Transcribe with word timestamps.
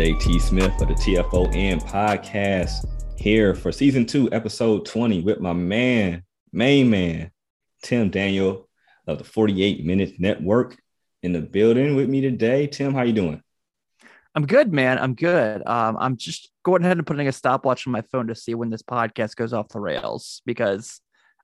JT 0.00 0.40
Smith 0.40 0.80
of 0.80 0.88
the 0.88 0.94
TFON 0.94 1.82
podcast 1.82 2.86
here 3.18 3.54
for 3.54 3.70
season 3.70 4.06
two, 4.06 4.32
episode 4.32 4.86
20 4.86 5.20
with 5.20 5.40
my 5.40 5.52
man, 5.52 6.22
main 6.54 6.88
man, 6.88 7.30
Tim 7.82 8.08
Daniel 8.08 8.66
of 9.06 9.18
the 9.18 9.24
48 9.24 9.84
Minutes 9.84 10.14
Network 10.18 10.78
in 11.22 11.34
the 11.34 11.42
building 11.42 11.96
with 11.96 12.08
me 12.08 12.22
today. 12.22 12.66
Tim, 12.66 12.94
how 12.94 13.02
you 13.02 13.12
doing? 13.12 13.42
I'm 14.34 14.46
good, 14.46 14.72
man. 14.72 14.98
I'm 14.98 15.12
good. 15.12 15.62
Um, 15.66 15.98
I'm 16.00 16.16
just 16.16 16.50
going 16.62 16.82
ahead 16.82 16.96
and 16.96 17.06
putting 17.06 17.28
a 17.28 17.32
stopwatch 17.32 17.86
on 17.86 17.92
my 17.92 18.00
phone 18.00 18.28
to 18.28 18.34
see 18.34 18.54
when 18.54 18.70
this 18.70 18.82
podcast 18.82 19.36
goes 19.36 19.52
off 19.52 19.68
the 19.68 19.80
rails 19.80 20.40
because 20.46 21.02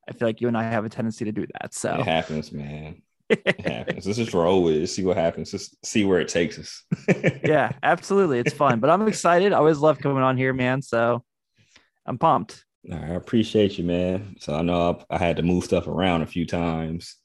I 0.09 0.13
feel 0.13 0.29
like 0.29 0.41
you 0.41 0.49
and 0.49 0.57
I 0.57 0.63
have 0.63 0.87
a 0.87 0.89
tendency 0.89 1.27
to 1.27 1.33
do 1.33 1.47
that. 1.61 1.75
So 1.75 1.93
it 1.93 2.07
happens, 2.07 2.51
man. 2.53 3.03
It 3.29 3.61
happens. 3.67 4.07
Let's 4.07 4.19
just 4.19 4.35
roll 4.35 4.63
with 4.63 4.77
it. 4.77 4.87
See 4.89 5.05
what 5.05 5.17
happens. 5.17 5.51
Just 5.51 5.77
see 5.85 6.05
where 6.05 6.21
it 6.21 6.29
takes 6.29 6.59
us. 6.59 6.85
yeah, 7.45 7.73
absolutely. 7.83 8.39
It's 8.39 8.53
fun, 8.53 8.81
but 8.81 8.91
I'm 8.91 9.07
excited. 9.09 9.53
I 9.53 9.57
always 9.57 9.79
love 9.79 9.99
coming 9.99 10.23
on 10.23 10.37
here, 10.37 10.53
man. 10.53 10.83
So 10.83 11.25
I'm 12.07 12.19
pumped. 12.19 12.65
I 12.91 13.15
appreciate 13.15 13.79
you, 13.79 13.85
man. 13.85 14.37
So 14.41 14.55
I 14.55 14.63
know 14.63 15.05
I, 15.11 15.17
I 15.17 15.19
had 15.19 15.37
to 15.37 15.43
move 15.43 15.65
stuff 15.65 15.89
around 15.89 16.23
a 16.23 16.27
few 16.27 16.47
times, 16.47 17.17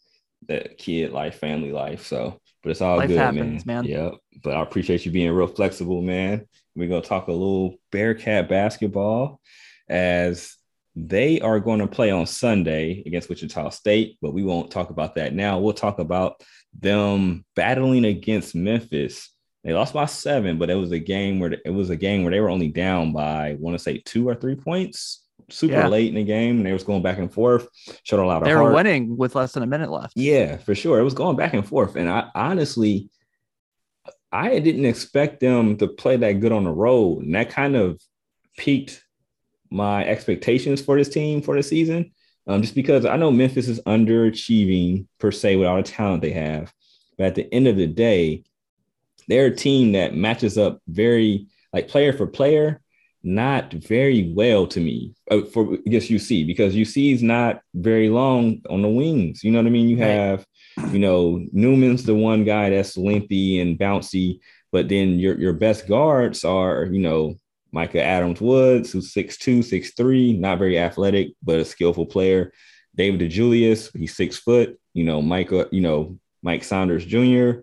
that 0.48 0.78
kid 0.78 1.12
life, 1.12 1.36
family 1.36 1.72
life. 1.72 2.08
So, 2.08 2.40
but 2.64 2.72
it's 2.72 2.82
all 2.82 2.98
life 2.98 3.08
good, 3.08 3.18
happens, 3.18 3.66
man. 3.66 3.84
man. 3.84 3.86
Yep. 3.86 4.14
But 4.44 4.56
I 4.56 4.62
appreciate 4.62 5.06
you 5.06 5.12
being 5.12 5.32
real 5.32 5.48
flexible, 5.48 6.02
man. 6.02 6.48
We're 6.76 6.90
gonna 6.90 7.02
talk 7.02 7.28
a 7.28 7.32
little 7.32 7.76
Bearcat 7.92 8.50
basketball 8.50 9.40
as 9.88 10.56
they 10.96 11.40
are 11.40 11.60
going 11.60 11.80
to 11.80 11.88
play 11.88 12.12
on 12.12 12.26
Sunday 12.26 13.04
against 13.06 13.30
Wichita 13.30 13.70
State, 13.70 14.18
but 14.22 14.34
we 14.34 14.44
won't 14.44 14.72
talk 14.72 14.90
about 14.90 15.16
that 15.16 15.34
now. 15.34 15.60
We'll 15.60 15.74
talk 15.74 16.00
about 16.00 16.44
them 16.78 17.46
battling 17.56 18.06
against 18.06 18.56
Memphis. 18.56 19.30
They 19.64 19.74
lost 19.74 19.94
by 19.94 20.06
seven, 20.06 20.58
but 20.58 20.70
it 20.70 20.76
was 20.76 20.92
a 20.92 21.00
game 21.00 21.40
where 21.40 21.56
it 21.66 21.70
was 21.70 21.90
a 21.90 21.96
game 21.96 22.24
where 22.24 22.32
they 22.32 22.40
were 22.40 22.50
only 22.50 22.68
down 22.68 23.14
by 23.14 23.50
I 23.50 23.54
want 23.54 23.78
to 23.78 23.84
say 23.84 24.02
two 24.04 24.28
or 24.28 24.36
three 24.36 24.56
points. 24.56 25.20
Super 25.50 25.74
yeah. 25.74 25.88
late 25.88 26.08
in 26.08 26.16
the 26.16 26.24
game, 26.24 26.58
and 26.58 26.66
they 26.66 26.72
was 26.72 26.84
going 26.84 27.04
back 27.04 27.18
and 27.18 27.32
forth. 27.32 27.68
Showed 28.04 28.24
a 28.24 28.26
lot 28.26 28.42
of. 28.42 28.48
They 28.48 28.56
were 28.56 28.72
winning 28.72 29.18
with 29.18 29.36
less 29.36 29.52
than 29.52 29.64
a 29.64 29.68
minute 29.68 29.92
left. 29.92 30.14
Yeah, 30.16 30.58
for 30.58 30.74
sure. 30.74 31.00
It 31.00 31.04
was 31.04 31.14
going 31.14 31.36
back 31.36 31.54
and 31.54 31.68
forth, 31.68 31.96
and 31.96 32.10
I 32.10 32.30
honestly, 32.34 33.10
I 34.32 34.60
didn't 34.60 34.86
expect 34.86 35.42
them 35.42 35.78
to 35.78 35.88
play 35.88 36.16
that 36.18 36.40
good 36.40 36.54
on 36.54 36.64
the 36.64 36.72
road, 36.72 37.24
and 37.24 37.36
that 37.36 37.50
kind 37.50 37.76
of 37.76 38.02
piqued 38.58 39.04
my 39.72 40.06
expectations 40.06 40.82
for 40.82 40.98
this 40.98 41.10
team 41.10 41.42
for 41.42 41.56
the 41.56 41.64
season. 41.64 42.12
Um, 42.48 42.62
just 42.62 42.76
because 42.76 43.06
I 43.06 43.18
know 43.18 43.32
Memphis 43.32 43.68
is 43.68 43.80
underachieving 43.82 45.08
per 45.20 45.32
se 45.32 45.56
with 45.56 45.68
all 45.68 45.78
the 45.78 45.84
talent 45.84 46.22
they 46.22 46.32
have, 46.32 46.74
but 47.18 47.28
at 47.28 47.36
the 47.36 47.54
end 47.54 47.68
of 47.68 47.78
the 47.78 47.88
day, 47.88 48.44
they're 49.28 49.48
a 49.48 49.56
team 49.56 49.94
that 49.94 50.16
matches 50.16 50.58
up 50.58 50.80
very 50.88 51.48
like 51.72 51.88
player 51.88 52.12
for 52.12 52.28
player, 52.28 52.82
not 53.24 53.72
very 53.72 54.34
well 54.34 54.66
to 54.68 54.80
me 54.80 55.14
uh, 55.30 55.42
for 55.44 55.74
I 55.74 55.90
guess 55.90 56.08
UC 56.08 56.48
because 56.48 56.76
UC 56.76 57.14
is 57.14 57.24
not 57.24 57.62
very 57.76 58.10
long 58.10 58.62
on 58.70 58.82
the 58.82 58.90
wings. 58.90 59.44
You 59.44 59.52
know 59.52 59.60
what 59.60 59.68
I 59.68 59.72
mean? 59.72 59.88
You 59.88 59.98
have, 59.98 60.46
you 60.92 61.00
know, 61.00 61.46
Newman's 61.52 62.04
the 62.04 62.16
one 62.16 62.44
guy 62.44 62.72
that's 62.72 62.98
lengthy 62.98 63.60
and 63.60 63.78
bouncy, 63.78 64.40
but 64.72 64.90
then 64.90 65.20
your 65.20 65.40
your 65.40 65.54
best 65.54 65.88
guards 65.88 66.44
are, 66.44 66.86
you 66.86 67.00
know, 67.00 67.36
Micah 67.72 68.04
Adams 68.04 68.42
Woods, 68.42 68.92
who's 68.92 69.14
6'2, 69.14 69.60
6'3, 69.60 70.40
not 70.40 70.60
very 70.60 70.78
athletic, 70.78 71.34
but 71.42 71.60
a 71.60 71.66
skillful 71.66 72.06
player. 72.06 72.52
David 72.96 73.22
DeJulius, 73.22 73.96
he's 73.98 74.16
six 74.16 74.38
foot. 74.38 74.78
You 74.94 75.06
know, 75.06 75.22
Micah, 75.22 75.68
you 75.72 75.82
know, 75.82 76.18
Mike 76.42 76.64
Saunders 76.64 77.06
Jr., 77.06 77.62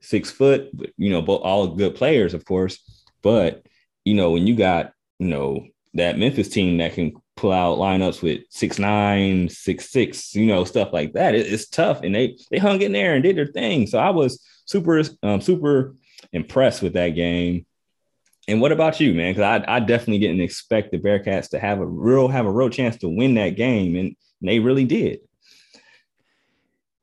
six 0.00 0.30
foot, 0.30 0.70
you 0.96 1.10
know, 1.10 1.22
both 1.22 1.40
all 1.42 1.68
good 1.68 1.94
players, 1.94 2.34
of 2.34 2.44
course. 2.44 2.78
But, 3.22 3.66
you 4.04 4.14
know, 4.14 4.30
when 4.32 4.46
you 4.46 4.54
got, 4.54 4.92
you 5.18 5.28
know, 5.28 5.66
that 5.94 6.18
Memphis 6.18 6.48
team 6.48 6.76
that 6.78 6.94
can 6.94 7.14
pull 7.36 7.52
out 7.52 7.78
lineups 7.78 8.22
with 8.22 8.42
six 8.50 8.78
nine, 8.78 9.48
six 9.48 9.90
six, 9.90 10.34
you 10.34 10.46
know, 10.46 10.64
stuff 10.64 10.92
like 10.92 11.14
that, 11.14 11.34
it, 11.34 11.46
it's 11.46 11.68
tough. 11.68 12.02
And 12.02 12.14
they 12.14 12.36
they 12.50 12.58
hung 12.58 12.82
in 12.82 12.92
there 12.92 13.14
and 13.14 13.22
did 13.22 13.36
their 13.36 13.46
thing. 13.46 13.86
So 13.86 13.98
I 13.98 14.10
was 14.10 14.44
super, 14.66 15.02
um, 15.22 15.40
super 15.40 15.94
impressed 16.32 16.82
with 16.82 16.92
that 16.94 17.10
game. 17.10 17.65
And 18.48 18.60
what 18.60 18.72
about 18.72 19.00
you, 19.00 19.12
man? 19.12 19.34
Because 19.34 19.64
I, 19.66 19.76
I 19.76 19.80
definitely 19.80 20.20
didn't 20.20 20.40
expect 20.40 20.92
the 20.92 20.98
Bearcats 20.98 21.50
to 21.50 21.58
have 21.58 21.80
a 21.80 21.86
real 21.86 22.28
have 22.28 22.46
a 22.46 22.50
real 22.50 22.70
chance 22.70 22.96
to 22.98 23.08
win 23.08 23.34
that 23.34 23.50
game, 23.50 23.96
and, 23.96 24.16
they 24.42 24.58
really 24.58 24.84
did. 24.84 25.20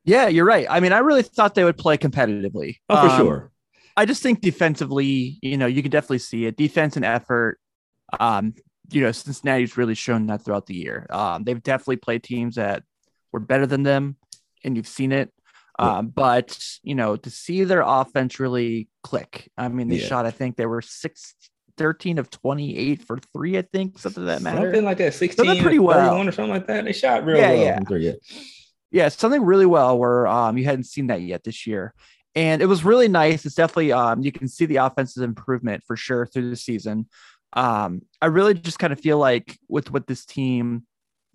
Yeah, 0.05 0.27
you're 0.27 0.45
right. 0.45 0.67
I 0.69 0.79
mean, 0.79 0.93
I 0.93 0.99
really 0.99 1.23
thought 1.23 1.55
they 1.55 1.63
would 1.63 1.79
play 1.79 1.97
competitively. 1.97 2.77
Oh, 2.87 2.95
for 2.95 3.11
um, 3.11 3.17
sure. 3.17 3.51
I 3.97 4.05
just 4.05 4.21
think 4.21 4.39
defensively, 4.39 5.39
you 5.41 5.57
know, 5.57 5.65
you 5.65 5.81
can 5.81 5.89
definitely 5.89 6.19
see 6.19 6.45
it. 6.45 6.57
Defense 6.57 6.95
and 6.95 7.03
effort. 7.03 7.59
Um, 8.19 8.53
you 8.91 9.01
know, 9.01 9.11
Cincinnati's 9.11 9.77
really 9.77 9.95
shown 9.95 10.27
that 10.27 10.45
throughout 10.45 10.67
the 10.67 10.75
year. 10.75 11.07
Um, 11.09 11.43
they've 11.43 11.61
definitely 11.61 11.97
played 11.97 12.21
teams 12.21 12.55
that 12.55 12.83
were 13.31 13.39
better 13.39 13.65
than 13.65 13.81
them, 13.81 14.17
and 14.63 14.77
you've 14.77 14.87
seen 14.87 15.11
it. 15.11 15.33
Um, 15.79 16.07
but 16.07 16.57
you 16.83 16.95
know, 16.95 17.15
to 17.15 17.29
see 17.29 17.63
their 17.63 17.81
offense 17.81 18.39
really 18.39 18.89
click. 19.01 19.49
I 19.57 19.67
mean, 19.69 19.87
they 19.87 19.97
yeah. 19.97 20.07
shot, 20.07 20.25
I 20.25 20.31
think 20.31 20.55
they 20.55 20.65
were 20.65 20.81
six 20.81 21.35
13 21.77 22.19
of 22.19 22.29
28 22.29 23.01
for 23.03 23.17
three, 23.33 23.57
I 23.57 23.63
think, 23.63 23.97
something 23.97 24.25
that 24.25 24.41
matter. 24.41 24.61
Something 24.61 24.85
like 24.85 24.97
that, 24.97 25.13
16 25.13 25.61
pretty 25.61 25.79
well. 25.79 26.21
or 26.21 26.31
something 26.31 26.49
like 26.49 26.67
that. 26.67 26.85
They 26.85 26.93
shot 26.93 27.25
real 27.25 27.37
yeah, 27.37 27.49
well 27.49 27.63
yeah. 27.63 27.79
three. 27.87 28.05
Yeah. 28.05 28.13
yeah, 28.91 29.09
something 29.09 29.43
really 29.43 29.65
well 29.65 29.97
where 29.97 30.27
um 30.27 30.57
you 30.57 30.65
hadn't 30.65 30.85
seen 30.85 31.07
that 31.07 31.21
yet 31.21 31.43
this 31.43 31.65
year. 31.65 31.93
And 32.35 32.61
it 32.61 32.65
was 32.65 32.83
really 32.83 33.07
nice. 33.07 33.45
It's 33.45 33.55
definitely 33.55 33.91
um 33.91 34.21
you 34.21 34.31
can 34.31 34.47
see 34.47 34.65
the 34.65 34.77
offensive 34.77 35.23
improvement 35.23 35.83
for 35.85 35.95
sure 35.95 36.25
through 36.25 36.49
the 36.49 36.55
season. 36.55 37.07
Um, 37.53 38.01
I 38.21 38.27
really 38.27 38.53
just 38.55 38.79
kind 38.79 38.93
of 38.93 38.99
feel 38.99 39.17
like 39.17 39.57
with 39.67 39.91
with 39.91 40.05
this 40.07 40.25
team, 40.25 40.85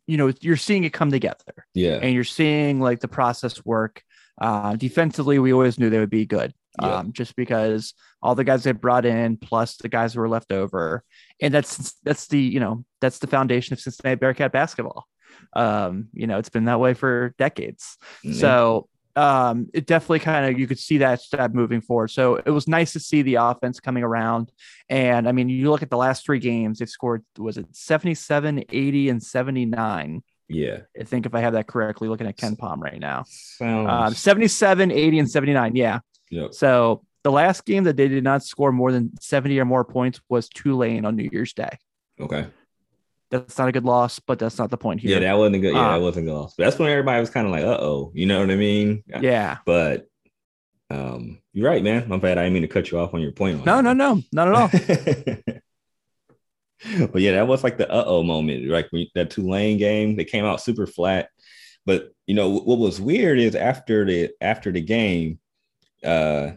you 0.06 0.16
know, 0.16 0.32
you're 0.41 0.56
seeing 0.56 0.84
it 0.84 0.93
come 0.93 1.10
together. 1.10 1.66
Yeah. 1.75 1.98
And 2.00 2.12
you're 2.12 2.25
seeing 2.25 2.81
like 2.81 3.00
the 3.00 3.09
process 3.09 3.65
work. 3.65 4.03
Uh, 4.41 4.76
defensively, 4.76 5.38
we 5.38 5.53
always 5.53 5.78
knew 5.78 5.91
they 5.91 5.99
would 5.99 6.10
be 6.10 6.26
good, 6.26 6.54
yeah. 6.81 6.97
um, 6.97 7.12
just 7.12 7.34
because 7.37 7.94
all 8.22 8.34
the 8.34 8.44
guys 8.44 8.65
they 8.65 8.72
brought 8.72 9.04
in, 9.04 9.37
plus 9.37 9.76
the 9.76 9.88
guys 9.88 10.15
who 10.15 10.21
were 10.21 10.28
left 10.28 10.53
over, 10.53 11.03
and 11.41 11.53
that's 11.53 11.94
that's 12.04 12.28
the 12.28 12.41
you 12.41 12.60
know 12.60 12.84
that's 13.00 13.19
the 13.19 13.27
foundation 13.27 13.72
of 13.72 13.81
Cincinnati 13.81 14.16
Bearcat 14.16 14.53
basketball. 14.53 15.06
Um, 15.54 16.09
you 16.12 16.27
know, 16.27 16.38
it's 16.38 16.48
been 16.48 16.66
that 16.66 16.81
way 16.81 16.94
for 16.94 17.34
decades. 17.38 17.97
Mm-hmm. 18.25 18.34
So 18.34 18.88
um, 19.19 19.69
it 19.75 19.87
definitely 19.87 20.21
kind 20.21 20.47
of 20.47 20.60
you 20.60 20.69
could 20.69 20.78
see 20.78 20.98
that 20.98 21.21
step 21.21 21.53
moving 21.53 21.81
forward. 21.81 22.09
So 22.09 22.37
it 22.37 22.50
was 22.50 22.69
nice 22.69 22.93
to 22.93 23.00
see 23.00 23.22
the 23.22 23.37
offense 23.37 23.81
coming 23.81 24.04
around. 24.04 24.53
And 24.88 25.28
I 25.28 25.32
mean, 25.32 25.48
you 25.48 25.71
look 25.71 25.82
at 25.82 25.91
the 25.91 25.97
last 25.97 26.25
three 26.25 26.38
games, 26.38 26.78
they've 26.78 26.88
scored 26.88 27.25
was 27.37 27.59
it 27.59 27.66
77, 27.72 28.65
80, 28.71 29.09
and 29.09 29.22
79. 29.22 30.22
Yeah. 30.48 30.81
I 30.98 31.04
think 31.04 31.26
if 31.26 31.34
I 31.34 31.41
have 31.41 31.53
that 31.53 31.66
correctly, 31.66 32.09
looking 32.09 32.26
at 32.26 32.36
KenPom 32.36 32.78
right 32.78 32.98
now. 32.98 33.25
Sounds... 33.28 33.88
Um, 33.88 34.14
77, 34.14 34.91
80, 34.91 35.19
and 35.19 35.31
79. 35.31 35.76
Yeah. 35.76 36.00
Yep. 36.31 36.54
So 36.54 37.04
the 37.22 37.32
last 37.32 37.64
game 37.64 37.84
that 37.84 37.97
they 37.97 38.09
did 38.09 38.25
not 38.25 38.42
score 38.42 38.72
more 38.72 38.92
than 38.92 39.10
70 39.20 39.59
or 39.59 39.64
more 39.64 39.84
points 39.84 40.20
was 40.28 40.48
Tulane 40.48 41.04
on 41.04 41.16
New 41.16 41.28
Year's 41.31 41.53
Day. 41.53 41.78
Okay. 42.20 42.47
That's 43.31 43.59
not 43.59 43.69
a 43.69 43.72
good 43.72 43.84
loss, 43.84 44.19
but 44.20 44.38
that's 44.38 44.59
not 44.59 44.70
the 44.70 44.78
point 44.78 45.00
here. 45.00 45.12
Yeah, 45.12 45.20
that 45.20 45.36
wasn't 45.36 45.56
a 45.56 45.59
good. 45.59 45.75
Yeah, 45.75 45.86
um, 45.86 45.92
that 45.92 46.00
wasn't 46.00 46.26
a 46.26 46.31
good 46.31 46.36
loss. 46.36 46.54
But 46.56 46.65
that's 46.65 46.78
when 46.78 46.88
everybody 46.88 47.20
was 47.20 47.28
kind 47.28 47.47
of 47.47 47.53
like, 47.53 47.62
"Uh 47.62 47.76
oh," 47.78 48.10
you 48.15 48.25
know 48.25 48.41
what 48.41 48.50
I 48.50 48.56
mean? 48.56 49.04
Yeah. 49.20 49.59
But 49.66 50.09
um, 50.88 51.38
you're 51.53 51.69
right, 51.69 51.82
man. 51.82 52.09
My 52.09 52.16
bad. 52.16 52.38
I 52.38 52.44
didn't 52.44 52.54
mean 52.54 52.62
to 52.62 52.69
cut 52.69 52.91
you 52.91 52.98
off 52.98 53.12
on 53.12 53.20
your 53.20 53.32
point. 53.32 53.66
no, 53.66 53.82
no, 53.82 53.92
no, 53.92 54.22
not 54.32 54.48
at 54.48 54.54
all. 54.54 55.53
but 57.12 57.21
yeah, 57.21 57.33
that 57.33 57.49
was 57.49 57.65
like 57.65 57.78
the 57.78 57.91
uh 57.91 58.05
oh 58.06 58.22
moment. 58.22 58.69
Like 58.69 58.91
that 59.15 59.30
Tulane 59.30 59.78
game, 59.78 60.16
they 60.16 60.25
came 60.25 60.45
out 60.45 60.60
super 60.60 60.86
flat. 60.86 61.30
But 61.86 62.13
you 62.27 62.34
know 62.34 62.51
what 62.51 62.78
was 62.78 63.01
weird 63.01 63.39
is 63.39 63.54
after 63.54 64.04
the 64.04 64.30
after 64.41 64.71
the 64.71 64.80
game, 64.80 65.39
uh, 66.04 66.53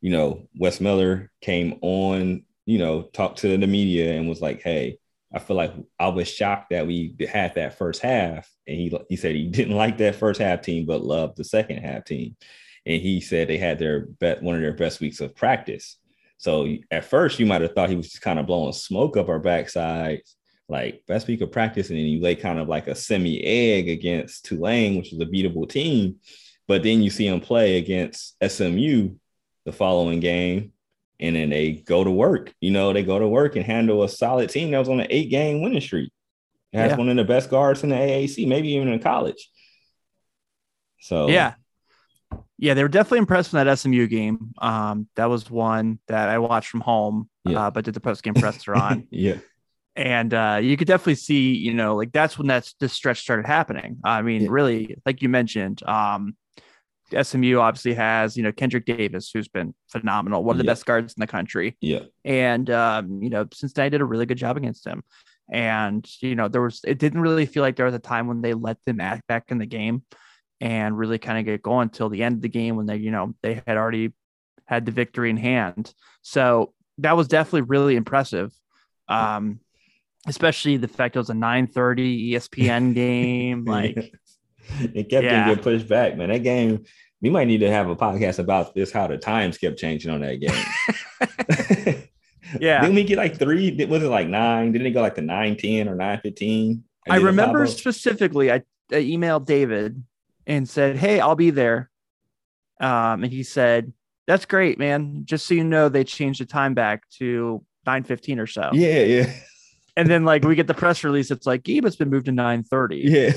you 0.00 0.10
know, 0.10 0.48
Wes 0.58 0.80
Miller 0.80 1.30
came 1.40 1.78
on, 1.82 2.44
you 2.66 2.78
know, 2.78 3.02
talked 3.02 3.38
to 3.38 3.56
the 3.56 3.66
media 3.66 4.14
and 4.14 4.28
was 4.28 4.40
like, 4.40 4.62
"Hey, 4.62 4.98
I 5.34 5.40
feel 5.40 5.56
like 5.56 5.74
I 5.98 6.08
was 6.08 6.28
shocked 6.28 6.70
that 6.70 6.86
we 6.86 7.14
had 7.28 7.54
that 7.54 7.78
first 7.78 8.00
half." 8.02 8.48
And 8.66 8.76
he 8.76 8.96
he 9.08 9.16
said 9.16 9.34
he 9.34 9.46
didn't 9.48 9.76
like 9.76 9.98
that 9.98 10.16
first 10.16 10.40
half 10.40 10.62
team, 10.62 10.86
but 10.86 11.04
loved 11.04 11.36
the 11.36 11.44
second 11.44 11.78
half 11.78 12.04
team. 12.04 12.36
And 12.86 13.02
he 13.02 13.20
said 13.20 13.48
they 13.48 13.58
had 13.58 13.78
their 13.78 14.06
bet 14.06 14.42
one 14.42 14.54
of 14.54 14.60
their 14.60 14.72
best 14.72 15.00
weeks 15.00 15.20
of 15.20 15.34
practice. 15.34 15.96
So 16.38 16.68
at 16.90 17.04
first, 17.04 17.38
you 17.38 17.46
might 17.46 17.62
have 17.62 17.72
thought 17.72 17.90
he 17.90 17.96
was 17.96 18.10
just 18.10 18.22
kind 18.22 18.38
of 18.38 18.46
blowing 18.46 18.72
smoke 18.72 19.16
up 19.16 19.28
our 19.28 19.38
backside, 19.38 20.20
like 20.68 21.02
best 21.06 21.26
week 21.26 21.40
of 21.40 21.52
practice, 21.52 21.88
and 21.88 21.98
then 21.98 22.06
you 22.06 22.20
lay 22.20 22.34
kind 22.34 22.58
of 22.58 22.68
like 22.68 22.88
a 22.88 22.94
semi 22.94 23.42
egg 23.42 23.88
against 23.88 24.44
Tulane, 24.44 24.96
which 24.96 25.12
is 25.12 25.20
a 25.20 25.26
beatable 25.26 25.68
team. 25.68 26.16
But 26.68 26.82
then 26.82 27.02
you 27.02 27.10
see 27.10 27.26
him 27.26 27.40
play 27.40 27.78
against 27.78 28.36
SMU 28.46 29.14
the 29.64 29.72
following 29.72 30.20
game, 30.20 30.72
and 31.20 31.36
then 31.36 31.50
they 31.50 31.72
go 31.72 32.04
to 32.04 32.10
work. 32.10 32.52
You 32.60 32.70
know, 32.70 32.92
they 32.92 33.04
go 33.04 33.18
to 33.18 33.28
work 33.28 33.56
and 33.56 33.64
handle 33.64 34.02
a 34.02 34.08
solid 34.08 34.50
team 34.50 34.70
that 34.70 34.78
was 34.78 34.88
on 34.88 35.00
an 35.00 35.06
eight 35.10 35.30
game 35.30 35.62
winning 35.62 35.80
streak. 35.80 36.12
It 36.72 36.78
has 36.78 36.90
yeah. 36.92 36.96
one 36.96 37.08
of 37.08 37.16
the 37.16 37.24
best 37.24 37.48
guards 37.48 37.82
in 37.82 37.90
the 37.90 37.96
AAC, 37.96 38.46
maybe 38.46 38.72
even 38.72 38.88
in 38.88 38.98
college. 38.98 39.50
So 41.00 41.28
yeah, 41.28 41.54
Yeah, 42.58 42.74
they 42.74 42.82
were 42.82 42.88
definitely 42.88 43.18
impressed 43.18 43.50
from 43.50 43.64
that 43.64 43.78
SMU 43.78 44.06
game. 44.06 44.52
Um, 44.58 45.08
that 45.16 45.26
was 45.26 45.50
one 45.50 45.98
that 46.08 46.28
I 46.28 46.38
watched 46.38 46.70
from 46.70 46.80
home, 46.80 47.28
Yeah. 47.44 47.66
uh, 47.66 47.70
but 47.70 47.84
did 47.84 47.94
the 47.94 48.00
post 48.00 48.22
game 48.22 48.34
presser 48.34 48.74
on. 48.74 49.06
yeah, 49.10 49.36
and 49.94 50.32
uh, 50.32 50.58
you 50.62 50.76
could 50.76 50.88
definitely 50.88 51.14
see, 51.16 51.54
you 51.54 51.74
know, 51.74 51.96
like 51.96 52.12
that's 52.12 52.38
when 52.38 52.46
that's 52.46 52.74
this 52.80 52.92
stretch 52.92 53.20
started 53.20 53.46
happening. 53.46 53.98
I 54.04 54.22
mean, 54.22 54.42
Yeah. 54.42 54.48
really, 54.50 54.96
like 55.06 55.22
you 55.22 55.28
mentioned, 55.28 55.82
um, 55.86 56.36
SMU 57.12 57.58
obviously 57.58 57.94
has, 57.94 58.36
you 58.36 58.42
know, 58.42 58.52
Kendrick 58.52 58.84
Davis, 58.84 59.30
who's 59.32 59.48
been 59.48 59.74
phenomenal, 59.88 60.42
one 60.42 60.54
of 60.54 60.58
the 60.58 60.64
Yeah. 60.64 60.72
best 60.72 60.86
guards 60.86 61.14
in 61.14 61.20
the 61.20 61.26
country, 61.26 61.76
yeah, 61.80 62.00
and 62.24 62.68
um, 62.70 63.22
you 63.22 63.30
know, 63.30 63.46
Cincinnati 63.52 63.90
did 63.90 64.00
a 64.00 64.04
really 64.04 64.26
good 64.26 64.38
job 64.38 64.56
against 64.56 64.86
him. 64.86 65.02
And 65.52 66.04
you 66.20 66.34
know, 66.34 66.48
there 66.48 66.62
was 66.62 66.80
it 66.84 66.98
didn't 66.98 67.20
really 67.20 67.46
feel 67.46 67.62
like 67.62 67.76
there 67.76 67.86
was 67.86 67.94
a 67.94 68.00
time 68.00 68.26
when 68.26 68.40
they 68.40 68.54
let 68.54 68.82
them 68.84 69.00
act 69.00 69.26
back 69.28 69.44
in 69.50 69.58
the 69.58 69.66
game 69.66 70.02
and 70.60 70.96
really 70.96 71.18
kind 71.18 71.38
of 71.38 71.44
get 71.44 71.62
going 71.62 71.84
until 71.88 72.08
the 72.08 72.22
end 72.22 72.36
of 72.36 72.42
the 72.42 72.48
game 72.48 72.76
when 72.76 72.86
they, 72.86 72.96
you 72.96 73.10
know, 73.10 73.34
they 73.42 73.62
had 73.66 73.76
already 73.76 74.12
had 74.64 74.86
the 74.86 74.92
victory 74.92 75.30
in 75.30 75.36
hand. 75.36 75.92
So 76.22 76.72
that 76.98 77.16
was 77.16 77.28
definitely 77.28 77.62
really 77.62 77.96
impressive. 77.96 78.52
Um, 79.08 79.60
especially 80.26 80.76
the 80.78 80.88
fact 80.88 81.14
it 81.14 81.20
was 81.20 81.30
a 81.30 81.34
9:30 81.34 82.32
ESPN 82.32 82.94
game. 82.94 83.64
Like, 83.64 83.96
it 84.80 85.08
kept 85.08 85.24
Yeah. 85.24 85.48
getting 85.48 85.62
pushed 85.62 85.88
back, 85.88 86.16
man. 86.16 86.30
That 86.30 86.42
game, 86.42 86.84
we 87.20 87.30
might 87.30 87.46
need 87.46 87.60
to 87.60 87.70
have 87.70 87.88
a 87.88 87.94
podcast 87.96 88.38
about 88.38 88.74
this. 88.74 88.90
How 88.90 89.06
the 89.06 89.18
times 89.18 89.58
kept 89.58 89.78
changing 89.78 90.10
on 90.10 90.20
that 90.22 90.40
game. 90.40 90.64
yeah, 92.60 92.80
Didn't 92.80 92.94
we 92.96 93.04
get 93.04 93.18
like 93.18 93.38
three? 93.38 93.72
Was 93.86 94.02
it 94.02 94.08
like 94.08 94.28
nine? 94.28 94.72
Didn't 94.72 94.86
it 94.86 94.90
go 94.92 95.02
like 95.02 95.14
to 95.16 95.20
nine 95.22 95.56
ten 95.56 95.88
or 95.88 95.94
nine 95.94 96.20
fifteen? 96.20 96.84
I 97.08 97.16
remember 97.16 97.66
specifically. 97.66 98.50
I, 98.50 98.56
I 98.90 99.02
emailed 99.02 99.46
David 99.46 100.02
and 100.46 100.68
said, 100.68 100.96
"Hey, 100.96 101.20
I'll 101.20 101.34
be 101.36 101.50
there," 101.50 101.90
um, 102.80 103.24
and 103.24 103.32
he 103.32 103.42
said, 103.42 103.92
"That's 104.26 104.46
great, 104.46 104.78
man. 104.78 105.22
Just 105.24 105.46
so 105.46 105.54
you 105.54 105.64
know, 105.64 105.88
they 105.88 106.04
changed 106.04 106.40
the 106.40 106.46
time 106.46 106.74
back 106.74 107.08
to 107.18 107.64
9:15 107.86 108.38
or 108.38 108.46
so." 108.46 108.70
Yeah, 108.72 109.02
yeah, 109.02 109.32
And 109.96 110.08
then 110.08 110.24
like 110.24 110.44
we 110.44 110.54
get 110.54 110.66
the 110.66 110.74
press 110.74 111.02
release, 111.04 111.30
it's 111.30 111.46
like, 111.46 111.62
"Gabe, 111.62 111.84
it's 111.84 111.96
been 111.96 112.10
moved 112.10 112.26
to 112.26 112.32
9:30." 112.32 113.02
yeah. 113.04 113.32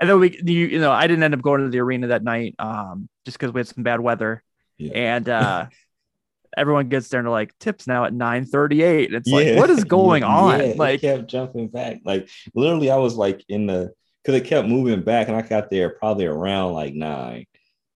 And 0.00 0.10
then 0.10 0.18
we, 0.18 0.36
you, 0.44 0.66
you 0.66 0.80
know, 0.80 0.90
I 0.90 1.06
didn't 1.06 1.22
end 1.22 1.32
up 1.34 1.42
going 1.42 1.60
to 1.62 1.68
the 1.68 1.78
arena 1.78 2.08
that 2.08 2.24
night, 2.24 2.56
um, 2.58 3.08
just 3.24 3.38
because 3.38 3.52
we 3.54 3.60
had 3.60 3.68
some 3.68 3.84
bad 3.84 4.00
weather, 4.00 4.42
Yeah. 4.76 4.92
and 4.94 5.28
uh, 5.28 5.66
everyone 6.56 6.88
gets 6.88 7.08
there 7.08 7.20
and 7.20 7.26
they're 7.26 7.30
like, 7.32 7.56
"Tips 7.60 7.86
now 7.86 8.04
at 8.04 8.12
9:38." 8.12 9.12
It's 9.14 9.30
like, 9.30 9.56
what 9.56 9.70
is 9.70 9.84
going 10.00 10.24
on? 10.24 10.58
yeah, 10.60 10.72
like, 10.76 11.02
kept 11.02 11.28
jumping 11.28 11.68
back. 11.68 12.00
Like 12.04 12.28
literally, 12.54 12.90
I 12.90 12.96
was 12.96 13.14
like 13.14 13.44
in 13.48 13.66
the 13.66 13.92
because 14.24 14.40
it 14.40 14.46
kept 14.46 14.68
moving 14.68 15.02
back, 15.02 15.28
and 15.28 15.36
I 15.36 15.42
got 15.42 15.70
there 15.70 15.90
probably 15.90 16.26
around 16.26 16.72
like 16.74 16.94
nine, 16.94 17.46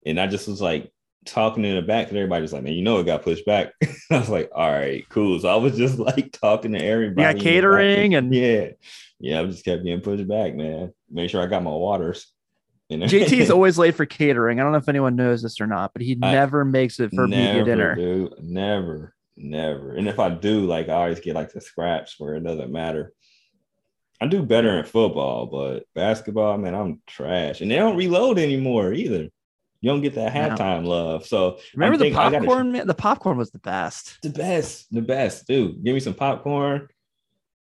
and 0.04 0.20
I 0.20 0.26
just 0.26 0.48
was 0.48 0.60
like 0.60 0.92
talking 1.24 1.64
in 1.64 1.76
the 1.76 1.82
back, 1.82 2.08
and 2.08 2.16
everybody's 2.16 2.52
like, 2.52 2.62
"Man, 2.62 2.72
you 2.74 2.82
know 2.82 2.98
it 2.98 3.04
got 3.04 3.22
pushed 3.22 3.46
back." 3.46 3.72
I 4.10 4.18
was 4.18 4.28
like, 4.28 4.50
"All 4.54 4.70
right, 4.70 5.04
cool." 5.08 5.38
So 5.40 5.48
I 5.48 5.56
was 5.56 5.76
just 5.76 5.98
like 6.00 6.32
talking 6.32 6.72
to 6.72 6.84
everybody. 6.84 7.22
you 7.22 7.28
in 7.28 7.34
got 7.34 7.38
the 7.38 7.44
catering 7.50 8.14
and 8.14 8.34
yeah, 8.34 8.68
yeah. 9.20 9.40
I 9.40 9.44
just 9.46 9.64
kept 9.64 9.84
getting 9.84 10.00
pushed 10.00 10.26
back, 10.28 10.54
man. 10.54 10.92
Make 11.10 11.30
sure 11.30 11.42
I 11.42 11.46
got 11.46 11.62
my 11.62 11.70
waters. 11.70 12.26
You 12.88 12.98
know? 12.98 13.06
JT 13.06 13.32
is 13.32 13.50
always 13.52 13.78
late 13.78 13.96
for 13.96 14.06
catering. 14.06 14.60
I 14.60 14.62
don't 14.62 14.70
know 14.70 14.78
if 14.78 14.88
anyone 14.88 15.16
knows 15.16 15.42
this 15.42 15.60
or 15.60 15.66
not, 15.66 15.92
but 15.92 16.02
he 16.02 16.16
I- 16.22 16.32
never 16.32 16.64
makes 16.64 17.00
it 17.00 17.10
for 17.12 17.26
media 17.26 17.54
never, 17.54 17.64
dinner. 17.64 17.94
dude. 17.96 18.34
Never, 18.40 19.14
never. 19.36 19.94
And 19.96 20.08
if 20.08 20.20
I 20.20 20.28
do, 20.30 20.66
like 20.66 20.88
I 20.88 20.92
always 20.92 21.18
get 21.20 21.34
like 21.34 21.52
the 21.52 21.60
scraps 21.60 22.14
where 22.18 22.34
it 22.34 22.44
doesn't 22.44 22.70
matter. 22.70 23.12
I 24.20 24.26
do 24.26 24.42
better 24.42 24.78
in 24.78 24.84
football, 24.84 25.46
but 25.46 25.84
basketball, 25.94 26.56
man, 26.58 26.74
I'm 26.74 27.00
trash. 27.06 27.60
And 27.60 27.70
they 27.70 27.76
don't 27.76 27.96
reload 27.96 28.38
anymore 28.38 28.92
either. 28.92 29.28
You 29.82 29.90
don't 29.90 30.00
get 30.00 30.14
that 30.14 30.32
No. 30.34 30.40
halftime 30.56 30.86
love. 30.86 31.26
So 31.26 31.58
Remember 31.74 31.98
the 31.98 32.06
I 32.06 32.10
gotta- 32.10 32.38
popcorn? 32.38 32.72
Man? 32.72 32.86
The 32.86 32.94
popcorn 32.94 33.36
was 33.36 33.50
the 33.50 33.58
best. 33.58 34.18
the 34.22 34.30
best, 34.30 34.86
the 34.92 35.02
best, 35.02 35.46
dude. 35.46 35.84
Give 35.84 35.92
me 35.94 36.00
some 36.00 36.14
popcorn. 36.14 36.88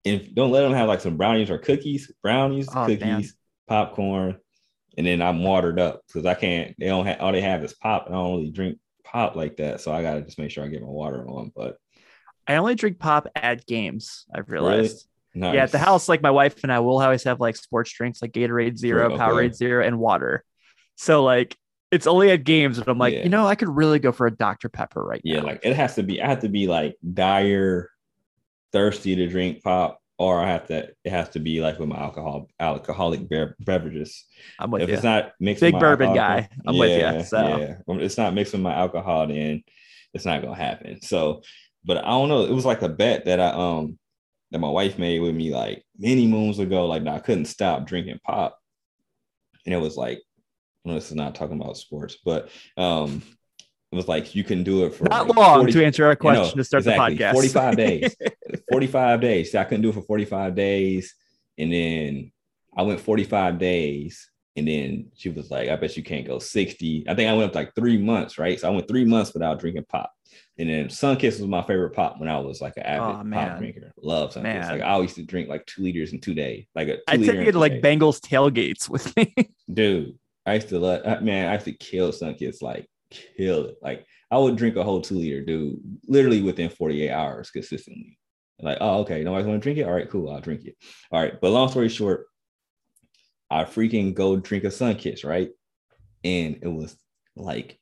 And 0.04 0.32
don't 0.36 0.52
let 0.52 0.62
them 0.62 0.72
have 0.72 0.86
like 0.86 1.00
some 1.00 1.16
brownies 1.16 1.50
or 1.50 1.58
cookies, 1.58 2.12
brownies, 2.22 2.68
Oh, 2.70 2.86
cookies, 2.86 3.00
man. 3.00 3.24
popcorn, 3.66 4.38
and 4.96 5.04
then 5.04 5.20
I'm 5.20 5.42
watered 5.42 5.80
up 5.80 6.02
because 6.06 6.24
I 6.24 6.34
can't. 6.34 6.76
They 6.78 6.86
don't 6.86 7.06
have 7.06 7.20
all 7.20 7.32
they 7.32 7.40
have 7.40 7.64
is 7.64 7.74
pop. 7.74 8.06
and 8.06 8.14
I 8.14 8.18
don't 8.18 8.36
really 8.36 8.50
drink 8.50 8.78
pop 9.02 9.34
like 9.34 9.56
that, 9.56 9.80
so 9.80 9.92
I 9.92 10.02
gotta 10.02 10.22
just 10.22 10.38
make 10.38 10.52
sure 10.52 10.64
I 10.64 10.68
get 10.68 10.80
my 10.82 10.86
water 10.88 11.28
on. 11.28 11.50
But 11.56 11.76
I 12.46 12.54
only 12.54 12.76
drink 12.76 13.00
pop 13.00 13.26
at 13.34 13.66
games. 13.66 14.26
I've 14.32 14.48
realized. 14.48 15.08
Nice. 15.36 15.54
Yeah, 15.54 15.62
at 15.64 15.72
the 15.72 15.78
house, 15.78 16.08
like 16.08 16.22
my 16.22 16.30
wife 16.30 16.62
and 16.62 16.72
I 16.72 16.80
will 16.80 17.00
always 17.00 17.24
have 17.24 17.40
like 17.40 17.56
sports 17.56 17.92
drinks, 17.92 18.22
like 18.22 18.32
Gatorade 18.32 18.78
Zero, 18.78 19.12
Okay. 19.12 19.16
Powerade 19.16 19.54
Zero, 19.54 19.84
and 19.84 19.98
water. 19.98 20.44
So 20.96 21.22
like 21.22 21.56
it's 21.92 22.06
only 22.06 22.30
at 22.30 22.44
games, 22.44 22.78
and 22.78 22.88
I'm 22.88 22.98
like, 22.98 23.14
Yeah. 23.14 23.22
you 23.22 23.28
know, 23.28 23.46
I 23.46 23.54
could 23.54 23.68
really 23.68 23.98
go 23.98 24.12
for 24.12 24.26
a 24.26 24.30
Dr 24.30 24.68
Pepper 24.68 25.02
right 25.02 25.20
yeah, 25.22 25.36
now. 25.36 25.40
Yeah, 25.42 25.46
like 25.52 25.60
it 25.62 25.76
has 25.76 25.94
to 25.96 26.02
be. 26.02 26.20
I 26.20 26.28
have 26.28 26.40
to 26.40 26.48
be 26.48 26.66
like 26.66 26.96
dire, 27.14 27.90
thirsty 28.72 29.14
to 29.16 29.26
drink 29.28 29.62
pop, 29.62 30.00
or 30.18 30.40
I 30.40 30.48
have 30.48 30.66
to. 30.66 30.90
It 31.04 31.10
has 31.10 31.28
to 31.30 31.38
be 31.38 31.60
like 31.60 31.78
with 31.78 31.88
my 31.88 31.98
alcohol, 31.98 32.48
alcoholic 32.58 33.28
beverages. 33.60 34.24
I'm 34.58 34.70
with 34.70 34.82
if 34.82 34.88
you. 34.88 34.94
it's 34.94 35.04
not 35.04 35.32
mixed, 35.38 35.60
Big 35.60 35.78
bourbon 35.78 36.14
guy. 36.14 36.48
I'm 36.66 36.76
with 36.76 36.90
you. 36.90 37.24
so. 37.24 37.56
yeah, 37.58 37.76
it's 38.02 38.18
not 38.18 38.34
mixed 38.34 38.52
with 38.52 38.62
my 38.62 38.74
alcohol, 38.74 39.28
then 39.28 39.62
it's 40.12 40.24
not 40.24 40.42
gonna 40.42 40.56
happen. 40.56 41.00
So, 41.02 41.42
but 41.84 41.98
I 41.98 42.08
don't 42.08 42.28
know. 42.28 42.46
It 42.46 42.52
was 42.52 42.64
like 42.64 42.82
a 42.82 42.88
bet 42.88 43.26
that 43.26 43.38
I 43.38 43.50
um 43.50 43.98
that 44.50 44.58
my 44.58 44.68
wife 44.68 44.98
made 44.98 45.20
with 45.20 45.34
me 45.34 45.52
like 45.52 45.84
many 45.98 46.26
moons 46.26 46.58
ago. 46.58 46.86
Like 46.86 47.06
I 47.06 47.18
couldn't 47.18 47.46
stop 47.46 47.86
drinking 47.86 48.20
pop, 48.24 48.58
and 49.64 49.74
it 49.74 49.78
was 49.78 49.96
like, 49.96 50.22
well, 50.84 50.94
this 50.94 51.10
is 51.10 51.16
not 51.16 51.34
talking 51.34 51.60
about 51.60 51.76
sports, 51.76 52.18
but 52.24 52.48
um, 52.76 53.22
it 53.92 53.96
was 53.96 54.08
like 54.08 54.34
you 54.34 54.44
can 54.44 54.62
do 54.62 54.84
it 54.84 54.94
for 54.94 55.04
Not 55.04 55.28
like 55.28 55.36
long 55.36 55.58
40 55.60 55.72
to 55.72 55.84
answer 55.84 56.04
our 56.04 56.10
you 56.10 56.14
know, 56.14 56.18
question 56.18 56.58
to 56.58 56.64
start 56.64 56.80
exactly, 56.82 57.16
the 57.16 57.24
podcast. 57.24 57.32
45 57.32 57.76
days. 57.76 58.16
45 58.70 59.20
days. 59.20 59.52
See, 59.52 59.58
I 59.58 59.64
couldn't 59.64 59.82
do 59.82 59.90
it 59.90 59.94
for 59.94 60.02
45 60.02 60.54
days. 60.54 61.14
And 61.56 61.72
then 61.72 62.32
I 62.76 62.82
went 62.82 63.00
45 63.00 63.58
days. 63.58 64.28
And 64.56 64.66
then 64.66 65.10
she 65.14 65.28
was 65.28 65.50
like, 65.50 65.68
I 65.68 65.76
bet 65.76 65.96
you 65.96 66.02
can't 66.02 66.26
go 66.26 66.38
60. 66.38 67.06
I 67.08 67.14
think 67.14 67.30
I 67.30 67.34
went 67.34 67.50
up 67.50 67.54
like 67.54 67.74
three 67.74 67.98
months, 67.98 68.38
right? 68.38 68.58
So 68.58 68.68
I 68.68 68.70
went 68.70 68.88
three 68.88 69.04
months 69.04 69.32
without 69.34 69.60
drinking 69.60 69.84
pop. 69.88 70.12
And 70.58 70.70
then 70.70 70.86
Sunkist 70.86 71.38
was 71.40 71.48
my 71.48 71.62
favorite 71.62 71.90
pop 71.90 72.18
when 72.18 72.30
I 72.30 72.38
was 72.38 72.62
like 72.62 72.76
an 72.78 72.84
avid 72.84 73.26
Oh, 73.26 73.30
pop 73.30 73.58
drinker. 73.58 73.92
Love 74.02 74.32
Sunkist. 74.32 74.42
Man. 74.42 74.68
Like 74.68 74.82
I 74.82 74.92
always 74.92 75.10
used 75.10 75.16
to 75.16 75.24
drink 75.24 75.48
like 75.48 75.66
two 75.66 75.82
liters 75.82 76.12
in 76.12 76.20
two 76.20 76.34
days. 76.34 76.66
Like 76.74 76.88
a 76.88 76.98
I 77.08 77.16
liter 77.16 77.42
you 77.42 77.52
to 77.52 77.58
like 77.58 77.72
days. 77.72 77.82
Bengals 77.82 78.20
tailgates 78.20 78.88
with 78.88 79.14
me. 79.16 79.34
Dude, 79.72 80.18
I 80.46 80.54
used 80.54 80.70
to 80.70 80.78
let 80.78 81.06
uh, 81.06 81.20
man, 81.20 81.48
I 81.48 81.54
used 81.54 81.66
to 81.66 81.72
kill 81.72 82.10
Sunkist, 82.10 82.62
like 82.62 82.86
kill 83.10 83.66
it. 83.66 83.76
Like 83.82 84.06
I 84.30 84.38
would 84.38 84.56
drink 84.56 84.76
a 84.76 84.82
whole 84.82 85.00
two 85.02 85.16
liter, 85.16 85.42
dude, 85.42 85.78
literally 86.06 86.42
within 86.42 86.68
48 86.68 87.10
hours 87.10 87.50
consistently. 87.50 88.18
Like, 88.60 88.78
oh, 88.80 89.00
okay, 89.00 89.22
nobody's 89.22 89.46
gonna 89.46 89.58
drink 89.58 89.78
it. 89.78 89.84
All 89.84 89.92
right, 89.92 90.10
cool, 90.10 90.30
I'll 90.30 90.40
drink 90.40 90.64
it. 90.64 90.76
All 91.12 91.20
right, 91.20 91.38
but 91.40 91.50
long 91.50 91.68
story 91.68 91.88
short, 91.88 92.26
I 93.50 93.64
freaking 93.64 94.14
go 94.14 94.36
drink 94.36 94.64
a 94.64 94.68
Sunkist, 94.68 95.24
right? 95.24 95.50
And 96.24 96.58
it 96.62 96.68
was 96.68 96.96
like, 97.36 97.78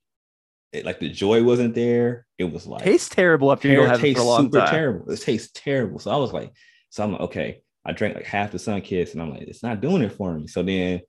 it, 0.74 0.84
like 0.84 1.00
the 1.00 1.08
joy 1.10 1.42
wasn't 1.42 1.74
there. 1.74 2.26
It 2.38 2.44
was 2.44 2.66
like 2.66 2.84
Tastes 2.84 3.08
terrible 3.08 3.50
after 3.52 3.68
you 3.68 3.74
don't 3.76 3.88
have 3.88 4.00
it 4.00 4.06
tastes 4.06 4.12
for 4.12 4.20
a 4.20 4.24
long 4.24 4.48
super 4.48 4.50
time. 4.50 4.70
terrible. 4.70 5.10
It 5.12 5.20
tastes 5.20 5.50
terrible. 5.54 5.98
So 5.98 6.10
I 6.10 6.16
was 6.16 6.32
like, 6.32 6.52
so 6.90 7.04
I'm 7.04 7.12
like, 7.12 7.20
okay. 7.22 7.62
I 7.84 7.92
drank 7.92 8.14
like 8.16 8.24
half 8.26 8.50
the 8.52 8.58
Sunkist, 8.58 9.12
and 9.12 9.22
I'm 9.22 9.30
like, 9.30 9.42
it's 9.42 9.62
not 9.62 9.80
doing 9.82 10.02
it 10.02 10.12
for 10.12 10.32
me. 10.34 10.46
So 10.46 10.62
then 10.62 11.02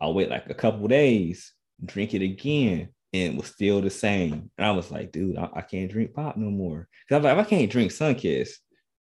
I'll 0.00 0.14
wait 0.14 0.30
like 0.30 0.50
a 0.50 0.54
couple 0.54 0.88
days, 0.88 1.52
drink 1.84 2.14
it 2.14 2.22
again, 2.22 2.88
and 3.12 3.34
it 3.34 3.36
was 3.36 3.48
still 3.48 3.80
the 3.82 3.90
same. 3.90 4.50
And 4.58 4.66
I 4.66 4.72
was 4.72 4.90
like, 4.90 5.12
dude, 5.12 5.38
I, 5.38 5.48
I 5.56 5.62
can't 5.62 5.90
drink 5.90 6.14
pop 6.14 6.36
no 6.36 6.50
more. 6.50 6.88
Cause 7.08 7.16
I'm 7.16 7.22
like, 7.24 7.38
if 7.38 7.46
I 7.46 7.50
can't 7.50 7.70
drink 7.70 7.92
Sunkist, 7.92 8.52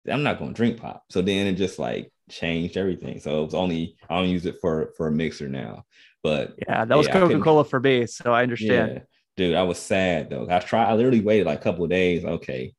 I'm 0.09 0.23
not 0.23 0.39
gonna 0.39 0.53
drink 0.53 0.79
pop. 0.79 1.03
So 1.11 1.21
then 1.21 1.47
it 1.47 1.53
just 1.53 1.79
like 1.79 2.11
changed 2.29 2.77
everything. 2.77 3.19
So 3.19 3.41
it 3.41 3.45
was 3.45 3.53
only 3.55 3.95
I 4.09 4.19
don't 4.19 4.29
use 4.29 4.45
it 4.45 4.57
for 4.61 4.93
for 4.97 5.07
a 5.07 5.11
mixer 5.11 5.47
now. 5.49 5.85
But 6.23 6.55
Yeah, 6.67 6.85
that 6.85 6.95
was 6.95 7.07
Yeah, 7.07 7.13
Coca 7.19 7.39
Cola 7.39 7.63
for 7.65 7.79
me, 7.79 8.05
so 8.05 8.33
I 8.33 8.43
understand. 8.43 8.91
yeah, 8.91 8.99
dude, 9.37 9.55
I 9.55 9.63
was 9.63 9.79
sad 9.79 10.29
though. 10.29 10.47
I 10.49 10.59
tried. 10.59 10.89
I 10.89 10.93
literally 10.93 11.21
waited 11.21 11.47
like 11.47 11.59
a 11.59 11.63
couple 11.63 11.83
of 11.83 11.89
days. 11.89 12.23
Okay, 12.25 12.73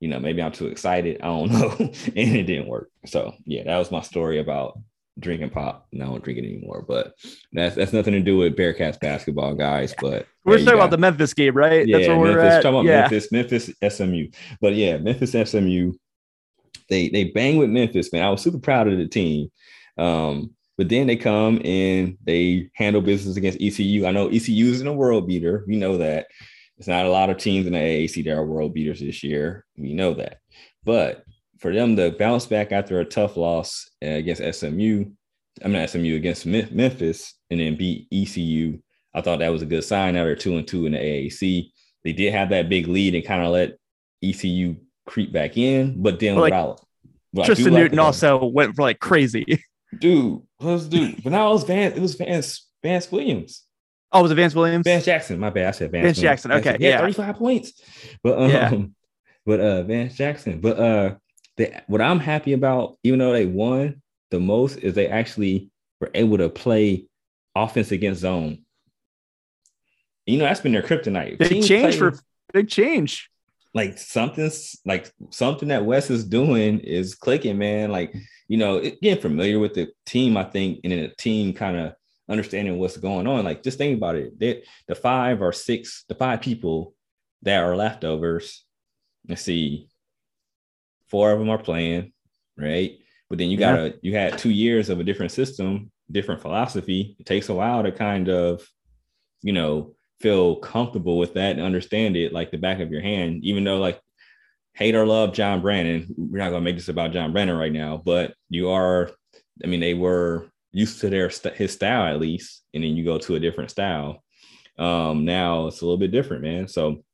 you 0.00 0.08
know, 0.08 0.18
maybe 0.20 0.42
I'm 0.42 0.52
too 0.52 0.66
excited. 0.68 1.20
I 1.22 1.26
don't 1.26 1.52
know, 1.52 1.70
and 1.78 1.92
it 2.16 2.44
didn't 2.44 2.68
work. 2.68 2.90
So 3.06 3.34
yeah, 3.44 3.64
that 3.64 3.78
was 3.78 3.90
my 3.90 4.00
story 4.02 4.38
about 4.38 4.78
drinking 5.18 5.50
pop. 5.50 5.86
And 5.92 6.02
I 6.02 6.06
don't 6.06 6.22
drink 6.24 6.38
it 6.38 6.44
anymore. 6.46 6.84
But 6.86 7.14
that's 7.52 7.76
that's 7.76 7.92
nothing 7.92 8.14
to 8.14 8.20
do 8.20 8.38
with 8.38 8.56
Bearcats 8.56 8.98
basketball, 8.98 9.54
guys. 9.54 9.94
But 10.00 10.26
We're 10.44 10.58
talking 10.58 10.74
about 10.74 10.90
the 10.90 10.98
Memphis 10.98 11.34
game, 11.34 11.54
right? 11.56 11.86
yeah, 11.86 11.98
That's 11.98 12.08
where 12.08 12.18
we're 12.18 12.36
Memphis. 12.36 12.54
at. 12.54 12.62
Talking 12.62 12.80
about 12.80 12.84
yeah. 12.86 13.00
Memphis, 13.02 13.32
Memphis, 13.32 13.70
SMU. 13.96 14.28
But 14.60 14.74
yeah, 14.74 14.98
Memphis, 14.98 15.32
SMU. 15.50 15.92
They 16.88 17.08
they 17.08 17.24
bang 17.24 17.56
with 17.56 17.70
Memphis, 17.70 18.12
man. 18.12 18.24
I 18.24 18.30
was 18.30 18.42
super 18.42 18.58
proud 18.58 18.88
of 18.88 18.98
the 18.98 19.06
team. 19.06 19.50
Um, 19.96 20.52
but 20.80 20.88
then 20.88 21.06
they 21.06 21.16
come 21.16 21.60
and 21.62 22.16
they 22.24 22.70
handle 22.72 23.02
business 23.02 23.36
against 23.36 23.60
ECU. 23.60 24.06
I 24.06 24.12
know 24.12 24.28
ECU 24.28 24.64
is 24.72 24.80
in 24.80 24.86
a 24.86 24.92
world 24.94 25.28
beater. 25.28 25.62
We 25.68 25.76
know 25.76 25.98
that. 25.98 26.28
It's 26.78 26.88
not 26.88 27.04
a 27.04 27.10
lot 27.10 27.28
of 27.28 27.36
teams 27.36 27.66
in 27.66 27.74
the 27.74 27.78
AAC 27.78 28.24
that 28.24 28.32
are 28.32 28.46
world 28.46 28.72
beaters 28.72 29.00
this 29.00 29.22
year. 29.22 29.66
We 29.76 29.92
know 29.92 30.14
that. 30.14 30.38
But 30.82 31.22
for 31.58 31.74
them 31.74 31.96
to 31.96 32.12
bounce 32.12 32.46
back 32.46 32.72
after 32.72 32.98
a 32.98 33.04
tough 33.04 33.36
loss 33.36 33.90
against 34.00 34.40
SMU, 34.58 35.04
I 35.62 35.68
mean 35.68 35.86
SMU 35.86 36.16
against 36.16 36.46
Memphis, 36.46 37.34
and 37.50 37.60
then 37.60 37.76
beat 37.76 38.08
ECU, 38.10 38.78
I 39.12 39.20
thought 39.20 39.40
that 39.40 39.52
was 39.52 39.60
a 39.60 39.66
good 39.66 39.84
sign. 39.84 40.14
Now 40.14 40.24
they're 40.24 40.34
two 40.34 40.56
and 40.56 40.66
two 40.66 40.86
in 40.86 40.92
the 40.92 40.98
AAC. 40.98 41.72
They 42.04 42.14
did 42.14 42.32
have 42.32 42.48
that 42.48 42.70
big 42.70 42.88
lead 42.88 43.14
and 43.14 43.22
kind 43.22 43.42
of 43.42 43.50
let 43.50 43.76
ECU 44.24 44.76
creep 45.06 45.30
back 45.30 45.58
in, 45.58 46.02
but 46.02 46.20
then 46.20 46.36
Like, 46.36 46.54
without 46.54 46.86
Tristan 47.44 47.74
like 47.74 47.82
Newton 47.82 47.98
also 47.98 48.42
went 48.46 48.74
for 48.74 48.80
like 48.80 48.98
crazy. 48.98 49.62
dude, 49.98 50.42
let's 50.60 50.84
do. 50.84 51.14
But 51.22 51.32
now 51.32 51.50
it 51.50 51.52
was 51.52 51.64
Vance. 51.64 51.96
It 51.96 52.00
was 52.00 52.14
Vance 52.14 52.68
Vance 52.82 53.10
Williams. 53.10 53.64
Oh, 54.12 54.20
it 54.20 54.22
was 54.22 54.32
it 54.32 54.36
Vance 54.36 54.54
Williams? 54.54 54.84
Vance 54.84 55.04
Jackson. 55.04 55.38
My 55.38 55.50
bad. 55.50 55.68
I 55.68 55.70
said 55.72 55.92
Vance. 55.92 56.04
Vance 56.04 56.18
Williams. 56.18 56.42
Jackson, 56.42 56.52
okay, 56.52 56.76
yeah. 56.80 56.98
35 56.98 57.36
points. 57.36 57.72
But 58.22 58.38
um, 58.38 58.50
Yeah. 58.50 58.72
but 59.46 59.60
uh 59.60 59.82
Vance 59.84 60.14
Jackson. 60.16 60.60
But 60.60 60.78
uh 60.78 61.14
they, 61.56 61.80
what 61.86 62.00
I'm 62.00 62.18
happy 62.20 62.52
about, 62.52 62.96
even 63.04 63.18
though 63.18 63.32
they 63.32 63.46
won 63.46 64.02
the 64.30 64.40
most, 64.40 64.78
is 64.78 64.94
they 64.94 65.08
actually 65.08 65.70
were 66.00 66.10
able 66.14 66.38
to 66.38 66.48
play 66.48 67.06
offense 67.54 67.92
against 67.92 68.20
zone. 68.22 68.64
You 70.26 70.38
know, 70.38 70.44
that's 70.44 70.60
been 70.60 70.72
their 70.72 70.82
kryptonite. 70.82 71.38
Big 71.38 71.48
Teams 71.48 71.68
change 71.68 71.98
play- 71.98 72.10
for 72.10 72.18
big 72.52 72.68
change. 72.68 73.30
like 73.74 73.98
something's 73.98 74.76
like 74.84 75.10
something 75.30 75.68
that 75.68 75.84
Wes 75.84 76.10
is 76.10 76.24
doing 76.24 76.78
is 76.80 77.14
clicking, 77.14 77.58
man. 77.58 77.90
Like, 77.90 78.14
you 78.50 78.56
know, 78.56 78.80
getting 78.80 79.22
familiar 79.22 79.60
with 79.60 79.74
the 79.74 79.92
team, 80.04 80.36
I 80.36 80.42
think, 80.42 80.80
and 80.82 80.92
then 80.92 81.02
the 81.02 81.14
team 81.16 81.52
kind 81.52 81.76
of 81.76 81.94
understanding 82.28 82.80
what's 82.80 82.96
going 82.96 83.28
on. 83.28 83.44
Like, 83.44 83.62
just 83.62 83.78
think 83.78 83.96
about 83.96 84.16
it. 84.16 84.36
They, 84.40 84.64
the 84.88 84.96
five 84.96 85.40
or 85.40 85.52
six, 85.52 86.04
the 86.08 86.16
five 86.16 86.40
people 86.40 86.94
that 87.42 87.62
are 87.62 87.76
leftovers. 87.76 88.64
Let's 89.28 89.42
see, 89.42 89.88
four 91.06 91.30
of 91.30 91.38
them 91.38 91.48
are 91.48 91.62
playing, 91.62 92.12
right? 92.58 92.98
But 93.28 93.38
then 93.38 93.50
you 93.50 93.56
gotta, 93.56 93.94
you 94.02 94.16
had 94.16 94.36
two 94.36 94.50
years 94.50 94.90
of 94.90 94.98
a 94.98 95.04
different 95.04 95.30
system, 95.30 95.92
different 96.10 96.42
philosophy. 96.42 97.14
It 97.20 97.26
takes 97.26 97.50
a 97.50 97.54
while 97.54 97.84
to 97.84 97.92
kind 97.92 98.28
of, 98.28 98.66
you 99.42 99.52
know, 99.52 99.94
feel 100.18 100.56
comfortable 100.56 101.18
with 101.18 101.34
that 101.34 101.52
and 101.52 101.62
understand 101.62 102.16
it 102.16 102.32
like 102.32 102.50
the 102.50 102.58
back 102.58 102.80
of 102.80 102.90
your 102.90 103.00
hand, 103.00 103.44
even 103.44 103.62
though 103.62 103.78
like 103.78 104.00
hate 104.80 104.94
or 104.94 105.06
love 105.06 105.34
John 105.34 105.60
Brannen. 105.60 106.06
We're 106.16 106.38
not 106.38 106.50
gonna 106.50 106.62
make 106.62 106.76
this 106.76 106.88
about 106.88 107.12
John 107.12 107.32
Brannen 107.32 107.56
right 107.56 107.72
now, 107.72 108.02
but 108.04 108.34
you 108.48 108.70
are, 108.70 109.10
I 109.62 109.66
mean, 109.66 109.80
they 109.80 109.94
were 109.94 110.46
used 110.72 111.00
to 111.02 111.10
their 111.10 111.30
his 111.54 111.72
style 111.72 112.12
at 112.12 112.20
least, 112.20 112.64
and 112.72 112.82
then 112.82 112.96
you 112.96 113.04
go 113.04 113.18
to 113.18 113.34
a 113.34 113.40
different 113.40 113.70
style. 113.70 114.24
Um, 114.78 115.26
now 115.26 115.66
it's 115.66 115.82
a 115.82 115.84
little 115.84 115.98
bit 115.98 116.10
different, 116.10 116.42
man. 116.42 116.66
So 116.66 117.04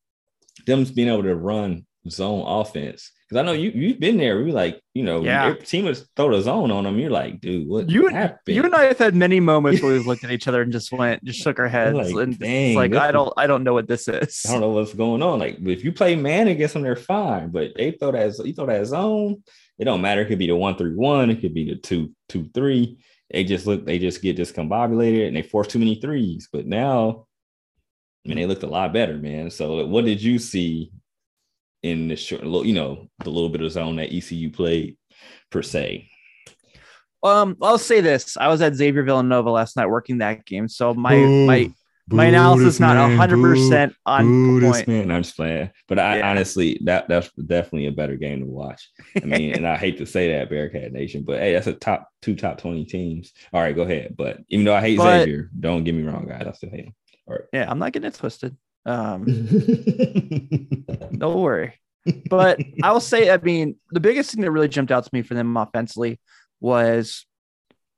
them 0.66 0.84
being 0.84 1.08
able 1.08 1.24
to 1.24 1.34
run 1.34 1.86
zone 2.08 2.44
offense. 2.46 3.10
Because 3.28 3.40
I 3.40 3.44
know 3.44 3.52
you 3.52 3.70
you've 3.74 3.98
been 3.98 4.18
there. 4.18 4.42
We 4.44 4.52
like, 4.52 4.80
you 4.94 5.02
know, 5.02 5.24
Yeah. 5.24 5.46
your 5.46 5.56
team 5.56 5.84
was 5.86 6.08
throw 6.14 6.30
the 6.30 6.40
zone 6.42 6.70
on 6.70 6.84
them. 6.84 6.96
You're 6.98 7.10
like, 7.10 7.40
dude, 7.40 7.66
what 7.66 7.90
You, 7.90 8.06
happened? 8.06 8.54
you 8.56 8.62
and 8.62 8.74
I 8.74 8.84
have 8.84 8.98
had 8.98 9.16
many 9.16 9.40
moments 9.40 9.82
where 9.82 9.92
we've 9.94 10.06
looked 10.06 10.22
at 10.22 10.30
each 10.30 10.46
other 10.46 10.62
and 10.62 10.70
just 10.70 10.92
went, 10.92 11.24
just 11.24 11.40
shook 11.40 11.58
our 11.58 11.66
heads, 11.66 11.96
Like, 11.96 12.14
and 12.14 12.32
it's 12.34 12.38
dang, 12.38 12.76
like 12.76 12.94
I 12.94 13.10
don't, 13.10 13.32
I 13.36 13.48
don't 13.48 13.64
know 13.64 13.74
what 13.74 13.88
this 13.88 14.06
is. 14.06 14.44
I 14.48 14.52
don't 14.52 14.60
know 14.60 14.70
what's 14.70 14.94
going 14.94 15.22
on. 15.22 15.40
Like 15.40 15.58
if 15.60 15.82
you 15.84 15.92
play 15.92 16.14
man 16.14 16.46
against 16.46 16.74
them, 16.74 16.84
they're 16.84 16.94
fine. 16.94 17.50
But 17.50 17.72
they 17.76 17.90
throw 17.92 18.12
that 18.12 18.38
you 18.44 18.52
throw 18.52 18.66
that 18.66 18.86
zone, 18.86 19.42
it 19.78 19.86
don't 19.86 20.00
matter. 20.02 20.20
It 20.20 20.26
could 20.28 20.38
be 20.38 20.46
the 20.46 20.54
one 20.56 20.76
three 20.76 20.94
one, 20.94 21.30
it 21.30 21.40
could 21.40 21.52
be 21.54 21.68
the 21.68 21.76
two 21.76 22.12
two 22.28 22.48
three. 22.54 22.98
They 23.32 23.42
just 23.42 23.66
look, 23.66 23.84
they 23.84 23.98
just 23.98 24.22
get 24.22 24.36
discombobulated 24.36 25.26
and 25.26 25.36
they 25.36 25.42
force 25.42 25.66
too 25.66 25.80
many 25.80 25.96
threes. 26.00 26.48
But 26.52 26.66
now, 26.68 27.26
I 28.24 28.28
mean, 28.28 28.38
they 28.38 28.46
looked 28.46 28.62
a 28.62 28.68
lot 28.68 28.92
better, 28.92 29.14
man. 29.18 29.50
So 29.50 29.84
what 29.86 30.04
did 30.04 30.22
you 30.22 30.38
see 30.38 30.92
in 31.90 32.08
the 32.08 32.16
short, 32.16 32.42
little, 32.44 32.66
you 32.66 32.74
know, 32.74 33.08
the 33.24 33.30
little 33.30 33.48
bit 33.48 33.60
of 33.62 33.70
zone 33.72 33.96
that 33.96 34.12
ECU 34.14 34.50
played 34.50 34.96
per 35.50 35.62
se? 35.62 36.08
Um, 37.22 37.56
I'll 37.62 37.78
say 37.78 38.00
this: 38.00 38.36
I 38.36 38.48
was 38.48 38.60
at 38.62 38.74
Xavier 38.74 39.02
Villanova 39.02 39.50
last 39.50 39.76
night 39.76 39.86
working 39.86 40.18
that 40.18 40.44
game, 40.44 40.68
so 40.68 40.94
my 40.94 41.16
my 41.16 41.72
my 42.08 42.26
analysis 42.26 42.78
not 42.78 42.96
hundred 43.12 43.40
percent 43.42 43.94
on 44.04 44.60
point. 44.60 44.86
Man, 44.86 45.10
I'm 45.10 45.22
just 45.24 45.34
playing, 45.34 45.70
but 45.88 45.98
I 45.98 46.18
Yeah. 46.18 46.30
honestly 46.30 46.80
that 46.84 47.08
that's 47.08 47.32
definitely 47.32 47.86
a 47.86 47.92
better 47.92 48.16
game 48.16 48.40
to 48.40 48.46
watch. 48.46 48.88
I 49.20 49.24
mean, 49.26 49.54
and 49.56 49.66
I 49.66 49.76
hate 49.76 49.98
to 49.98 50.06
say 50.06 50.32
that 50.32 50.48
Bearcat 50.50 50.92
Nation, 50.92 51.24
but 51.24 51.40
hey, 51.40 51.52
that's 51.54 51.66
a 51.66 51.72
top 51.72 52.08
two 52.22 52.36
top 52.36 52.58
twenty 52.58 52.84
teams. 52.84 53.32
All 53.52 53.60
right, 53.60 53.74
go 53.74 53.82
ahead. 53.82 54.14
But 54.16 54.38
even 54.48 54.64
though 54.64 54.74
I 54.76 54.80
hate 54.82 54.98
But- 54.98 55.20
Xavier, 55.22 55.50
don't 55.58 55.82
get 55.84 55.94
me 55.96 56.04
wrong, 56.04 56.26
guys, 56.28 56.46
I 56.46 56.52
still 56.52 56.70
hate 56.70 56.84
him. 56.84 56.94
All 57.26 57.34
right. 57.34 57.44
Yeah, 57.52 57.68
I'm 57.68 57.80
not 57.80 57.90
getting 57.92 58.06
it 58.08 58.14
twisted. 58.14 58.56
Um, 58.86 59.24
don't 61.18 61.40
worry. 61.40 61.74
But 62.30 62.60
I 62.82 62.92
will 62.92 63.00
say, 63.00 63.30
I 63.30 63.36
mean, 63.38 63.76
the 63.90 64.00
biggest 64.00 64.32
thing 64.32 64.42
that 64.42 64.50
really 64.50 64.68
jumped 64.68 64.92
out 64.92 65.04
to 65.04 65.10
me 65.12 65.22
for 65.22 65.34
them 65.34 65.56
offensively 65.56 66.20
was 66.60 67.26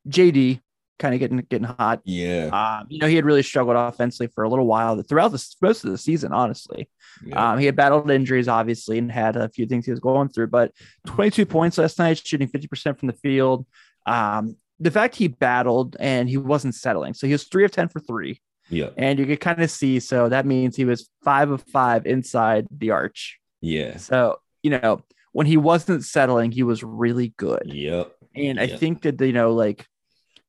JD 0.08 0.60
kind 0.98 1.14
of 1.14 1.20
getting 1.20 1.38
getting 1.48 1.68
hot. 1.68 2.00
yeah, 2.04 2.46
Um, 2.80 2.86
you 2.88 2.98
know, 2.98 3.06
he 3.06 3.16
had 3.16 3.24
really 3.24 3.42
struggled 3.42 3.76
offensively 3.76 4.28
for 4.34 4.44
a 4.44 4.48
little 4.48 4.66
while 4.66 5.00
throughout 5.02 5.32
the 5.32 5.44
most 5.62 5.84
of 5.84 5.90
the 5.90 5.98
season, 5.98 6.32
honestly. 6.32 6.88
yeah. 7.24 7.52
Um, 7.52 7.58
he 7.58 7.66
had 7.66 7.76
battled 7.76 8.10
injuries, 8.10 8.48
obviously, 8.48 8.98
and 8.98 9.12
had 9.12 9.36
a 9.36 9.48
few 9.48 9.66
things 9.66 9.84
he 9.84 9.90
was 9.90 10.00
going 10.00 10.28
through. 10.28 10.48
But 10.48 10.72
22 11.06 11.46
points 11.46 11.78
last 11.78 11.98
night, 11.98 12.18
shooting 12.24 12.48
50% 12.48 12.98
from 12.98 13.08
the 13.08 13.12
field. 13.12 13.66
Um, 14.06 14.56
the 14.80 14.90
fact 14.90 15.16
he 15.16 15.28
battled 15.28 15.96
and 16.00 16.28
he 16.28 16.36
wasn't 16.36 16.74
settling. 16.74 17.14
So 17.14 17.26
he 17.26 17.32
was 17.32 17.44
three 17.44 17.64
of 17.64 17.70
10 17.70 17.88
for 17.88 18.00
three. 18.00 18.40
Yeah, 18.68 18.90
And 18.96 19.18
you 19.18 19.26
could 19.26 19.40
kind 19.40 19.62
of 19.62 19.70
see. 19.70 20.00
So 20.00 20.28
that 20.28 20.46
means 20.46 20.76
he 20.76 20.84
was 20.84 21.08
five 21.24 21.50
of 21.50 21.62
five 21.62 22.06
inside 22.06 22.66
the 22.70 22.90
arch. 22.90 23.38
yeah, 23.60 23.96
So, 23.96 24.40
you 24.62 24.70
know, 24.70 25.02
when 25.32 25.46
he 25.46 25.56
wasn't 25.56 26.04
settling, 26.04 26.50
he 26.52 26.62
was 26.62 26.82
really 26.82 27.32
good. 27.36 27.62
yep, 27.66 28.12
And 28.34 28.58
I 28.60 28.66
think 28.66 29.02
that, 29.02 29.20
you 29.20 29.32
know, 29.32 29.52
like 29.52 29.86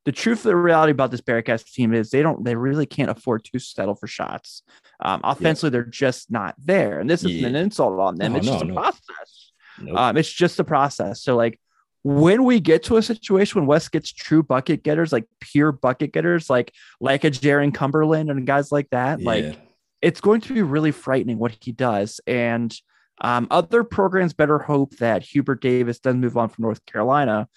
the 0.06 0.12
truth 0.12 0.40
of 0.40 0.44
the 0.44 0.56
reality 0.56 0.92
about 0.92 1.12
this 1.12 1.22
Bearcats 1.22 1.66
team 1.72 1.94
is 1.94 2.10
they 2.10 2.22
don't, 2.22 2.44
they 2.44 2.56
really 2.56 2.86
can't 2.86 3.10
afford 3.12 3.44
to 3.46 3.60
settle 3.60 3.96
for 3.96 4.08
shots. 4.08 4.64
Um, 5.02 5.22
offensively, 5.24 5.70
they're 5.72 5.84
just 5.84 6.32
not 6.32 6.56
there. 6.58 7.00
And 7.00 7.10
this 7.10 7.24
isn't 7.24 7.40
Yeah. 7.42 7.48
an 7.48 7.56
insult 7.56 8.00
on 8.00 8.16
them. 8.18 8.32
No, 8.34 8.38
it's 8.38 8.48
just 8.48 8.64
no, 8.64 8.70
a 8.72 8.74
no. 8.74 8.82
process. 8.82 9.52
nope. 9.82 9.98
Um, 9.98 10.18
it's 10.18 10.32
just 10.32 10.60
a 10.60 10.64
process. 10.64 11.22
So, 11.22 11.36
like, 11.36 11.60
when 12.04 12.44
we 12.46 12.60
get 12.60 12.84
to 12.84 12.98
a 12.98 13.04
situation 13.04 13.60
when 13.60 13.68
Wes 13.68 13.88
gets 13.90 14.12
true 14.12 14.44
bucket 14.44 14.84
getters, 14.84 15.12
like 15.12 15.26
pure 15.42 15.72
bucket 15.72 16.14
getters, 16.14 16.50
like 16.50 16.74
like 17.00 17.24
a 17.24 17.32
Jarron 17.32 17.74
Cumberland 17.74 18.30
and 18.30 18.48
guys 18.48 18.72
like 18.72 18.90
that, 18.92 19.22
like 19.22 19.58
it's 20.02 20.22
going 20.22 20.42
to 20.42 20.54
be 20.54 20.62
really 20.62 20.92
frightening 20.92 21.40
what 21.40 21.58
he 21.60 21.72
does. 21.72 22.22
And 22.26 22.74
um, 23.22 23.48
other 23.52 23.84
programs 23.84 24.34
better 24.34 24.60
hope 24.60 24.96
that 24.98 25.24
Hubert 25.24 25.62
Davis 25.62 26.00
doesn't 26.00 26.22
move 26.22 26.38
on 26.38 26.50
from 26.50 26.64
North 26.64 26.86
Carolina 26.86 27.50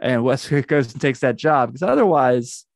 and 0.00 0.24
Wes 0.24 0.48
goes 0.66 0.92
and 0.92 1.00
takes 1.00 1.20
that 1.20 1.36
job 1.36 1.70
because 1.70 1.82
otherwise, 1.82 2.66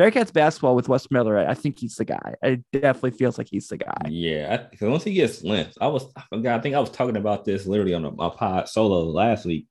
Bearcats 0.00 0.32
basketball 0.32 0.74
with 0.74 0.88
Wes 0.88 1.08
Miller, 1.12 1.38
I 1.38 1.54
think 1.54 1.78
he's 1.78 1.94
the 1.94 2.04
guy. 2.04 2.34
It 2.42 2.64
definitely 2.72 3.12
feels 3.12 3.38
like 3.38 3.46
he's 3.48 3.68
the 3.68 3.76
guy. 3.76 4.08
Yeah, 4.08 4.66
because 4.68 4.88
once 4.88 5.04
he 5.04 5.12
gets 5.12 5.44
length, 5.44 5.78
I 5.80 5.86
was 5.86 6.06
I 6.16 6.22
forgot. 6.30 6.58
I 6.58 6.62
think 6.62 6.74
I 6.74 6.80
was 6.80 6.90
talking 6.90 7.16
about 7.16 7.44
this 7.44 7.64
literally 7.64 7.94
on 7.94 8.04
a, 8.04 8.10
my 8.10 8.30
pod 8.30 8.68
solo 8.68 9.04
last 9.04 9.44
week. 9.44 9.68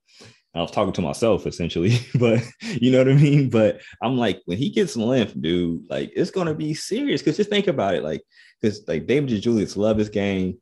I 0.56 0.62
was 0.62 0.72
talking 0.72 0.94
to 0.94 1.02
myself 1.02 1.48
essentially, 1.48 1.98
but 2.16 2.42
you 2.62 2.92
know 2.92 3.00
what 3.00 3.10
I 3.10 3.14
mean. 3.16 3.50
But 3.50 3.82
I'm 4.02 4.18
like, 4.18 4.42
when 4.46 4.58
he 4.58 4.70
gets 4.70 4.96
length, 4.96 5.34
dude, 5.40 5.90
like 5.90 6.12
it's 6.16 6.32
gonna 6.32 6.54
be 6.54 6.74
serious. 6.74 7.22
Because 7.22 7.38
just 7.38 7.50
think 7.50 7.68
about 7.68 7.96
it, 7.96 8.04
like, 8.04 8.22
because 8.62 8.88
like 8.88 9.08
David 9.08 9.42
Julius 9.42 9.76
love 9.78 9.98
his 9.98 10.10
game. 10.10 10.60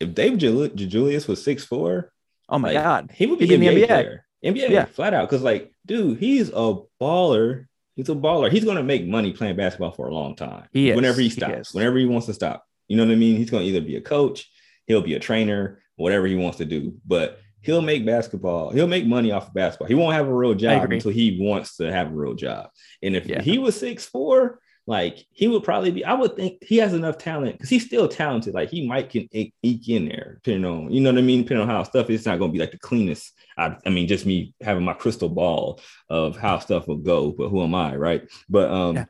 If 0.00 0.14
David 0.14 0.38
Julius 0.76 1.26
was 1.28 1.42
six 1.42 1.64
four, 1.64 2.12
Oh 2.48 2.58
my 2.58 2.72
Like, 2.72 2.82
God. 2.82 3.10
he 3.14 3.26
would 3.26 3.38
be 3.38 3.44
an 3.54 3.60
in 3.60 3.60
the 3.60 3.66
NBA, 3.66 3.84
NBA. 3.84 3.86
player. 3.88 4.24
NBA, 4.44 4.68
Yeah. 4.70 4.84
flat 4.86 5.12
out. 5.12 5.28
Because 5.28 5.42
like, 5.42 5.72
dude, 5.84 6.18
he's 6.18 6.48
a 6.48 6.76
baller. 7.00 7.66
He's 7.96 8.08
a 8.08 8.14
baller. 8.14 8.50
He's 8.50 8.64
gonna 8.64 8.82
make 8.82 9.06
money 9.06 9.32
playing 9.32 9.56
basketball 9.56 9.90
for 9.92 10.06
a 10.08 10.14
long 10.14 10.36
time. 10.36 10.68
He 10.72 10.88
is. 10.90 10.96
Whenever 10.96 11.20
he 11.20 11.24
He 11.28 11.30
stops, 11.34 11.68
is. 11.70 11.74
whenever 11.74 11.98
he 11.98 12.06
wants 12.06 12.26
to 12.26 12.32
stop. 12.34 12.64
You 12.86 12.96
know 12.96 13.04
what 13.04 13.12
I 13.12 13.16
mean? 13.16 13.36
He's 13.36 13.50
gonna 13.50 13.64
either 13.64 13.82
be 13.82 13.96
a 13.96 14.00
coach, 14.00 14.48
he'll 14.86 15.02
be 15.02 15.14
a 15.14 15.18
trainer, 15.20 15.82
whatever 15.96 16.26
he 16.26 16.36
wants 16.36 16.56
to 16.58 16.64
do. 16.64 16.94
But 17.04 17.40
he'll 17.68 17.82
make 17.82 18.06
basketball. 18.06 18.70
He'll 18.70 18.86
make 18.86 19.06
money 19.06 19.30
off 19.30 19.48
of 19.48 19.52
basketball. 19.52 19.88
He 19.88 19.94
won't 19.94 20.14
have 20.14 20.26
a 20.26 20.34
real 20.34 20.54
job 20.54 20.90
until 20.90 21.10
he 21.10 21.36
wants 21.38 21.76
to 21.76 21.92
have 21.92 22.06
a 22.06 22.14
real 22.14 22.32
job. 22.32 22.70
And 23.02 23.14
if 23.14 23.26
Yeah. 23.26 23.42
he 23.42 23.58
was 23.58 23.78
six 23.78 24.06
four, 24.06 24.58
like 24.86 25.18
he 25.32 25.48
would 25.48 25.64
probably 25.64 25.90
be. 25.90 26.02
I 26.02 26.14
would 26.14 26.34
think 26.34 26.64
he 26.64 26.78
has 26.78 26.94
enough 26.94 27.18
talent 27.18 27.52
because 27.52 27.68
he's 27.68 27.84
still 27.84 28.08
talented. 28.08 28.54
Like 28.54 28.70
he 28.70 28.88
might 28.88 29.10
can 29.10 29.28
eke, 29.32 29.52
eke 29.62 29.86
in 29.90 30.06
there, 30.08 30.40
depending 30.42 30.64
on 30.64 30.90
you 30.90 31.02
know 31.02 31.10
what 31.12 31.18
I 31.18 31.20
mean. 31.22 31.42
Depending 31.42 31.68
on 31.68 31.74
how 31.74 31.82
stuff 31.82 32.08
is, 32.08 32.20
it's 32.20 32.26
not 32.26 32.38
going 32.38 32.50
to 32.50 32.54
be 32.54 32.58
like 32.58 32.70
the 32.70 32.78
cleanest. 32.78 33.34
I, 33.58 33.76
I 33.84 33.90
mean, 33.90 34.08
just 34.08 34.24
me 34.24 34.54
having 34.62 34.84
my 34.84 34.94
crystal 34.94 35.28
ball 35.28 35.82
of 36.08 36.38
how 36.38 36.58
stuff 36.60 36.88
will 36.88 36.96
go. 36.96 37.32
But 37.32 37.50
who 37.50 37.62
am 37.62 37.74
I, 37.74 37.96
right? 37.96 38.26
But 38.48 38.70
um, 38.70 38.96
Yeah. 38.96 39.04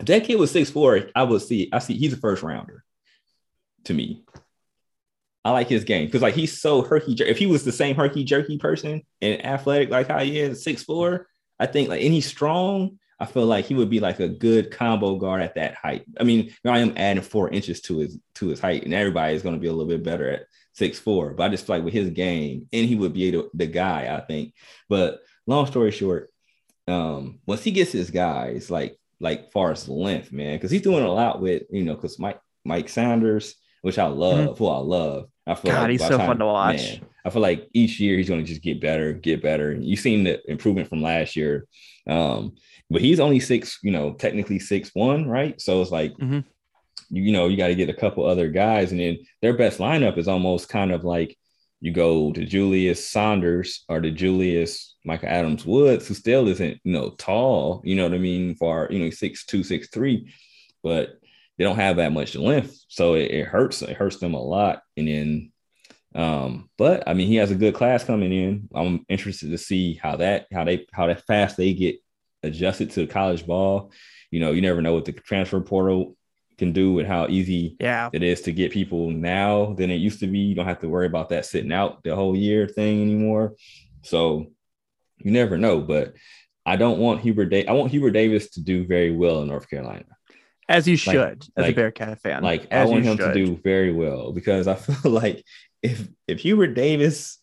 if 0.00 0.04
that 0.04 0.24
kid 0.24 0.38
was 0.38 0.50
six 0.50 0.68
four, 0.68 1.08
I 1.14 1.22
would 1.22 1.40
see. 1.40 1.70
I 1.72 1.78
see 1.78 1.94
he's 1.96 2.12
a 2.12 2.18
first 2.18 2.42
rounder 2.42 2.84
to 3.84 3.94
me. 3.94 4.22
I 5.46 5.50
like 5.50 5.68
his 5.68 5.84
game 5.84 6.06
because 6.06 6.22
like 6.22 6.34
he's 6.34 6.60
so 6.60 6.82
herky 6.82 7.14
jerky. 7.14 7.30
If 7.30 7.38
he 7.38 7.46
was 7.46 7.62
the 7.62 7.70
same 7.70 7.94
herky 7.94 8.24
jerky 8.24 8.58
person 8.58 9.02
and 9.22 9.46
athletic 9.46 9.90
like 9.90 10.08
how 10.08 10.18
he 10.18 10.40
is, 10.40 10.64
six 10.64 10.82
four, 10.82 11.28
I 11.60 11.66
think 11.66 11.88
like 11.88 12.02
and 12.02 12.12
he's 12.12 12.26
strong. 12.26 12.98
I 13.20 13.26
feel 13.26 13.46
like 13.46 13.64
he 13.64 13.76
would 13.76 13.88
be 13.88 14.00
like 14.00 14.18
a 14.18 14.26
good 14.26 14.72
combo 14.72 15.14
guard 15.14 15.42
at 15.42 15.54
that 15.54 15.76
height. 15.76 16.04
I 16.18 16.24
mean, 16.24 16.52
I 16.64 16.80
am 16.80 16.94
adding 16.96 17.22
four 17.22 17.48
inches 17.48 17.80
to 17.82 17.98
his 17.98 18.18
to 18.34 18.48
his 18.48 18.58
height, 18.58 18.82
and 18.82 18.92
everybody 18.92 19.36
is 19.36 19.42
going 19.42 19.54
to 19.54 19.60
be 19.60 19.68
a 19.68 19.72
little 19.72 19.86
bit 19.86 20.02
better 20.02 20.28
at 20.28 20.46
six 20.72 20.98
four. 20.98 21.32
But 21.32 21.44
I 21.44 21.48
just 21.50 21.64
feel 21.64 21.76
like 21.76 21.84
with 21.84 21.94
his 21.94 22.10
game, 22.10 22.66
and 22.72 22.88
he 22.88 22.96
would 22.96 23.12
be 23.12 23.30
the, 23.30 23.48
the 23.54 23.66
guy, 23.66 24.12
I 24.12 24.26
think. 24.26 24.52
But 24.88 25.20
long 25.46 25.66
story 25.66 25.92
short, 25.92 26.28
um, 26.88 27.38
once 27.46 27.62
he 27.62 27.70
gets 27.70 27.92
his 27.92 28.10
guys, 28.10 28.68
like 28.68 28.98
like 29.20 29.52
far 29.52 29.70
as 29.70 29.88
length, 29.88 30.32
man, 30.32 30.56
because 30.56 30.72
he's 30.72 30.82
doing 30.82 31.04
a 31.04 31.12
lot 31.12 31.40
with 31.40 31.62
you 31.70 31.84
know, 31.84 31.94
because 31.94 32.18
Mike 32.18 32.40
Mike 32.64 32.88
Saunders, 32.88 33.54
which 33.82 34.00
I 34.00 34.06
love, 34.06 34.38
mm-hmm. 34.38 34.54
who 34.54 34.66
I 34.66 34.78
love. 34.78 35.28
I 35.46 35.54
feel 35.54 35.72
God, 35.72 35.82
like 35.82 35.90
he's 35.92 36.00
so 36.06 36.18
time, 36.18 36.26
fun 36.26 36.38
to 36.38 36.46
watch. 36.46 36.76
Man, 36.76 37.06
I 37.24 37.30
feel 37.30 37.42
like 37.42 37.68
each 37.72 38.00
year 38.00 38.16
he's 38.16 38.28
going 38.28 38.44
to 38.44 38.46
just 38.46 38.62
get 38.62 38.80
better, 38.80 39.12
get 39.12 39.42
better. 39.42 39.70
And 39.70 39.84
you've 39.84 40.00
seen 40.00 40.24
the 40.24 40.40
improvement 40.50 40.88
from 40.88 41.02
last 41.02 41.36
year. 41.36 41.66
Um, 42.08 42.56
but 42.90 43.02
he's 43.02 43.20
only 43.20 43.40
six, 43.40 43.78
you 43.82 43.90
know, 43.90 44.14
technically 44.14 44.58
six 44.58 44.90
one, 44.94 45.26
right? 45.26 45.60
So 45.60 45.82
it's 45.82 45.90
like, 45.90 46.12
mm-hmm. 46.14 46.40
you, 47.10 47.22
you 47.22 47.32
know, 47.32 47.48
you 47.48 47.56
got 47.56 47.68
to 47.68 47.74
get 47.74 47.90
a 47.90 47.94
couple 47.94 48.24
other 48.24 48.48
guys, 48.48 48.92
and 48.92 49.00
then 49.00 49.18
their 49.42 49.56
best 49.56 49.78
lineup 49.78 50.18
is 50.18 50.28
almost 50.28 50.68
kind 50.68 50.92
of 50.92 51.04
like 51.04 51.36
you 51.80 51.92
go 51.92 52.32
to 52.32 52.44
Julius 52.44 53.08
Saunders 53.08 53.84
or 53.88 54.00
to 54.00 54.10
Julius 54.10 54.96
Michael 55.04 55.28
Adams 55.28 55.66
Woods, 55.66 56.08
who 56.08 56.14
still 56.14 56.48
isn't, 56.48 56.80
you 56.84 56.92
know, 56.92 57.10
tall, 57.10 57.82
you 57.84 57.94
know 57.94 58.04
what 58.04 58.14
I 58.14 58.18
mean, 58.18 58.54
for 58.56 58.88
you 58.90 58.98
know, 58.98 59.10
six 59.10 59.44
two, 59.44 59.62
six 59.62 59.88
three, 59.88 60.32
but 60.82 61.18
they 61.56 61.64
don't 61.64 61.76
have 61.76 61.96
that 61.96 62.12
much 62.12 62.34
length. 62.34 62.78
So 62.88 63.14
it, 63.14 63.30
it 63.30 63.46
hurts, 63.46 63.82
it 63.82 63.96
hurts 63.96 64.18
them 64.18 64.34
a 64.34 64.42
lot. 64.42 64.82
And 64.96 65.08
then 65.08 65.52
um, 66.16 66.70
but 66.78 67.02
I 67.06 67.12
mean, 67.12 67.26
he 67.26 67.36
has 67.36 67.50
a 67.50 67.56
good 67.56 67.74
class 67.74 68.02
coming 68.02 68.32
in. 68.32 68.68
I'm 68.74 69.04
interested 69.08 69.50
to 69.50 69.58
see 69.58 69.94
how 69.94 70.16
that, 70.16 70.46
how 70.50 70.64
they, 70.64 70.86
how 70.92 71.06
that 71.08 71.24
fast 71.26 71.58
they 71.58 71.74
get 71.74 71.96
adjusted 72.42 72.90
to 72.92 73.06
college 73.06 73.46
ball. 73.46 73.92
You 74.30 74.40
know, 74.40 74.52
you 74.52 74.62
never 74.62 74.80
know 74.80 74.94
what 74.94 75.04
the 75.04 75.12
transfer 75.12 75.60
portal 75.60 76.16
can 76.56 76.72
do 76.72 76.98
and 76.98 77.06
how 77.06 77.28
easy 77.28 77.76
yeah. 77.78 78.08
it 78.14 78.22
is 78.22 78.40
to 78.42 78.52
get 78.52 78.72
people 78.72 79.10
now 79.10 79.74
than 79.74 79.90
it 79.90 79.96
used 79.96 80.20
to 80.20 80.26
be. 80.26 80.38
You 80.38 80.54
don't 80.54 80.66
have 80.66 80.80
to 80.80 80.88
worry 80.88 81.06
about 81.06 81.28
that 81.28 81.44
sitting 81.44 81.72
out 81.72 82.02
the 82.02 82.16
whole 82.16 82.34
year 82.34 82.66
thing 82.66 83.02
anymore. 83.02 83.54
So 84.02 84.46
you 85.18 85.32
never 85.32 85.58
know. 85.58 85.80
But 85.80 86.14
I 86.64 86.76
don't 86.76 86.98
want 86.98 87.20
Hubert. 87.20 87.46
Da- 87.46 87.66
I 87.66 87.72
want 87.72 87.90
Hubert 87.90 88.12
Davis 88.12 88.50
to 88.50 88.62
do 88.62 88.86
very 88.86 89.14
well 89.14 89.42
in 89.42 89.48
North 89.48 89.68
Carolina. 89.68 90.15
As 90.68 90.88
you 90.88 90.96
should, 90.96 91.14
like, 91.14 91.42
as 91.56 91.62
like, 91.62 91.72
a 91.72 91.74
Bearcat 91.76 92.20
fan. 92.20 92.42
Like 92.42 92.72
I 92.72 92.84
want 92.86 93.04
him 93.04 93.16
should. 93.16 93.34
to 93.34 93.46
do 93.46 93.56
very 93.62 93.92
well 93.92 94.32
because 94.32 94.66
I 94.66 94.74
feel 94.76 95.12
like 95.12 95.44
if 95.82 96.08
if 96.26 96.40
Hubert 96.40 96.74
Davis 96.74 97.38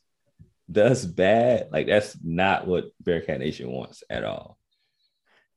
does 0.72 1.06
bad, 1.06 1.70
like 1.72 1.88
that's 1.88 2.18
not 2.24 2.68
what 2.68 2.92
Bearcat 3.01 3.39
Nation 3.39 3.72
wants 3.72 4.03
at 4.10 4.24
all. 4.24 4.58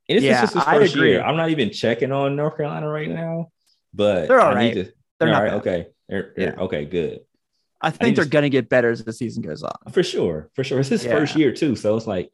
And 0.09 0.19
it's 0.19 0.25
yeah, 0.25 0.43
just 0.43 0.55
his 0.55 0.63
first 0.63 0.97
year. 0.97 1.23
I'm 1.23 1.37
not 1.37 1.51
even 1.51 1.71
checking 1.71 2.13
on 2.13 2.37
North 2.37 2.57
Carolina 2.57 2.89
right 2.89 3.09
now, 3.09 3.51
but 3.93 4.29
they're 4.29 4.41
all 4.41 4.55
right. 4.55 4.75
To, 4.75 4.85
they're, 4.85 4.93
they're 5.19 5.35
all 5.35 5.43
right. 5.43 5.53
Okay. 5.55 5.87
They're, 6.09 6.33
they're, 6.37 6.55
yeah. 6.55 6.61
Okay. 6.63 6.85
Good. 6.85 7.21
I 7.81 7.91
think 7.91 8.13
I 8.13 8.15
they're 8.15 8.25
to, 8.25 8.31
gonna 8.31 8.49
get 8.49 8.69
better 8.69 8.91
as 8.91 9.03
the 9.03 9.13
season 9.13 9.43
goes 9.43 9.63
on. 9.63 9.75
For 9.91 10.05
sure. 10.05 10.51
For 10.55 10.63
sure. 10.63 10.81
It's 10.81 10.89
his 10.89 11.05
yeah. 11.05 11.13
first 11.13 11.35
year 11.35 11.53
too. 11.53 11.75
So 11.75 11.97
it's 11.97 12.07
like, 12.07 12.31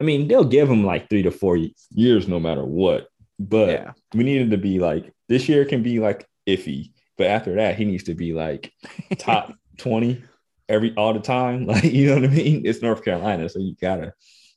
I 0.00 0.04
mean, 0.04 0.28
they'll 0.28 0.44
give 0.44 0.68
him 0.68 0.84
like 0.84 1.08
three 1.08 1.22
to 1.22 1.30
four 1.30 1.58
years 1.90 2.28
no 2.28 2.38
matter 2.38 2.64
what. 2.64 3.08
But 3.40 3.68
yeah. 3.70 3.92
we 4.14 4.22
needed 4.22 4.50
to 4.50 4.58
be 4.58 4.78
like 4.78 5.12
this 5.28 5.48
year 5.48 5.64
can 5.64 5.82
be 5.82 5.98
like 5.98 6.28
iffy, 6.46 6.92
but 7.16 7.26
after 7.26 7.54
that, 7.54 7.76
he 7.76 7.84
needs 7.86 8.04
to 8.04 8.14
be 8.14 8.34
like 8.34 8.72
top 9.18 9.54
20 9.78 10.22
every 10.68 10.94
all 10.94 11.14
the 11.14 11.20
time. 11.20 11.66
Like, 11.70 11.84
you 11.84 12.08
know 12.08 12.20
what 12.20 12.30
I 12.30 12.34
mean? 12.34 12.62
It's 12.66 12.82
North 12.82 13.02
Carolina, 13.02 13.48
so 13.48 13.58
you 13.58 13.74
gotta 13.80 14.12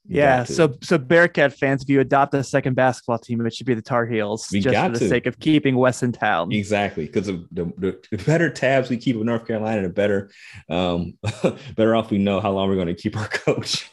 yeah, 0.06 0.44
so 0.44 0.75
so 0.82 0.98
Bearcat 0.98 1.54
fans, 1.54 1.84
if 1.84 1.90
you 1.90 2.02
adopt 2.02 2.34
a 2.34 2.44
second 2.44 2.75
basketball 2.75 3.20
team, 3.20 3.46
it 3.46 3.54
should 3.54 3.66
be 3.66 3.74
the 3.74 3.82
Tar 3.82 4.06
Heels, 4.06 4.50
we 4.52 4.60
just 4.60 4.75
for 4.75 4.90
the 4.90 5.00
to. 5.00 5.08
sake 5.08 5.25
of 5.28 5.40
keeping 5.40 5.78
Wes 5.78 6.04
in 6.04 6.12
town. 6.12 6.52
Exactly, 6.52 7.06
because 7.06 7.28
the, 7.28 7.48
the, 7.52 7.98
the, 8.12 8.18
better 8.25 8.50
tabs 8.50 8.90
we 8.90 8.98
keep 8.98 9.16
in 9.16 9.25
North 9.25 9.48
Carolina, 9.48 9.84
the 9.84 9.90
better 9.90 10.30
um, 10.70 11.13
better 11.75 11.96
off 11.96 12.12
we 12.12 12.18
know 12.18 12.42
how 12.42 12.52
long 12.52 12.68
we're 12.68 12.75
going 12.75 12.88
to 12.88 12.96
keep 12.96 13.16
our 13.16 13.30
coach. 13.30 13.90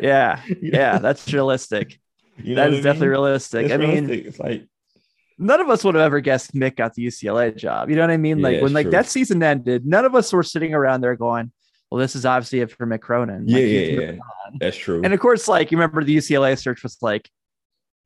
yeah, 0.00 0.42
yeah, 0.60 0.98
that's 0.98 1.32
realistic. 1.32 1.98
You 2.44 2.54
that 2.56 2.68
is 2.68 2.74
mean? 2.74 2.82
definitely 2.84 3.08
realistic. 3.08 3.64
It's 3.66 3.74
I 3.74 3.76
mean, 3.76 4.06
realistic. 4.06 4.26
it's 4.26 4.38
like 4.38 4.68
none 5.38 5.60
of 5.60 5.70
us 5.70 5.82
would 5.84 5.94
have 5.94 6.02
ever 6.02 6.20
guessed 6.20 6.54
Mick 6.54 6.76
got 6.76 6.94
the 6.94 7.06
UCLA 7.06 7.56
job. 7.56 7.88
You 7.90 7.96
know 7.96 8.02
what 8.02 8.10
I 8.10 8.16
mean? 8.16 8.40
Like 8.42 8.56
yeah, 8.56 8.62
when 8.62 8.72
like 8.72 8.84
true. 8.84 8.92
that 8.92 9.06
season 9.06 9.42
ended, 9.42 9.86
none 9.86 10.04
of 10.04 10.14
us 10.14 10.32
were 10.32 10.42
sitting 10.42 10.74
around 10.74 11.00
there 11.00 11.16
going, 11.16 11.50
well, 11.90 11.98
this 11.98 12.14
is 12.14 12.24
obviously 12.24 12.60
it 12.60 12.70
for 12.70 12.86
Mick 12.86 13.00
Cronin. 13.00 13.44
Yeah, 13.46 13.56
like, 13.56 13.66
yeah, 13.66 14.10
yeah. 14.12 14.18
That's 14.60 14.76
true. 14.76 15.00
And 15.02 15.12
of 15.12 15.18
course, 15.18 15.48
like 15.48 15.72
you 15.72 15.78
remember 15.78 16.04
the 16.04 16.16
UCLA 16.16 16.58
search 16.58 16.82
was 16.82 16.98
like 17.00 17.28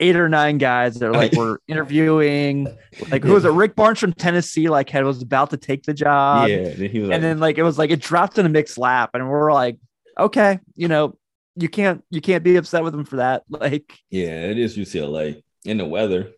eight 0.00 0.16
or 0.16 0.28
nine 0.28 0.58
guys 0.58 0.94
that 0.98 1.08
are 1.08 1.12
like 1.12 1.32
were 1.36 1.60
interviewing. 1.68 2.74
Like 3.10 3.24
who 3.24 3.34
was 3.34 3.44
it? 3.44 3.50
Rick 3.50 3.74
Barnes 3.74 3.98
from 3.98 4.12
Tennessee, 4.12 4.68
like 4.68 4.88
had 4.88 5.04
was 5.04 5.20
about 5.20 5.50
to 5.50 5.56
take 5.56 5.82
the 5.82 5.94
job. 5.94 6.48
Yeah, 6.48 6.56
and, 6.56 6.80
like, 6.80 6.94
and 6.94 7.24
then 7.24 7.38
like 7.40 7.58
it 7.58 7.62
was 7.62 7.78
like 7.78 7.90
it 7.90 8.00
dropped 8.00 8.38
in 8.38 8.46
a 8.46 8.48
Mick's 8.48 8.78
lap, 8.78 9.10
and 9.14 9.28
we're 9.28 9.52
like, 9.52 9.78
okay, 10.18 10.60
you 10.76 10.88
know, 10.88 11.18
you 11.56 11.68
can't 11.68 12.04
you 12.10 12.20
can't 12.20 12.44
be 12.44 12.56
upset 12.56 12.82
with 12.82 12.92
them 12.92 13.04
for 13.04 13.16
that. 13.16 13.42
Like, 13.50 13.98
yeah, 14.10 14.46
it 14.46 14.58
is 14.58 14.76
UCLA 14.76 15.42
in 15.64 15.78
the 15.78 15.84
weather. 15.84 16.32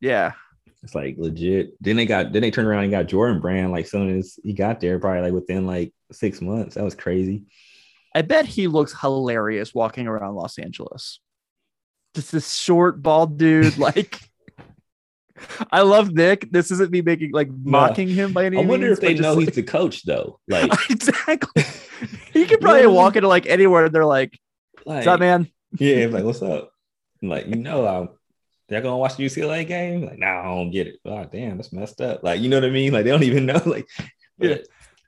Yeah, 0.00 0.32
it's 0.82 0.94
like 0.94 1.16
legit. 1.16 1.74
Then 1.80 1.96
they 1.96 2.06
got 2.06 2.32
then 2.32 2.42
they 2.42 2.50
turned 2.50 2.68
around 2.68 2.84
and 2.84 2.92
got 2.92 3.06
Jordan 3.06 3.40
Brand 3.40 3.72
like 3.72 3.86
soon 3.86 4.18
as 4.18 4.38
he 4.42 4.52
got 4.52 4.80
there, 4.80 4.98
probably 4.98 5.22
like 5.22 5.32
within 5.32 5.66
like 5.66 5.92
six 6.10 6.40
months. 6.40 6.74
That 6.74 6.84
was 6.84 6.94
crazy. 6.94 7.44
I 8.14 8.22
bet 8.22 8.46
he 8.46 8.66
looks 8.66 8.98
hilarious 9.00 9.74
walking 9.74 10.06
around 10.06 10.34
Los 10.34 10.58
Angeles. 10.58 11.20
Just 12.14 12.32
this 12.32 12.54
short, 12.54 13.02
bald 13.02 13.38
dude. 13.38 13.78
Like, 13.78 14.20
I 15.70 15.80
love 15.82 16.12
Nick. 16.12 16.50
This 16.50 16.70
isn't 16.70 16.90
me 16.90 17.00
making 17.00 17.30
like 17.32 17.48
mocking 17.50 18.08
no. 18.08 18.14
him 18.14 18.32
by 18.32 18.44
any 18.46 18.56
means. 18.56 18.66
I 18.66 18.68
wonder 18.68 18.86
means, 18.86 18.98
if 18.98 19.02
they 19.02 19.14
know 19.14 19.34
like, 19.34 19.46
he's 19.46 19.54
the 19.54 19.62
coach 19.62 20.02
though. 20.04 20.38
Like, 20.48 20.72
exactly. 20.90 21.64
he 22.32 22.44
could 22.44 22.60
probably 22.60 22.86
walk 22.86 23.16
into 23.16 23.28
like 23.28 23.46
anywhere 23.46 23.86
and 23.86 23.94
they're 23.94 24.04
like, 24.04 24.38
like 24.86 24.96
"What's 24.96 25.06
up, 25.06 25.20
man?" 25.20 25.48
Yeah, 25.78 26.06
like, 26.06 26.24
"What's 26.24 26.42
up?" 26.42 26.72
I'm 27.22 27.28
like, 27.28 27.46
you 27.46 27.56
know, 27.56 27.86
I'm 27.86 28.08
they're 28.68 28.80
gonna 28.80 28.96
watch 28.96 29.16
the 29.16 29.26
UCLA 29.26 29.66
game. 29.66 30.06
Like, 30.06 30.18
nah, 30.18 30.40
I 30.40 30.44
don't 30.44 30.70
get 30.70 30.86
it. 30.86 30.96
Oh, 31.04 31.24
damn, 31.24 31.56
that's 31.56 31.72
messed 31.72 32.00
up. 32.00 32.22
Like, 32.22 32.40
you 32.40 32.48
know 32.48 32.56
what 32.56 32.64
I 32.64 32.70
mean? 32.70 32.92
Like, 32.92 33.04
they 33.04 33.10
don't 33.10 33.22
even 33.22 33.46
know. 33.46 33.60
Like, 33.64 33.86
yeah. 34.38 34.56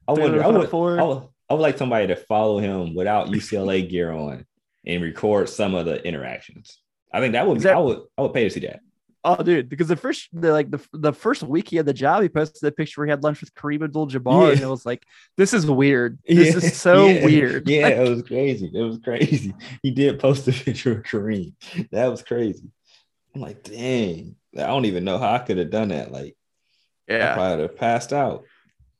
I 0.07 0.13
wonder. 0.13 0.45
I 0.45 0.49
would, 0.49 0.69
I 0.73 1.03
would, 1.03 1.23
I 1.49 1.55
would 1.55 1.63
like 1.63 1.79
somebody 1.79 2.09
to 2.09 2.17
follow 2.17 2.59
him 2.59 2.95
without 2.95 3.29
UCLA 3.29 3.89
gear 3.89 4.13
on 4.13 4.45
and 4.87 5.03
record 5.03 5.49
some 5.49 5.75
of 5.75 5.87
the 5.87 6.03
interactions. 6.07 6.79
I 7.13 7.21
think 7.21 7.33
that 7.33 7.47
would. 7.47 7.61
That, 7.61 7.77
I 7.77 7.79
would. 7.79 8.01
I 8.19 8.23
would 8.23 8.35
pay 8.35 8.45
to 8.45 8.51
see 8.51 8.61
that. 8.61 8.81
Oh, 9.27 9.43
dude, 9.43 9.71
because 9.71 9.89
the 9.89 9.97
first, 9.97 10.29
the, 10.35 10.53
like 10.53 10.71
the 10.71 10.87
the 10.93 11.13
first 11.13 11.43
week 11.43 11.71
he 11.71 11.77
had 11.77 11.87
the 11.87 11.95
job, 11.95 12.23
he 12.23 12.29
posted 12.29 12.61
the 12.61 12.71
picture 12.71 13.01
where 13.01 13.07
he 13.07 13.11
had 13.11 13.23
lunch 13.23 13.41
with 13.41 13.55
Kareem 13.55 13.83
Abdul-Jabbar, 13.83 14.49
yeah. 14.49 14.53
and 14.53 14.61
it 14.61 14.67
was 14.67 14.85
like, 14.85 15.03
"This 15.39 15.55
is 15.55 15.65
weird. 15.65 16.19
This 16.29 16.51
yeah. 16.51 16.57
is 16.59 16.77
so 16.77 17.07
yeah. 17.07 17.25
weird." 17.25 17.67
Yeah, 17.67 17.85
like, 17.85 17.95
it 17.95 18.09
was 18.11 18.23
crazy. 18.23 18.71
It 18.75 18.83
was 18.83 18.99
crazy. 18.99 19.55
He 19.83 19.93
did 19.93 20.21
post 20.21 20.47
a 20.47 20.53
picture 20.65 20.99
of 20.99 21.05
Kareem. 21.05 21.55
That 21.91 22.09
was 22.09 22.23
crazy. 22.23 22.71
I'm 23.35 23.41
like, 23.41 23.63
dang, 23.63 24.37
I 24.57 24.67
don't 24.67 24.85
even 24.85 25.05
know 25.05 25.17
how 25.17 25.33
I 25.33 25.39
could 25.39 25.57
have 25.57 25.71
done 25.71 25.89
that. 25.89 26.13
Like, 26.13 26.37
yeah, 27.09 27.33
I 27.33 27.35
probably 27.35 27.63
have 27.63 27.77
passed 27.77 28.13
out. 28.13 28.45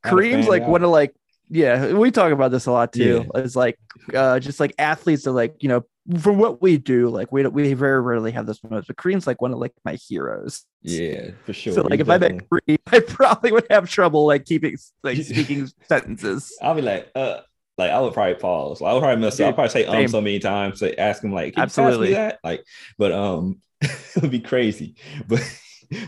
Kareem's 0.03 0.49
like 0.49 0.63
out. 0.63 0.71
one 0.71 0.85
of 0.85 0.91
like, 0.91 1.15
yeah, 1.51 1.93
we 1.93 2.11
talk 2.11 2.33
about 2.33 2.51
this 2.51 2.65
a 2.65 2.73
lot 2.73 2.95
too. 2.95 3.27
Yeah. 3.35 3.43
It's 3.43 3.57
like, 3.57 3.79
uh, 4.15 4.41
just 4.41 4.59
like 4.59 4.75
athletes 4.79 5.25
that 5.25 5.33
like, 5.33 5.63
you 5.63 5.69
know, 5.69 5.85
for 6.19 6.33
what 6.33 6.61
we 6.61 6.77
do, 6.77 7.09
like 7.09 7.33
we 7.33 7.43
don't 7.43 7.55
we 7.55 7.73
very 7.73 8.01
rarely 8.01 8.33
have 8.33 8.47
this 8.47 8.62
moments, 8.62 8.87
but 8.87 8.97
Kareem's 8.97 9.27
like 9.27 9.40
one 9.40 9.53
of 9.53 9.59
like 9.59 9.73
my 9.85 9.95
heroes. 9.95 10.64
Yeah, 10.83 11.31
for 11.45 11.53
sure. 11.53 11.73
So 11.73 11.83
like, 11.83 11.93
He's 11.93 12.01
if 12.01 12.07
definitely... 12.07 12.29
I 12.29 12.33
met 12.33 12.49
Kareem, 12.51 12.79
I 12.93 13.01
probably 13.01 13.53
would 13.53 13.67
have 13.71 13.88
trouble 13.88 14.27
like 14.27 14.45
keeping 14.45 14.77
like 15.03 15.17
speaking 15.23 15.71
sentences. 15.88 16.57
I'll 16.61 16.75
be 16.75 16.83
like, 16.83 17.11
uh, 17.14 17.40
like 17.79 17.90
I 17.90 18.01
would 18.01 18.12
probably 18.12 18.35
pause. 18.35 18.81
Like, 18.81 18.90
I 18.90 18.95
would 18.95 19.01
probably 19.01 19.23
mess 19.23 19.40
up. 19.40 19.47
I'll 19.47 19.53
probably 19.55 19.71
say 19.71 19.87
um 19.87 20.09
so 20.09 20.21
many 20.21 20.38
times. 20.38 20.81
to 20.81 20.99
ask 21.01 21.25
him 21.25 21.33
like, 21.33 21.55
absolutely 21.57 22.12
that. 22.12 22.38
Like, 22.45 22.64
but 22.99 23.12
um, 23.12 23.61
it 23.81 24.23
would 24.23 24.31
be 24.31 24.40
crazy. 24.40 24.97
But 25.27 25.43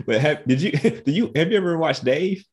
but 0.05 0.21
have, 0.21 0.45
did 0.47 0.61
you 0.61 0.73
did 0.73 1.09
you 1.09 1.33
have 1.35 1.51
you 1.51 1.57
ever 1.57 1.79
watched 1.79 2.05
Dave? 2.05 2.45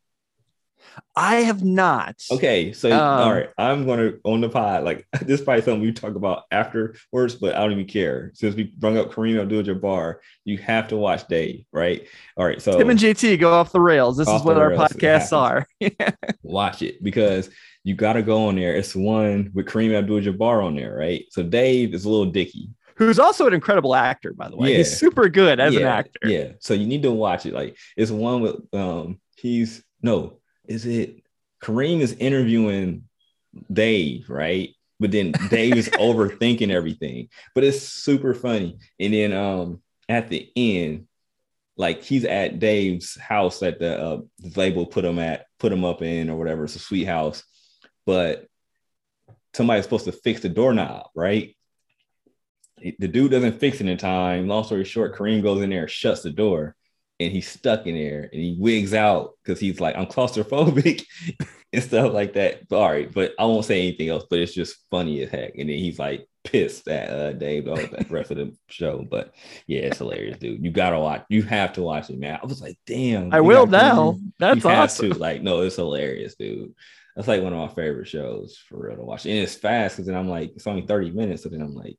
I 1.16 1.38
have 1.38 1.64
not. 1.64 2.22
Okay, 2.32 2.74
so 2.74 2.92
um, 2.92 3.00
all 3.00 3.34
right, 3.34 3.50
I'm 3.58 3.86
gonna 3.86 4.14
on 4.24 4.42
the 4.42 4.50
pod. 4.50 4.84
Like 4.84 5.08
this 5.22 5.40
is 5.40 5.46
probably 5.46 5.62
something 5.62 5.82
we 5.82 5.92
talk 5.92 6.16
about 6.16 6.44
afterwards, 6.52 7.36
but 7.36 7.56
I 7.56 7.60
don't 7.60 7.74
even 7.74 7.86
care. 7.86 8.32
Since 8.34 8.56
we 8.56 8.64
brought 8.64 8.98
up 8.98 9.12
Kareem 9.12 9.40
Abdul-Jabbar, 9.42 10.16
you 10.46 10.58
have 10.60 10.88
to 10.90 10.98
watch 10.98 11.28
Dave, 11.28 11.66
right? 11.72 12.08
All 12.38 12.46
right, 12.46 12.62
so 12.62 12.78
Tim 12.78 12.90
and 12.90 13.00
JT 13.00 13.40
go 13.40 13.54
off 13.54 13.72
the 13.72 13.82
rails. 13.82 14.18
This 14.18 14.28
is 14.28 14.42
what 14.44 14.58
our 14.58 14.72
podcasts 14.72 15.36
are. 15.36 15.68
watch 16.44 16.82
it 16.82 17.04
because 17.04 17.50
you 17.84 17.96
got 17.96 18.14
to 18.14 18.24
go 18.24 18.48
on 18.48 18.56
there. 18.56 18.76
It's 18.76 18.96
one 18.96 19.52
with 19.54 19.68
Kareem 19.68 19.98
Abdul-Jabbar 19.98 20.64
on 20.64 20.76
there, 20.76 20.96
right? 20.96 21.26
So 21.30 21.44
Dave 21.44 21.94
is 21.94 22.06
a 22.06 22.10
Lil 22.10 22.26
Dicky 22.26 22.70
who's 22.96 23.20
also 23.20 23.48
an 23.48 23.54
incredible 23.54 23.96
actor, 23.96 24.34
by 24.34 24.50
the 24.50 24.56
way. 24.56 24.72
Yeah. 24.72 24.78
He's 24.78 24.98
super 24.98 25.30
good 25.30 25.60
as 25.60 25.74
yeah. 25.74 25.80
an 25.82 25.88
actor. 25.88 26.20
Yeah. 26.24 26.52
So 26.60 26.74
you 26.74 26.86
need 26.86 27.04
to 27.04 27.12
watch 27.12 27.46
it. 27.46 27.54
Like 27.54 27.78
it's 27.98 28.12
one 28.12 28.42
with 28.42 28.74
um 28.74 29.20
he's 29.36 29.84
no, 30.02 30.40
is 30.68 30.86
it 30.86 31.24
Kareem 31.62 32.02
is 32.02 32.14
interviewing 32.14 33.04
Dave, 33.72 34.30
right? 34.30 34.70
But 35.00 35.12
then 35.12 35.34
Dave 35.50 35.76
is 35.78 35.90
overthinking 35.90 36.70
everything. 36.70 37.30
But 37.56 37.64
it's 37.64 37.82
super 37.82 38.34
funny. 38.34 38.80
And 39.00 39.14
then 39.14 39.34
um 39.34 39.82
at 40.10 40.30
the 40.30 40.52
end, 40.56 41.08
like 41.78 42.04
he's 42.04 42.26
at 42.26 42.60
Dave's 42.60 43.18
house 43.18 43.60
that 43.60 43.80
the, 43.80 44.00
uh, 44.00 44.22
the 44.40 44.60
label 44.60 44.86
put 44.86 45.06
him 45.06 45.18
at, 45.20 45.46
put 45.60 45.72
him 45.72 45.84
up 45.84 46.02
in 46.02 46.30
or 46.30 46.38
whatever. 46.38 46.66
It's 46.66 46.76
a 46.76 46.80
sweet 46.80 47.06
house. 47.06 47.44
But 48.06 48.48
somebody's 49.54 49.86
supposed 49.86 50.06
to 50.06 50.12
fix 50.12 50.42
the 50.42 50.50
doorknob, 50.50 51.08
right? 51.16 51.56
the 53.00 53.08
dude 53.08 53.32
doesn't 53.32 53.60
fix 53.60 53.80
it 53.80 53.88
in 53.88 53.98
time. 53.98 54.48
Long 54.48 54.64
story 54.64 54.84
short, 54.84 55.16
Kareem 55.16 55.42
goes 55.42 55.62
in 55.62 55.70
there, 55.70 55.88
shuts 55.88 56.22
the 56.22 56.32
door, 56.32 56.76
and 57.24 57.32
he's 57.32 57.48
stuck 57.48 57.88
in 57.88 57.96
there 57.96 58.30
and 58.32 58.42
he 58.42 58.56
wigs 58.60 58.94
out 58.94 59.34
because 59.44 59.60
he's 59.60 59.80
like, 59.80 59.96
I'm 59.96 60.06
claustrophobic 60.06 61.06
and 61.74 61.84
stuff 61.84 62.14
like 62.14 62.34
that. 62.34 62.68
But, 62.68 62.78
all 62.78 62.92
right, 62.92 63.12
but 63.12 63.34
I 63.40 63.46
won't 63.46 63.66
say 63.66 63.80
anything 63.80 64.10
else, 64.10 64.26
but 64.30 64.40
it's 64.40 64.54
just 64.54 64.78
funny 64.92 65.22
as 65.24 65.30
heck. 65.30 65.56
And 65.58 65.70
then 65.70 65.78
he's 65.78 66.00
like 66.00 66.28
pissed 66.44 66.88
at 66.88 67.10
uh, 67.10 67.34
Dave 67.34 67.68
all 67.68 67.76
the 67.76 68.06
rest 68.10 68.32
of 68.32 68.38
the 68.38 68.56
show. 68.68 69.06
But 69.10 69.34
yeah, 69.68 69.82
it's 69.82 70.00
hilarious, 70.00 70.38
dude. 70.38 70.64
You 70.64 70.72
gotta 70.72 71.00
watch, 71.00 71.24
you 71.30 71.42
have 71.44 71.74
to 71.74 71.82
watch 71.82 72.10
it, 72.10 72.20
man. 72.20 72.40
I 72.42 72.46
was 72.46 72.62
like, 72.62 72.78
damn, 72.86 73.34
I 73.34 73.42
will 73.42 73.66
now. 73.66 74.18
That's 74.40 74.66
awesome. 74.66 75.12
To. 75.12 75.18
Like, 75.18 75.42
no, 75.42 75.62
it's 75.62 75.78
hilarious, 75.78 76.36
dude. 76.36 76.74
That's 77.16 77.28
like 77.28 77.44
one 77.44 77.54
of 77.54 77.60
my 77.60 77.74
favorite 77.74 78.08
shows 78.08 78.58
for 78.68 78.88
real 78.88 78.98
to 78.98 79.04
watch. 79.04 79.26
And 79.26 79.36
it's 79.36 79.56
fast 79.56 79.96
because 79.96 80.08
then 80.08 80.16
I'm 80.16 80.28
like, 80.28 80.54
it's 80.56 80.66
only 80.66 80.82
30 80.82 81.12
minutes. 81.12 81.44
So 81.44 81.50
then 81.50 81.62
I'm 81.62 81.76
like, 81.76 81.98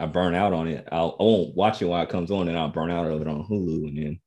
I 0.00 0.06
burn 0.06 0.34
out 0.34 0.54
on 0.54 0.66
it. 0.66 0.88
I'll, 0.90 1.14
I 1.20 1.22
won't 1.22 1.54
watch 1.54 1.82
it 1.82 1.84
while 1.84 2.02
it 2.02 2.08
comes 2.08 2.30
on, 2.30 2.48
and 2.48 2.58
I'll 2.58 2.70
burn 2.70 2.90
out 2.90 3.06
of 3.06 3.20
it 3.20 3.28
on 3.28 3.44
Hulu, 3.44 3.86
and 3.86 3.98
then 3.98 4.20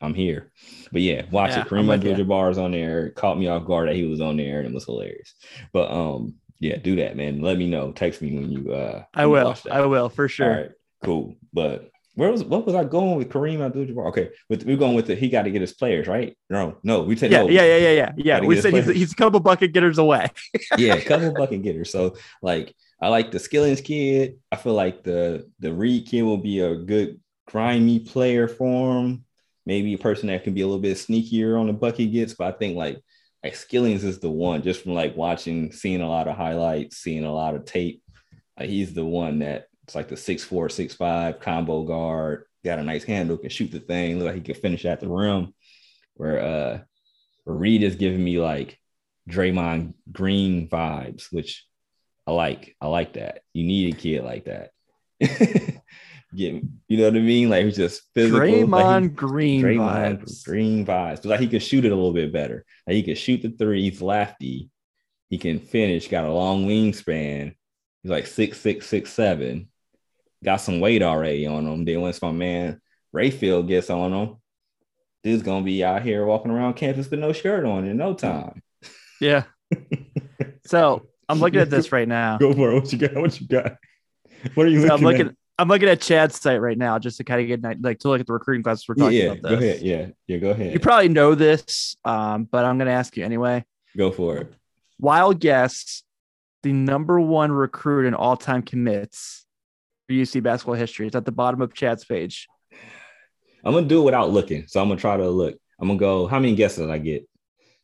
I'm 0.00 0.14
here. 0.14 0.52
But 0.92 1.02
yeah, 1.02 1.22
watch 1.30 1.50
yeah, 1.50 1.62
it. 1.62 1.68
Kareem 1.68 1.92
Abdul-Jabbar 1.92 2.50
is 2.50 2.58
on 2.58 2.72
there. 2.72 3.10
Caught 3.10 3.38
me 3.38 3.48
off 3.48 3.64
guard 3.64 3.88
that 3.88 3.96
he 3.96 4.04
was 4.04 4.20
on 4.20 4.36
there, 4.36 4.58
and 4.58 4.68
it 4.68 4.74
was 4.74 4.84
hilarious. 4.84 5.34
But 5.72 5.90
um, 5.90 6.34
yeah, 6.58 6.76
do 6.76 6.96
that, 6.96 7.16
man. 7.16 7.40
Let 7.40 7.58
me 7.58 7.66
know. 7.66 7.92
Text 7.92 8.22
me 8.22 8.34
when 8.34 8.50
you 8.50 8.72
uh. 8.72 9.04
I 9.14 9.26
will. 9.26 9.56
I 9.70 9.80
will 9.82 10.08
for 10.08 10.28
sure. 10.28 10.50
All 10.50 10.56
right, 10.56 10.70
cool. 11.02 11.36
But 11.52 11.90
where 12.16 12.32
was 12.32 12.42
what 12.42 12.64
was 12.64 12.74
I 12.74 12.82
going 12.84 13.16
with 13.16 13.28
Kareem 13.28 13.60
Abdul-Jabbar? 13.60 14.08
Okay, 14.08 14.30
with 14.48 14.64
we're 14.64 14.78
going 14.78 14.94
with 14.94 15.06
the 15.06 15.14
he 15.14 15.28
got 15.28 15.42
to 15.42 15.50
get 15.50 15.60
his 15.60 15.74
players 15.74 16.08
right. 16.08 16.36
No, 16.48 16.78
no, 16.82 17.02
we 17.02 17.14
said 17.14 17.30
yeah, 17.30 17.42
no, 17.42 17.48
yeah, 17.50 17.64
yeah, 17.64 17.76
yeah, 17.76 17.90
yeah, 17.90 18.12
yeah. 18.16 18.40
We 18.40 18.58
said 18.58 18.72
he's, 18.72 18.86
he's 18.86 19.12
a 19.12 19.16
couple 19.16 19.38
bucket 19.38 19.72
getters 19.72 19.98
away. 19.98 20.30
yeah, 20.78 20.94
a 20.94 21.04
couple 21.04 21.32
bucket 21.34 21.62
getters. 21.62 21.92
So 21.92 22.16
like, 22.40 22.74
I 23.02 23.08
like 23.08 23.32
the 23.32 23.38
Skillings 23.38 23.82
kid. 23.82 24.38
I 24.50 24.56
feel 24.56 24.72
like 24.72 25.04
the 25.04 25.50
the 25.58 25.74
Reed 25.74 26.06
kid 26.06 26.22
will 26.22 26.38
be 26.38 26.60
a 26.60 26.74
good 26.74 27.20
grimy 27.46 28.00
player 28.00 28.48
for 28.48 29.02
him. 29.02 29.25
Maybe 29.66 29.94
a 29.94 29.98
person 29.98 30.28
that 30.28 30.44
can 30.44 30.54
be 30.54 30.60
a 30.62 30.66
little 30.66 30.80
bit 30.80 30.96
sneakier 30.96 31.58
on 31.58 31.66
the 31.66 31.72
bucket 31.72 32.12
gets, 32.12 32.34
but 32.34 32.54
I 32.54 32.56
think 32.56 32.76
like 32.76 33.02
like 33.42 33.54
Skillings 33.54 34.04
is 34.04 34.18
the 34.18 34.30
one 34.30 34.62
just 34.62 34.82
from 34.82 34.94
like 34.94 35.16
watching, 35.16 35.72
seeing 35.72 36.00
a 36.00 36.08
lot 36.08 36.28
of 36.28 36.36
highlights, 36.36 36.96
seeing 36.96 37.24
a 37.24 37.32
lot 37.32 37.54
of 37.54 37.64
tape. 37.64 38.02
Like 38.58 38.68
he's 38.68 38.94
the 38.94 39.04
one 39.04 39.40
that 39.40 39.66
it's 39.84 39.94
like 39.94 40.08
the 40.08 40.16
six 40.16 40.42
four, 40.44 40.68
six 40.68 40.94
five 40.94 41.40
combo 41.40 41.82
guard, 41.82 42.44
got 42.64 42.78
a 42.78 42.84
nice 42.84 43.04
handle, 43.04 43.36
can 43.36 43.50
shoot 43.50 43.70
the 43.70 43.80
thing, 43.80 44.18
look 44.18 44.26
like 44.26 44.36
he 44.36 44.40
can 44.40 44.54
finish 44.54 44.84
at 44.84 45.00
the 45.00 45.08
rim. 45.08 45.54
Where 46.14 46.40
uh 46.40 46.78
Reed 47.44 47.82
is 47.82 47.96
giving 47.96 48.22
me 48.22 48.40
like 48.40 48.78
Draymond 49.28 49.94
Green 50.10 50.68
vibes, 50.68 51.32
which 51.32 51.66
I 52.26 52.32
like. 52.32 52.76
I 52.80 52.86
like 52.88 53.14
that. 53.14 53.42
You 53.52 53.64
need 53.64 53.94
a 53.94 53.96
kid 53.96 54.24
like 54.24 54.46
that. 54.46 54.70
You 56.38 56.98
know 56.98 57.04
what 57.04 57.16
I 57.16 57.20
mean? 57.20 57.48
Like 57.50 57.64
he's 57.64 57.76
just 57.76 58.02
physical. 58.14 58.40
Draymond 58.40 58.70
like 58.70 59.02
he, 59.02 59.08
Green 59.08 59.62
Draymond 59.62 60.20
vibes. 60.22 60.44
Green 60.44 60.86
vibes. 60.86 61.16
But 61.16 61.26
like 61.26 61.40
he 61.40 61.48
can 61.48 61.60
shoot 61.60 61.84
it 61.84 61.92
a 61.92 61.94
little 61.94 62.12
bit 62.12 62.32
better. 62.32 62.64
Like 62.86 62.96
he 62.96 63.02
can 63.02 63.14
shoot 63.14 63.42
the 63.42 63.50
three. 63.50 63.82
He's 63.82 64.02
lefty. 64.02 64.70
He 65.30 65.38
can 65.38 65.58
finish. 65.60 66.08
Got 66.08 66.24
a 66.24 66.32
long 66.32 66.66
wingspan. 66.66 67.54
He's 68.02 68.10
like 68.10 68.26
six 68.26 68.60
six 68.60 68.86
six 68.86 69.12
seven 69.12 69.68
got 70.44 70.60
some 70.60 70.80
weight 70.80 71.02
already 71.02 71.46
on 71.46 71.66
him. 71.66 71.84
Then 71.84 72.00
once 72.00 72.20
my 72.22 72.32
man 72.32 72.80
Rayfield 73.14 73.68
gets 73.68 73.90
on 73.90 74.12
him, 74.12 74.36
dude's 75.22 75.42
gonna 75.42 75.64
be 75.64 75.84
out 75.84 76.02
here 76.02 76.24
walking 76.24 76.50
around 76.50 76.74
campus 76.74 77.10
with 77.10 77.20
no 77.20 77.32
shirt 77.32 77.64
on 77.64 77.86
in 77.86 77.96
no 77.96 78.14
time. 78.14 78.62
Yeah. 79.20 79.44
so 80.66 81.06
I'm 81.28 81.40
looking 81.40 81.60
at 81.60 81.70
this 81.70 81.90
right 81.92 82.06
now. 82.06 82.38
Go 82.38 82.52
for 82.52 82.72
it. 82.72 82.74
What 82.74 82.92
you 82.92 82.98
got? 82.98 83.14
What 83.14 83.40
you 83.40 83.48
got? 83.48 83.76
What 84.54 84.66
are 84.66 84.70
you 84.70 84.82
so 84.82 84.94
looking 84.94 84.98
I'm 84.98 85.04
looking, 85.04 85.26
at? 85.28 85.34
I'm 85.58 85.68
looking 85.68 85.88
at 85.88 86.00
Chad's 86.00 86.38
site 86.38 86.60
right 86.60 86.76
now 86.76 86.98
just 86.98 87.16
to 87.16 87.24
kind 87.24 87.40
of 87.40 87.46
get 87.46 87.82
like 87.82 87.98
to 88.00 88.08
look 88.08 88.20
at 88.20 88.26
the 88.26 88.32
recruiting 88.32 88.62
classes 88.62 88.86
we're 88.86 88.94
talking 88.94 89.16
yeah, 89.16 89.32
about. 89.32 89.42
This. 89.42 89.50
Go 89.50 89.56
ahead. 89.56 89.82
Yeah. 89.82 90.06
Yeah. 90.26 90.36
Go 90.36 90.50
ahead. 90.50 90.72
You 90.72 90.80
probably 90.80 91.08
know 91.08 91.34
this, 91.34 91.96
um, 92.04 92.44
but 92.44 92.64
I'm 92.64 92.76
gonna 92.78 92.90
ask 92.90 93.16
you 93.16 93.24
anyway. 93.24 93.64
Go 93.96 94.10
for 94.10 94.36
it. 94.38 94.52
Wild 94.98 95.40
guess 95.40 96.02
the 96.62 96.72
number 96.72 97.18
one 97.20 97.52
recruit 97.52 98.06
in 98.06 98.14
all 98.14 98.36
time 98.36 98.62
commits 98.62 99.46
for 100.06 100.14
UC 100.14 100.42
basketball 100.42 100.74
history. 100.74 101.06
It's 101.06 101.16
at 101.16 101.24
the 101.24 101.32
bottom 101.32 101.62
of 101.62 101.72
Chad's 101.72 102.04
page. 102.04 102.48
I'm 103.64 103.72
gonna 103.72 103.86
do 103.86 104.02
it 104.02 104.04
without 104.04 104.30
looking. 104.30 104.66
So 104.66 104.80
I'm 104.80 104.88
gonna 104.88 105.00
try 105.00 105.16
to 105.16 105.28
look. 105.28 105.56
I'm 105.80 105.88
gonna 105.88 105.98
go. 105.98 106.26
How 106.26 106.38
many 106.38 106.54
guesses 106.54 106.78
did 106.78 106.90
I 106.90 106.98
get? 106.98 107.26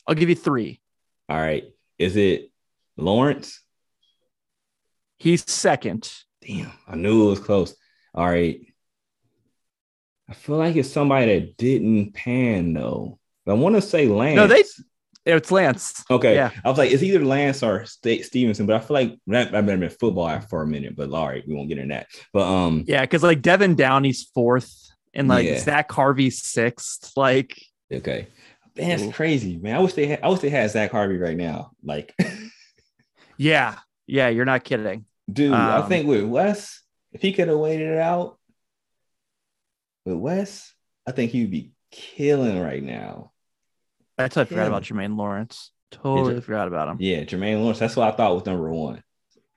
I'll 0.06 0.14
give 0.14 0.28
you 0.28 0.34
three. 0.34 0.80
All 1.28 1.38
right. 1.38 1.64
Is 1.98 2.16
it 2.16 2.50
Lawrence? 2.96 3.62
He's 5.18 5.48
second. 5.50 6.12
Damn, 6.46 6.72
I 6.88 6.96
knew 6.96 7.26
it 7.26 7.30
was 7.30 7.40
close. 7.40 7.74
All 8.14 8.26
right. 8.26 8.60
I 10.28 10.34
feel 10.34 10.56
like 10.56 10.76
it's 10.76 10.90
somebody 10.90 11.38
that 11.38 11.56
didn't 11.56 12.12
pan 12.12 12.72
though. 12.72 13.18
I 13.46 13.52
want 13.54 13.74
to 13.74 13.82
say 13.82 14.06
Lance. 14.06 14.36
No, 14.36 14.46
they 14.46 14.64
it's 15.24 15.52
Lance. 15.52 16.04
Okay. 16.10 16.34
Yeah. 16.34 16.50
I 16.64 16.68
was 16.68 16.78
like, 16.78 16.90
it's 16.90 17.02
either 17.02 17.24
Lance 17.24 17.62
or 17.62 17.84
St- 17.84 18.24
Stephenson, 18.24 18.66
but 18.66 18.76
I 18.76 18.80
feel 18.80 18.94
like 18.94 19.18
that 19.28 19.54
I've 19.54 19.66
been 19.66 19.88
football 19.88 20.40
for 20.40 20.62
a 20.62 20.66
minute, 20.66 20.96
but 20.96 21.12
all 21.12 21.28
right, 21.28 21.46
we 21.46 21.54
won't 21.54 21.68
get 21.68 21.78
in 21.78 21.88
that. 21.88 22.08
But 22.32 22.46
um 22.48 22.84
yeah, 22.86 23.02
because 23.02 23.22
like 23.22 23.42
Devin 23.42 23.76
Downey's 23.76 24.28
fourth 24.34 24.74
and 25.14 25.28
like 25.28 25.46
yeah. 25.46 25.58
Zach 25.58 25.90
Harvey's 25.92 26.42
sixth. 26.42 27.12
Like 27.16 27.60
okay. 27.92 28.26
Man, 28.76 28.98
that's 28.98 29.14
crazy, 29.14 29.58
man. 29.58 29.76
I 29.76 29.80
wish 29.80 29.92
they 29.92 30.06
had 30.06 30.20
I 30.22 30.28
wish 30.28 30.40
they 30.40 30.50
had 30.50 30.70
Zach 30.70 30.90
Harvey 30.90 31.18
right 31.18 31.36
now. 31.36 31.72
Like 31.84 32.14
Yeah. 33.36 33.76
Yeah, 34.06 34.28
you're 34.28 34.44
not 34.44 34.64
kidding. 34.64 35.04
Dude, 35.30 35.52
um, 35.52 35.60
I 35.60 35.82
think 35.82 36.06
with 36.06 36.24
Wes, 36.24 36.82
if 37.12 37.22
he 37.22 37.32
could 37.32 37.48
have 37.48 37.58
waited 37.58 37.88
it 37.88 37.98
out 37.98 38.38
with 40.04 40.16
Wes, 40.16 40.72
I 41.06 41.12
think 41.12 41.30
he 41.30 41.42
would 41.42 41.50
be 41.50 41.72
killing 41.90 42.60
right 42.60 42.82
now. 42.82 43.32
I 44.18 44.24
totally 44.24 44.46
forgot 44.46 44.66
about 44.66 44.82
Jermaine 44.82 45.16
Lawrence. 45.16 45.70
Totally 45.90 46.34
yeah, 46.34 46.40
forgot 46.40 46.68
about 46.68 46.88
him. 46.88 46.96
Yeah, 47.00 47.24
Jermaine 47.24 47.60
Lawrence. 47.60 47.78
That's 47.78 47.96
what 47.96 48.12
I 48.12 48.16
thought 48.16 48.34
was 48.34 48.46
number 48.46 48.70
one. 48.70 49.02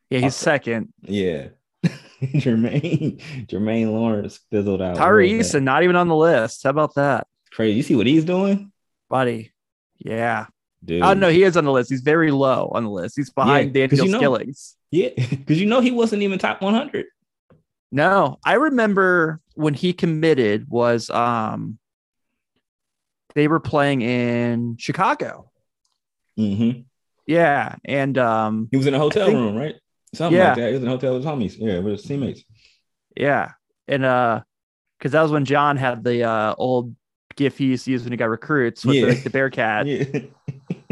Yeah, 0.09 0.19
he's 0.19 0.35
second. 0.35 0.93
Yeah. 1.01 1.49
Jermaine 2.21 3.19
Jermaine 3.47 3.91
Lawrence 3.91 4.39
fizzled 4.51 4.81
out. 4.81 4.97
Tari 4.97 5.31
Eason, 5.31 5.63
not 5.63 5.83
even 5.83 5.95
on 5.95 6.07
the 6.07 6.15
list. 6.15 6.63
How 6.63 6.69
about 6.69 6.95
that? 6.95 7.27
Crazy. 7.51 7.77
You 7.77 7.83
see 7.83 7.95
what 7.95 8.07
he's 8.07 8.25
doing? 8.25 8.71
Buddy. 9.09 9.53
Yeah. 9.97 10.47
Dude. 10.83 11.01
Oh 11.01 11.13
no, 11.13 11.29
he 11.29 11.43
is 11.43 11.57
on 11.57 11.65
the 11.65 11.71
list. 11.71 11.89
He's 11.89 12.01
very 12.01 12.31
low 12.31 12.69
on 12.73 12.83
the 12.83 12.89
list. 12.89 13.15
He's 13.15 13.29
behind 13.29 13.75
yeah, 13.75 13.87
Daniel 13.87 14.05
you 14.05 14.11
know, 14.11 14.19
Skillings. 14.19 14.75
Yeah, 14.95 15.09
because 15.29 15.59
you 15.59 15.65
know 15.65 15.81
he 15.81 15.91
wasn't 15.91 16.21
even 16.21 16.39
top 16.39 16.61
100. 16.61 17.05
No, 17.91 18.39
I 18.45 18.53
remember 18.53 19.41
when 19.55 19.73
he 19.73 19.93
committed 19.93 20.69
was 20.69 21.09
um 21.09 21.77
they 23.35 23.47
were 23.47 23.59
playing 23.59 24.01
in 24.01 24.77
Chicago. 24.77 25.51
Mm-hmm. 26.39 26.81
Yeah, 27.27 27.75
and 27.83 28.17
um, 28.17 28.69
he 28.71 28.77
was 28.77 28.87
in 28.87 28.93
a 28.93 28.99
hotel 28.99 29.25
think, 29.25 29.37
room, 29.37 29.55
right? 29.55 29.75
Something 30.13 30.37
yeah. 30.37 30.49
like 30.49 30.57
that. 30.57 30.67
He 30.67 30.73
was 30.73 30.81
in 30.83 30.87
a 30.87 30.91
hotel 30.91 31.13
with 31.13 31.23
his 31.23 31.31
homies. 31.31 31.55
Yeah, 31.57 31.79
with 31.79 31.93
his 31.93 32.03
teammates. 32.03 32.43
Yeah, 33.17 33.51
and 33.87 34.05
uh, 34.05 34.41
because 34.97 35.11
that 35.11 35.21
was 35.21 35.31
when 35.31 35.45
John 35.45 35.75
had 35.75 36.03
the 36.03 36.23
uh 36.23 36.55
old 36.57 36.95
gif 37.35 37.57
he 37.57 37.65
used 37.65 37.85
to 37.85 37.91
use 37.91 38.03
when 38.03 38.13
he 38.13 38.17
got 38.17 38.29
recruits 38.29 38.85
with 38.85 38.95
yeah. 38.95 39.01
the, 39.01 39.07
like, 39.07 39.23
the 39.23 39.29
Bearcat. 39.29 39.87
yeah. 39.87 40.21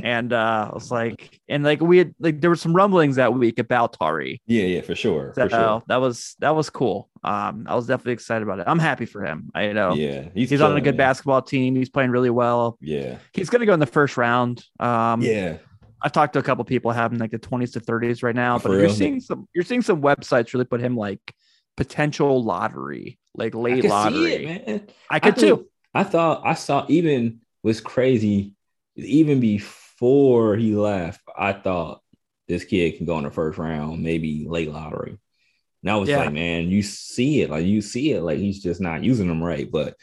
And 0.04 0.34
uh, 0.34 0.68
I 0.70 0.74
was 0.74 0.92
like, 0.92 1.40
and 1.48 1.64
like 1.64 1.80
we 1.80 1.98
had 1.98 2.14
like 2.20 2.42
there 2.42 2.50
were 2.50 2.58
some 2.58 2.76
rumblings 2.76 3.16
that 3.16 3.34
week 3.34 3.58
about 3.58 3.98
Tari. 3.98 4.42
Yeah, 4.46 4.64
yeah, 4.64 4.82
for 4.82 4.96
sure. 4.96 5.32
So 5.34 5.44
for 5.44 5.50
sure. 5.50 5.84
that 5.88 6.02
was 6.02 6.36
that 6.40 6.54
was 6.54 6.70
cool. 6.70 7.10
Um, 7.24 7.66
I 7.70 7.76
was 7.76 7.88
definitely 7.88 8.14
excited 8.14 8.44
about 8.44 8.60
it. 8.60 8.66
I'm 8.68 8.80
happy 8.80 9.06
for 9.06 9.24
him. 9.24 9.50
I 9.56 9.72
know. 9.72 9.94
Yeah, 9.94 10.28
he's, 10.36 10.50
he's 10.50 10.60
on 10.60 10.76
a 10.76 10.82
good 10.82 10.98
basketball 10.98 11.42
team. 11.42 11.74
He's 11.78 11.90
playing 11.90 12.12
really 12.12 12.30
well. 12.30 12.78
Yeah, 12.82 13.20
he's 13.32 13.50
gonna 13.50 13.66
go 13.66 13.74
in 13.74 13.80
the 13.80 13.86
first 13.86 14.18
round. 14.18 14.64
Um, 14.80 15.22
yeah. 15.22 15.58
I've 16.06 16.12
talked 16.12 16.34
to 16.34 16.40
a 16.40 16.44
couple 16.44 16.66
people 16.66 16.92
having 16.92 17.18
like 17.18 17.32
the 17.32 17.40
20s 17.40 17.72
to 17.74 17.80
30s 17.80 18.24
right 18.24 18.36
now, 18.36 18.60
but 18.60 18.72
you're 18.74 18.90
seeing 18.90 19.22
some 19.22 19.48
you're 19.56 19.64
seeing 19.64 19.82
some 19.82 20.02
websites 20.02 20.54
really 20.54 20.66
put 20.66 20.82
him 20.82 20.98
like 20.98 21.34
potential 21.78 22.44
lottery, 22.44 23.20
like 23.36 23.56
late 23.56 23.86
I 23.86 23.88
lottery. 23.88 24.48
It, 24.48 24.94
I 25.10 25.20
could 25.20 25.38
I 25.38 25.38
too. 25.38 25.70
I 25.94 26.04
thought 26.04 26.42
I 26.44 26.56
saw 26.56 26.86
even 26.90 27.40
was 27.64 27.80
crazy 27.80 28.52
even 28.98 29.40
before 29.40 29.83
before 30.04 30.58
he 30.58 30.76
left, 30.76 31.22
I 31.34 31.54
thought 31.54 32.02
this 32.50 32.66
kid 32.66 32.98
can 32.98 33.06
go 33.06 33.18
in 33.20 33.24
the 33.24 33.32
first 33.32 33.58
round, 33.58 34.04
maybe 34.04 34.46
late 34.50 34.70
lottery. 34.70 35.18
And 35.82 35.90
I 35.90 35.96
was 35.96 36.10
yeah. 36.10 36.18
like, 36.18 36.34
man, 36.34 36.68
you 36.68 36.84
see 36.84 37.42
it, 37.42 37.50
like 37.50 37.66
you 37.66 37.80
see 37.80 38.12
it, 38.12 38.22
like 38.22 38.38
he's 38.38 38.62
just 38.62 38.82
not 38.82 39.06
using 39.06 39.30
them 39.30 39.42
right. 39.42 39.72
But 39.72 39.96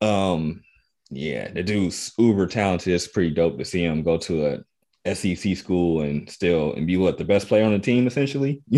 um, 0.00 0.64
yeah, 1.10 1.50
the 1.52 1.62
dude's 1.62 2.10
uber 2.16 2.46
talented. 2.46 2.94
It's 2.94 3.06
pretty 3.06 3.32
dope 3.32 3.58
to 3.58 3.66
see 3.66 3.84
him 3.84 4.02
go 4.02 4.16
to 4.16 4.64
a 5.04 5.14
SEC 5.14 5.58
school 5.58 6.00
and 6.00 6.30
still 6.30 6.72
and 6.72 6.86
be 6.86 6.96
what 6.96 7.18
the 7.18 7.24
best 7.26 7.48
player 7.48 7.66
on 7.66 7.72
the 7.72 7.80
team, 7.80 8.06
essentially. 8.06 8.62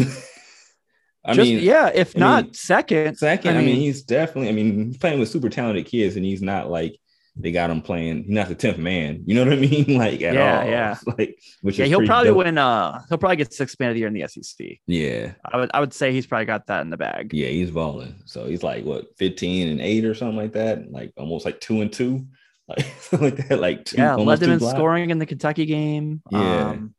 I 1.24 1.34
Just, 1.34 1.48
mean, 1.48 1.60
yeah, 1.60 1.92
if 1.94 2.16
I 2.16 2.18
not 2.18 2.44
mean, 2.46 2.54
second, 2.54 3.18
second. 3.18 3.50
I 3.50 3.60
mean, 3.60 3.62
I 3.62 3.66
mean, 3.66 3.76
he's 3.76 4.02
definitely. 4.02 4.48
I 4.48 4.52
mean, 4.52 4.94
playing 4.94 5.20
with 5.20 5.28
super 5.28 5.48
talented 5.48 5.86
kids, 5.86 6.16
and 6.16 6.24
he's 6.24 6.42
not 6.42 6.70
like 6.70 6.98
they 7.36 7.50
got 7.50 7.68
him 7.70 7.80
playing. 7.82 8.24
He's 8.24 8.30
not 8.32 8.48
the 8.48 8.54
tenth 8.54 8.78
man. 8.78 9.22
You 9.26 9.34
know 9.34 9.44
what 9.44 9.52
I 9.52 9.56
mean? 9.60 9.84
Like 9.98 10.22
at 10.22 10.34
Yeah, 10.34 10.60
all. 10.60 10.68
yeah. 10.68 10.96
Like 11.18 11.38
which 11.62 11.78
yeah, 11.78 11.84
is 11.86 11.90
he'll 11.90 12.06
probably 12.06 12.28
dope. 12.30 12.38
win. 12.38 12.58
Uh, 12.58 13.02
he'll 13.08 13.18
probably 13.18 13.36
get 13.36 13.52
sixth 13.52 13.78
man 13.80 13.90
of 13.90 13.94
the 13.94 14.00
year 14.00 14.08
in 14.08 14.14
the 14.14 14.26
SEC. 14.28 14.78
Yeah, 14.86 15.32
I 15.44 15.56
would 15.56 15.70
I 15.74 15.80
would 15.80 15.92
say 15.92 16.12
he's 16.12 16.26
probably 16.26 16.46
got 16.46 16.66
that 16.68 16.82
in 16.82 16.90
the 16.90 16.96
bag. 16.96 17.32
yeah, 17.34 17.48
he's 17.48 17.70
balling. 17.70 18.14
So 18.24 18.46
he's 18.46 18.62
like 18.62 18.84
what 18.84 19.16
fifteen 19.18 19.68
and 19.68 19.80
eight 19.80 20.04
or 20.04 20.14
something 20.14 20.36
like 20.36 20.52
that. 20.52 20.90
Like 20.92 21.12
almost 21.16 21.44
like 21.44 21.60
two 21.60 21.80
and 21.80 21.92
two, 21.92 22.26
like 22.68 22.86
like 23.12 23.48
that. 23.48 23.60
Like 23.60 23.84
two, 23.84 23.96
Yeah, 23.96 24.14
led 24.14 24.38
them 24.40 24.50
in 24.52 24.58
blocks. 24.58 24.76
scoring 24.76 25.10
in 25.10 25.18
the 25.18 25.26
Kentucky 25.26 25.66
game. 25.66 26.22
Yeah. 26.30 26.68
Um, 26.70 26.94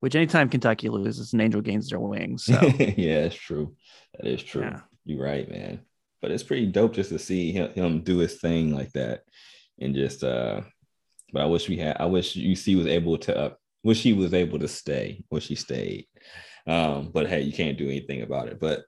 which 0.00 0.14
anytime 0.16 0.50
Kentucky 0.50 0.88
loses, 0.90 1.32
an 1.32 1.40
angel 1.40 1.60
gains 1.62 1.88
their 1.88 1.98
wings. 2.00 2.44
So 2.44 2.60
yeah, 2.60 3.24
it's 3.24 3.34
true. 3.36 3.74
That 4.18 4.26
is 4.28 4.42
true. 4.42 4.62
Yeah. 4.62 4.80
You're 5.06 5.22
right, 5.24 5.48
man. 5.50 5.80
But 6.24 6.30
it's 6.30 6.42
pretty 6.42 6.64
dope 6.64 6.94
just 6.94 7.10
to 7.10 7.18
see 7.18 7.52
him, 7.52 7.70
him 7.74 8.00
do 8.00 8.16
his 8.16 8.40
thing 8.40 8.74
like 8.74 8.90
that, 8.92 9.24
and 9.78 9.94
just. 9.94 10.24
uh 10.24 10.62
But 11.34 11.42
I 11.42 11.44
wish 11.44 11.68
we 11.68 11.76
had. 11.76 11.98
I 12.00 12.06
wish 12.06 12.34
UC 12.34 12.78
was 12.78 12.86
able 12.86 13.18
to. 13.18 13.36
Uh, 13.36 13.50
wish 13.82 14.02
he 14.02 14.14
was 14.14 14.32
able 14.32 14.58
to 14.60 14.66
stay. 14.66 15.22
Wish 15.30 15.48
he 15.48 15.54
stayed. 15.54 16.06
Um, 16.66 17.10
but 17.12 17.28
hey, 17.28 17.42
you 17.42 17.52
can't 17.52 17.76
do 17.76 17.88
anything 17.90 18.22
about 18.22 18.48
it. 18.48 18.58
But 18.58 18.84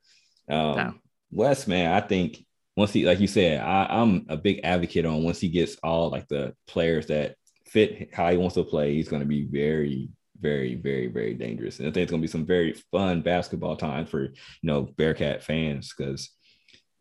um, 0.48 0.76
No. 0.76 0.94
Wes, 1.30 1.66
man, 1.66 1.92
I 1.92 2.00
think 2.00 2.38
once 2.74 2.94
he, 2.94 3.04
like 3.04 3.20
you 3.20 3.26
said, 3.26 3.60
I, 3.60 3.84
I'm 3.90 4.24
a 4.30 4.38
big 4.38 4.60
advocate 4.64 5.04
on 5.04 5.22
once 5.22 5.38
he 5.38 5.50
gets 5.50 5.76
all 5.82 6.08
like 6.08 6.26
the 6.28 6.54
players 6.66 7.08
that 7.08 7.34
fit 7.66 8.14
how 8.14 8.30
he 8.30 8.38
wants 8.38 8.54
to 8.54 8.64
play, 8.64 8.94
he's 8.94 9.10
going 9.10 9.20
to 9.20 9.28
be 9.28 9.44
very, 9.44 10.08
very, 10.40 10.74
very, 10.74 11.08
very 11.08 11.34
dangerous. 11.34 11.80
And 11.80 11.86
I 11.86 11.90
think 11.90 12.04
it's 12.04 12.12
going 12.12 12.22
to 12.22 12.26
be 12.26 12.32
some 12.32 12.46
very 12.46 12.72
fun 12.90 13.20
basketball 13.20 13.76
time 13.76 14.06
for 14.06 14.22
you 14.22 14.32
know 14.62 14.84
Bearcat 14.96 15.42
fans 15.42 15.92
because 15.94 16.30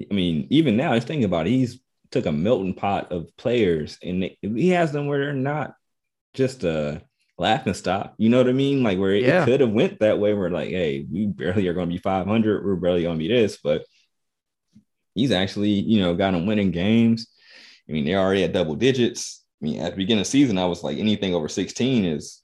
I 0.02 0.14
mean, 0.14 0.48
even 0.50 0.76
now, 0.78 0.94
he's 0.94 1.04
thinking 1.06 1.26
about 1.26 1.48
it, 1.48 1.52
he's 1.52 1.80
took 2.12 2.26
a 2.26 2.32
melting 2.32 2.74
pot 2.76 3.12
of 3.12 3.36
players 3.36 3.98
and 4.04 4.30
he 4.42 4.70
has 4.70 4.92
them 4.92 5.08
where 5.08 5.20
they're 5.20 5.34
not 5.34 5.74
just 6.34 6.64
a 6.64 7.02
laughing 7.38 7.74
stock. 7.74 8.14
You 8.18 8.30
know 8.30 8.38
what 8.38 8.48
I 8.48 8.54
mean? 8.54 8.84
Like 8.84 9.00
where 9.00 9.12
it, 9.14 9.24
Yeah. 9.24 9.44
could 9.46 9.60
have 9.62 9.72
went 9.72 10.00
that 10.00 10.20
way. 10.20 10.34
We're 10.34 10.50
like, 10.50 10.70
hey, 10.70 11.06
we 11.12 11.26
barely 11.26 11.68
are 11.68 11.74
going 11.74 11.90
to 11.90 11.94
be 11.94 12.00
500. 12.00 12.64
We're 12.66 12.76
barely 12.76 13.02
going 13.04 13.18
to 13.18 13.20
be 13.20 13.28
this, 13.28 13.58
but 13.62 13.86
he's 15.14 15.32
actually, 15.32 15.72
you 15.72 16.00
know, 16.00 16.14
got 16.16 16.32
them 16.32 16.46
winning 16.46 16.72
games. 16.72 17.28
I 17.90 17.92
mean, 17.92 18.06
they're 18.06 18.20
already 18.20 18.44
at 18.44 18.54
double 18.54 18.76
digits. 18.76 19.44
I 19.62 19.66
mean, 19.66 19.80
at 19.82 19.92
the 19.92 19.98
beginning 19.98 20.22
of 20.22 20.28
the 20.28 20.32
season, 20.32 20.58
I 20.58 20.66
was 20.66 20.84
like, 20.84 20.98
anything 20.98 21.34
over 21.34 21.48
16 21.50 22.06
is, 22.06 22.42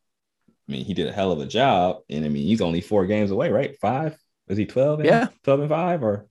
I 0.68 0.72
mean, 0.72 0.86
he 0.86 0.94
did 0.94 1.08
a 1.08 1.12
hell 1.12 1.32
of 1.32 1.40
a 1.40 1.46
job. 1.46 1.98
And 2.10 2.26
I 2.26 2.30
mean, 2.30 2.48
he's 2.48 2.62
only 2.62 2.82
four 2.82 3.06
games 3.06 3.32
away, 3.32 3.50
right? 3.52 3.78
Five? 3.80 4.18
Was 4.48 4.58
he 4.58 4.66
12? 4.66 5.06
Yeah. 5.06 5.28
12 5.44 5.60
and 5.62 5.70
five 5.70 6.04
or 6.04 6.28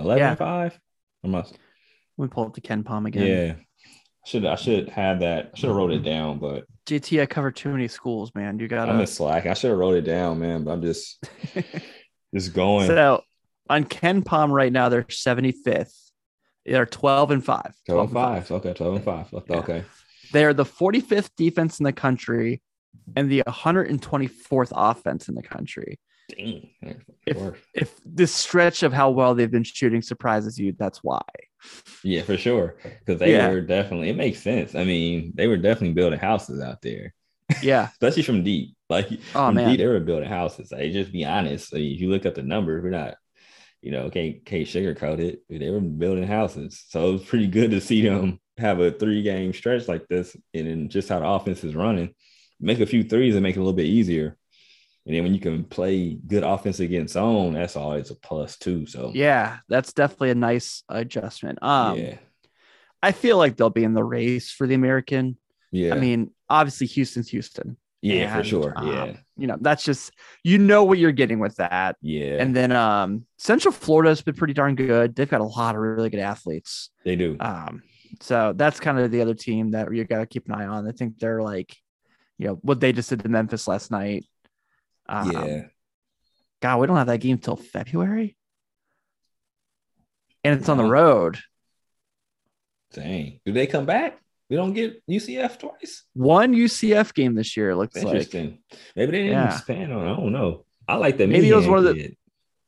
11 0.00 0.18
Yeah. 0.18 0.28
and 0.30 0.38
five? 0.38 0.80
Or 1.22 1.30
must, 1.30 1.58
we 2.16 2.28
pull 2.28 2.46
up 2.46 2.54
the 2.54 2.60
KenPom 2.60 3.06
again. 3.06 3.26
yeah. 3.26 3.54
Should 4.26 4.44
I 4.44 4.54
should 4.56 4.90
have 4.90 5.20
that. 5.20 5.50
I 5.54 5.58
should 5.58 5.68
have 5.68 5.76
wrote 5.76 5.92
it 5.92 6.02
down, 6.02 6.38
but 6.38 6.64
JT, 6.86 7.22
I 7.22 7.26
covered 7.26 7.56
too 7.56 7.70
many 7.70 7.88
schools, 7.88 8.30
man. 8.34 8.58
You 8.58 8.68
got 8.68 8.88
I'm 8.90 9.00
in 9.00 9.06
slack. 9.06 9.46
I 9.46 9.54
should 9.54 9.70
have 9.70 9.78
wrote 9.78 9.94
it 9.96 10.02
down, 10.02 10.38
man. 10.40 10.64
But 10.64 10.72
I'm 10.72 10.82
just 10.82 11.24
just 12.34 12.52
going. 12.52 12.86
So 12.86 13.22
on 13.70 13.84
KenPom 13.84 14.50
right 14.50 14.72
now, 14.72 14.88
they're 14.90 15.04
75th. 15.04 15.94
They're 16.66 16.84
12 16.86 17.30
and 17.30 17.44
5. 17.44 17.72
12 17.86 18.04
and 18.08 18.12
five. 18.12 18.50
Okay, 18.50 18.74
12 18.74 18.94
and 18.96 19.04
five. 19.04 19.26
Yeah. 19.32 19.56
Okay. 19.56 19.84
They're 20.32 20.52
the 20.52 20.64
45th 20.66 21.30
defense 21.36 21.80
in 21.80 21.84
the 21.84 21.92
country 21.92 22.60
and 23.16 23.30
the 23.30 23.42
124th 23.48 24.72
offense 24.72 25.28
in 25.28 25.34
the 25.34 25.42
country. 25.42 25.98
Dang. 26.36 26.70
If- 27.26 27.68
If 27.74 27.94
this 28.04 28.34
stretch 28.34 28.82
of 28.82 28.92
how 28.92 29.10
well 29.10 29.34
they've 29.34 29.50
been 29.50 29.64
shooting 29.64 30.02
surprises 30.02 30.58
you, 30.58 30.74
that's 30.78 31.02
why. 31.02 31.20
Yeah, 32.02 32.22
for 32.22 32.36
sure. 32.36 32.76
Because 32.82 33.20
they 33.20 33.32
Yeah. 33.32 33.50
were 33.50 33.60
definitely, 33.60 34.08
it 34.10 34.16
makes 34.16 34.40
sense. 34.40 34.74
I 34.74 34.84
mean, 34.84 35.32
they 35.34 35.46
were 35.46 35.56
definitely 35.58 35.92
building 35.94 36.18
houses 36.18 36.60
out 36.62 36.80
there, 36.82 37.14
Yeah. 37.62 37.88
especially 37.92 38.22
from 38.22 38.42
deep. 38.44 38.74
Like 38.88 39.08
Oh, 39.12 39.46
from 39.46 39.54
man. 39.56 39.68
deep, 39.70 39.78
they 39.78 39.86
were 39.86 40.00
building 40.00 40.28
houses. 40.28 40.72
Like, 40.72 40.92
just 40.92 41.12
be 41.12 41.24
honest. 41.24 41.72
Like, 41.72 41.82
if 41.82 42.00
you 42.00 42.08
look 42.10 42.26
at 42.26 42.34
the 42.34 42.42
numbers, 42.42 42.82
we're 42.82 42.90
not, 42.90 43.16
you 43.82 43.90
know, 43.92 44.10
can't, 44.10 44.44
can't 44.44 44.66
sugarcoat 44.66 45.20
it. 45.20 45.42
They 45.48 45.70
were 45.70 45.80
building 45.80 46.24
houses. 46.26 46.84
So 46.88 47.08
it 47.10 47.12
was 47.12 47.24
pretty 47.24 47.46
good 47.46 47.70
to 47.72 47.80
see 47.80 48.02
them 48.02 48.40
have 48.58 48.80
a 48.80 48.90
three 48.90 49.22
game 49.22 49.52
stretch 49.52 49.86
like 49.88 50.06
this 50.08 50.36
and 50.54 50.66
then 50.66 50.88
just 50.88 51.08
how 51.08 51.20
the 51.20 51.26
offense 51.26 51.62
is 51.64 51.74
running. 51.74 52.14
Make 52.58 52.80
a 52.80 52.86
few 52.86 53.04
threes 53.04 53.34
and 53.34 53.42
make 53.42 53.56
it 53.56 53.58
a 53.58 53.62
little 53.62 53.72
bit 53.72 53.86
easier. 53.86 54.36
And 55.10 55.16
then 55.16 55.24
when 55.24 55.34
you 55.34 55.40
can 55.40 55.64
play 55.64 56.14
good 56.14 56.44
offense 56.44 56.78
against 56.78 57.14
zone, 57.14 57.54
that's 57.54 57.74
always 57.74 58.12
a 58.12 58.14
plus 58.14 58.56
too. 58.56 58.86
So 58.86 59.10
Yeah. 59.12 59.58
That's 59.68 59.92
definitely 59.92 60.30
a 60.30 60.36
nice 60.36 60.84
adjustment. 60.88 61.58
Um, 61.62 61.98
yeah. 61.98 62.18
I 63.02 63.10
feel 63.10 63.36
like 63.36 63.56
they'll 63.56 63.70
be 63.70 63.82
in 63.82 63.92
the 63.92 64.04
race 64.04 64.52
for 64.52 64.68
the 64.68 64.76
American. 64.76 65.36
Yeah. 65.72 65.96
I 65.96 65.98
mean, 65.98 66.30
obviously, 66.48 66.86
Houston's 66.86 67.28
Houston. 67.30 67.76
yeah, 68.02 68.36
for 68.36 68.44
sure. 68.44 68.72
um, 68.76 68.86
yeah. 68.86 69.16
You 69.36 69.48
know, 69.48 69.56
that's 69.60 69.82
just, 69.82 70.12
you 70.44 70.58
know, 70.58 70.84
what 70.84 70.98
you're 70.98 71.10
getting 71.10 71.40
with 71.40 71.56
that. 71.56 71.96
Yeah. 72.00 72.36
And 72.38 72.54
then 72.54 72.70
um, 72.70 73.26
Central 73.36 73.72
Florida 73.72 74.10
has 74.10 74.22
been 74.22 74.36
pretty 74.36 74.54
darn 74.54 74.76
good. 74.76 75.16
They've 75.16 75.28
got 75.28 75.40
a 75.40 75.44
lot 75.44 75.74
of 75.74 75.80
really 75.80 76.10
good 76.10 76.20
athletes. 76.20 76.90
they 77.02 77.16
do. 77.16 77.36
Um, 77.40 77.82
so 78.20 78.52
that's 78.54 78.78
kind 78.78 78.96
of 79.00 79.10
the 79.10 79.22
other 79.22 79.34
team 79.34 79.72
that 79.72 79.92
you 79.92 80.04
got 80.04 80.20
to 80.20 80.26
keep 80.26 80.46
an 80.46 80.54
eye 80.54 80.66
on. 80.66 80.86
I 80.86 80.92
think 80.92 81.18
they're 81.18 81.42
like, 81.42 81.76
you 82.38 82.46
know, 82.46 82.60
what 82.62 82.78
they 82.78 82.92
just 82.92 83.10
did 83.10 83.24
to 83.24 83.28
Memphis 83.28 83.66
last 83.66 83.90
night. 83.90 84.24
Um, 85.10 85.32
yeah. 85.32 85.62
God, 86.62 86.80
we 86.80 86.86
don't 86.86 86.96
have 86.96 87.06
that 87.08 87.18
game 87.20 87.38
till 87.38 87.56
February, 87.56 88.36
and 90.44 90.58
it's 90.58 90.68
on 90.68 90.76
the 90.78 90.84
road. 90.84 91.38
Dang. 92.92 93.40
Do 93.44 93.52
they 93.52 93.66
come 93.66 93.86
back? 93.86 94.18
We 94.48 94.56
don't 94.56 94.72
get 94.72 95.00
UCF 95.08 95.58
twice. 95.58 96.04
One 96.14 96.54
UCF 96.54 97.14
game 97.14 97.34
this 97.34 97.56
year 97.56 97.70
it 97.70 97.76
looks 97.76 97.94
like. 97.96 98.06
Interesting. 98.06 98.58
Maybe 98.96 99.12
they 99.12 99.18
didn't 99.18 99.32
Yeah. 99.32 99.54
expand 99.54 99.92
on. 99.92 100.06
it. 100.06 100.12
I 100.12 100.16
don't 100.16 100.32
know. 100.32 100.64
I 100.88 100.96
like 100.96 101.18
that. 101.18 101.28
Maybe 101.28 101.48
it 101.48 101.54
was 101.54 101.68
one 101.68 101.78
of 101.78 101.84
the- 101.84 101.94
kid. 101.94 102.16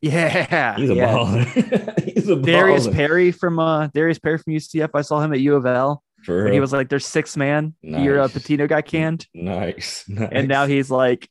Yeah, 0.01 0.75
He's 0.77 0.91
a 0.91 0.95
yeah. 0.95 1.15
baller. 1.15 2.05
He's 2.15 2.29
a 2.29 2.35
Darius 2.35 2.89
baller. 2.89 2.93
Perry 2.95 3.31
from 3.31 3.59
uh 3.61 3.87
Darius 3.89 4.19
Perry 4.19 4.39
from 4.39 4.53
UCF. 4.53 4.91
I 4.95 5.03
saw 5.03 5.21
him 5.21 5.33
at 5.33 5.39
U 5.41 5.55
of 5.55 5.65
L 5.65 6.03
For 6.25 6.51
he 6.51 6.59
was 6.59 6.73
like 6.73 6.89
their 6.89 6.99
sixth 6.99 7.37
man. 7.37 7.75
Uh, 7.85 7.99
Nice. 7.99 8.33
Pitino 8.33 8.69
got 8.69 8.85
canned, 8.85 9.27
nice. 9.33 10.05
nice. 10.09 10.29
and 10.33 10.49
now 10.49 10.67
he's 10.67 10.91
like 10.91 11.29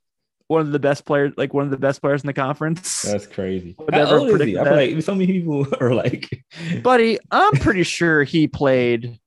one 0.51 0.61
of 0.61 0.71
the 0.71 0.79
best 0.79 1.05
players, 1.05 1.33
like 1.37 1.53
one 1.53 1.63
of 1.63 1.71
the 1.71 1.77
best 1.77 2.01
players 2.01 2.21
in 2.21 2.27
the 2.27 2.33
conference. 2.33 3.01
That's 3.03 3.25
crazy. 3.25 3.75
Would 3.79 3.95
How 3.95 4.17
old 4.17 4.29
is 4.29 4.41
he? 4.41 4.59
I 4.59 4.63
feel 4.65 4.75
like 4.75 5.01
so 5.01 5.15
many 5.15 5.27
people 5.27 5.65
are 5.79 5.93
like, 5.93 6.43
Buddy, 6.83 7.17
I'm 7.31 7.53
pretty 7.53 7.83
sure 7.83 8.23
he 8.23 8.47
played 8.47 9.17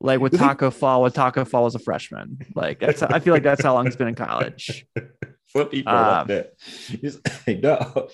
like 0.00 0.18
with 0.18 0.36
Taco 0.36 0.70
Fall 0.70 1.02
when 1.02 1.12
Taco 1.12 1.44
Fall 1.44 1.64
was 1.64 1.74
a 1.74 1.78
freshman. 1.78 2.38
Like 2.54 2.80
that's 2.80 3.02
I 3.02 3.20
feel 3.20 3.34
like 3.34 3.42
that's 3.44 3.62
how 3.62 3.74
long 3.74 3.84
he's 3.84 3.96
been 3.96 4.08
in 4.08 4.14
college. 4.14 4.86
some 5.48 5.68
people 5.68 5.92
Um, 5.92 6.26
like 6.28 6.52
that. 6.98 7.62
No. 7.62 8.08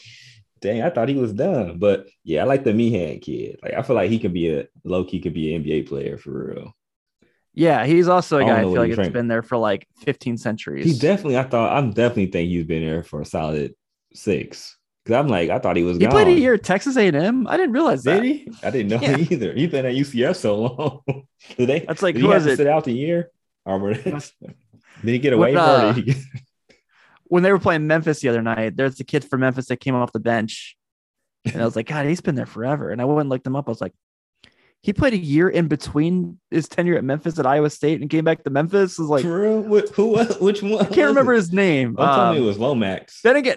Dang, 0.60 0.82
I 0.82 0.90
thought 0.90 1.08
he 1.08 1.14
was 1.14 1.32
done. 1.32 1.78
But 1.78 2.08
yeah, 2.24 2.42
I 2.42 2.44
like 2.44 2.64
the 2.64 2.74
Meehan 2.74 3.20
kid. 3.20 3.60
Like, 3.62 3.74
I 3.74 3.82
feel 3.82 3.94
like 3.94 4.10
he 4.10 4.18
could 4.18 4.32
be 4.34 4.50
a 4.50 4.66
low 4.82 5.04
key 5.04 5.20
could 5.20 5.32
be 5.34 5.54
an 5.54 5.62
NBA 5.62 5.86
player 5.88 6.18
for 6.18 6.48
real. 6.48 6.74
Yeah, 7.58 7.84
he's 7.86 8.06
also 8.08 8.38
a 8.38 8.40
I 8.40 8.46
don't 8.46 8.48
guy 8.48 8.58
I 8.58 8.62
know 8.62 8.72
feel 8.72 8.80
like 8.82 8.86
he's 8.86 8.92
it's 8.94 8.98
ranked. 8.98 9.12
been 9.14 9.28
there 9.28 9.42
for 9.42 9.56
like 9.56 9.88
15 10.04 10.36
centuries. 10.38 10.86
He 10.86 10.98
definitely, 10.98 11.36
I 11.38 11.42
thought, 11.42 11.76
I'm 11.76 11.90
definitely 11.90 12.26
think 12.26 12.48
he's 12.50 12.64
been 12.64 12.84
there 12.84 13.02
for 13.02 13.20
a 13.20 13.24
solid 13.26 13.74
six. 14.14 14.76
Cause 15.04 15.14
I'm 15.16 15.26
like, 15.28 15.50
I 15.50 15.58
thought 15.58 15.76
he 15.76 15.82
was 15.82 15.96
He 15.96 16.02
gone. 16.04 16.10
played 16.12 16.28
a 16.28 16.32
year 16.38 16.54
at 16.54 16.62
Texas 16.62 16.96
A&M. 16.96 17.46
I 17.48 17.56
didn't 17.56 17.72
realize 17.72 18.02
Did 18.04 18.16
that. 18.18 18.22
he? 18.24 18.48
I 18.62 18.70
didn't 18.70 18.88
know 18.90 19.00
Yeah. 19.00 19.16
either. 19.30 19.52
He's 19.54 19.70
been 19.70 19.86
at 19.86 19.94
UCF 19.94 20.36
so 20.36 20.56
long. 21.06 21.24
did 21.56 21.66
they? 21.68 21.80
That's 21.80 22.02
like 22.02 22.14
did 22.14 22.20
who 22.20 22.28
he 22.28 22.32
have 22.34 22.44
was 22.44 22.46
to 22.46 22.52
it? 22.52 22.56
sit 22.58 22.66
out 22.68 22.84
the 22.84 22.92
year? 22.92 23.30
Or 23.64 23.78
were 23.78 23.94
they, 23.94 24.12
Must- 24.12 24.34
did 24.40 24.54
he 25.12 25.18
get 25.18 25.36
When, 25.36 25.50
away 25.50 25.56
uh, 25.56 25.94
for 25.94 26.00
it? 26.06 26.16
When 27.24 27.42
they 27.42 27.50
were 27.52 27.58
playing 27.58 27.86
Memphis 27.86 28.20
the 28.20 28.28
other 28.28 28.42
night, 28.42 28.76
there's 28.76 29.00
a 29.00 29.04
kid 29.04 29.24
from 29.24 29.40
Memphis 29.40 29.66
that 29.66 29.78
came 29.80 29.94
off 29.94 30.12
the 30.12 30.20
bench, 30.20 30.76
and 31.44 31.60
I 31.60 31.64
was 31.64 31.76
like, 31.76 31.86
God, 31.88 32.06
he's 32.06 32.20
been 32.20 32.34
there 32.36 32.46
forever. 32.46 32.90
And 32.90 33.00
I 33.00 33.04
went 33.04 33.20
and 33.22 33.28
looked 33.30 33.46
him 33.46 33.56
up. 33.56 33.68
I 33.68 33.70
was 33.70 33.80
like, 33.80 33.92
he 34.80 34.92
played 34.92 35.12
a 35.12 35.18
year 35.18 35.48
in 35.48 35.66
between 35.68 36.38
his 36.50 36.68
tenure 36.68 36.96
at 36.96 37.04
Memphis 37.04 37.38
at 37.38 37.46
Iowa 37.46 37.68
State 37.70 38.00
and 38.00 38.08
came 38.08 38.24
back 38.24 38.44
to 38.44 38.50
Memphis. 38.50 38.98
I 38.98 39.02
was 39.02 39.10
like? 39.10 39.24
Who? 39.24 39.60
was- 39.62 40.38
Which 40.38 40.62
one? 40.62 40.74
I 40.80 40.84
can't 40.88 41.08
remember 41.08 41.32
his 41.32 41.52
name. 41.52 41.94
Don't 41.94 42.06
tell 42.06 42.30
me 42.32 42.38
it 42.38 42.40
Um, 42.40 42.46
was 42.46 42.58
Lomax. 42.58 43.20
Then 43.22 43.36
again, 43.36 43.56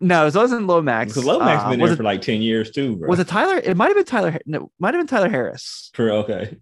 no, 0.00 0.26
it 0.26 0.34
wasn't 0.34 0.66
Lomax. 0.66 1.12
Because 1.12 1.24
Lomax 1.24 1.62
Uh, 1.64 1.70
been 1.70 1.80
there 1.80 1.92
it, 1.92 1.96
for 1.96 2.02
like 2.02 2.20
10 2.22 2.42
years 2.42 2.70
too, 2.70 2.96
bro. 2.96 3.08
was 3.08 3.18
it 3.18 3.26
Tyler? 3.28 3.56
It 3.58 3.76
might 3.76 3.86
have 3.88 3.96
been 3.96 4.04
Tyler. 4.04 4.38
No, 4.46 4.70
might 4.78 4.94
have 4.94 5.00
been 5.00 5.08
Tyler 5.08 5.28
Harris. 5.30 5.90
For 5.94 6.10
okay. 6.10 6.56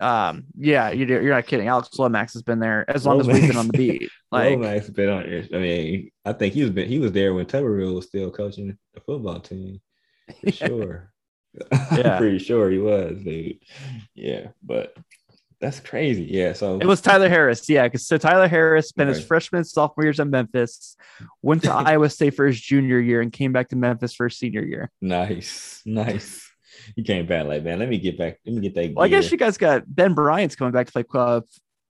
Um, 0.00 0.44
yeah, 0.58 0.90
you're, 0.90 1.22
you're 1.22 1.32
not 1.32 1.46
kidding. 1.46 1.68
Alex 1.68 1.96
Lomax 1.96 2.32
has 2.32 2.42
been 2.42 2.58
there 2.58 2.84
as 2.90 3.06
long 3.06 3.20
as 3.20 3.28
we've 3.28 3.46
been 3.46 3.56
on 3.56 3.68
the 3.68 3.78
beat. 3.78 4.10
Like, 4.32 4.52
Lomax 4.58 4.88
been 4.90 5.08
on 5.10 5.22
there. 5.24 5.44
I 5.54 5.58
mean, 5.58 6.10
I 6.24 6.32
think 6.32 6.54
he 6.54 6.62
was 6.62 6.70
been 6.72 6.88
he 6.88 6.98
was 6.98 7.12
there 7.12 7.34
when 7.34 7.44
Tuberville 7.46 7.94
was 7.94 8.06
still 8.06 8.30
coaching 8.30 8.76
the 8.94 9.00
football 9.00 9.38
team. 9.40 9.80
For 10.42 10.50
sure. 10.52 11.12
Yeah. 11.92 12.12
I'm 12.14 12.18
pretty 12.18 12.38
sure 12.38 12.70
he 12.70 12.78
was, 12.78 13.22
dude. 13.22 13.58
Yeah, 14.14 14.48
but 14.62 14.96
that's 15.60 15.80
crazy. 15.80 16.24
Yeah. 16.24 16.54
So 16.54 16.78
It 16.78 16.86
was 16.86 17.00
Tyler 17.00 17.28
Harris, 17.28 17.68
yeah. 17.68 17.84
Because 17.84 18.06
so 18.06 18.18
Tyler 18.18 18.48
Harris 18.48 18.88
spent 18.88 19.10
his 19.10 19.24
freshman, 19.24 19.58
and 19.58 19.66
sophomore 19.66 20.04
years 20.04 20.18
at 20.18 20.28
Memphis, 20.28 20.96
went 21.42 21.62
to 21.64 21.72
Iowa 21.72 22.08
State 22.08 22.34
for 22.34 22.46
his 22.46 22.60
junior 22.60 22.98
year, 22.98 23.20
and 23.20 23.32
came 23.32 23.52
back 23.52 23.68
to 23.68 23.76
Memphis 23.76 24.14
for 24.14 24.28
his 24.28 24.38
senior 24.38 24.64
year. 24.64 24.90
nice, 25.00 25.82
nice. 25.84 26.50
he 26.96 27.02
came 27.02 27.26
back 27.26 27.46
like, 27.46 27.62
man, 27.62 27.78
let 27.78 27.88
me 27.88 27.98
get 27.98 28.18
back. 28.18 28.38
Let 28.46 28.54
me 28.54 28.60
get 28.62 28.74
that. 28.74 28.94
Well, 28.94 29.04
I 29.04 29.08
guess 29.08 29.30
you 29.30 29.38
guys 29.38 29.58
got 29.58 29.82
Ben 29.86 30.14
Bryant's 30.14 30.56
coming 30.56 30.72
back 30.72 30.86
to 30.86 30.92
play 30.92 31.04
uh, 31.14 31.40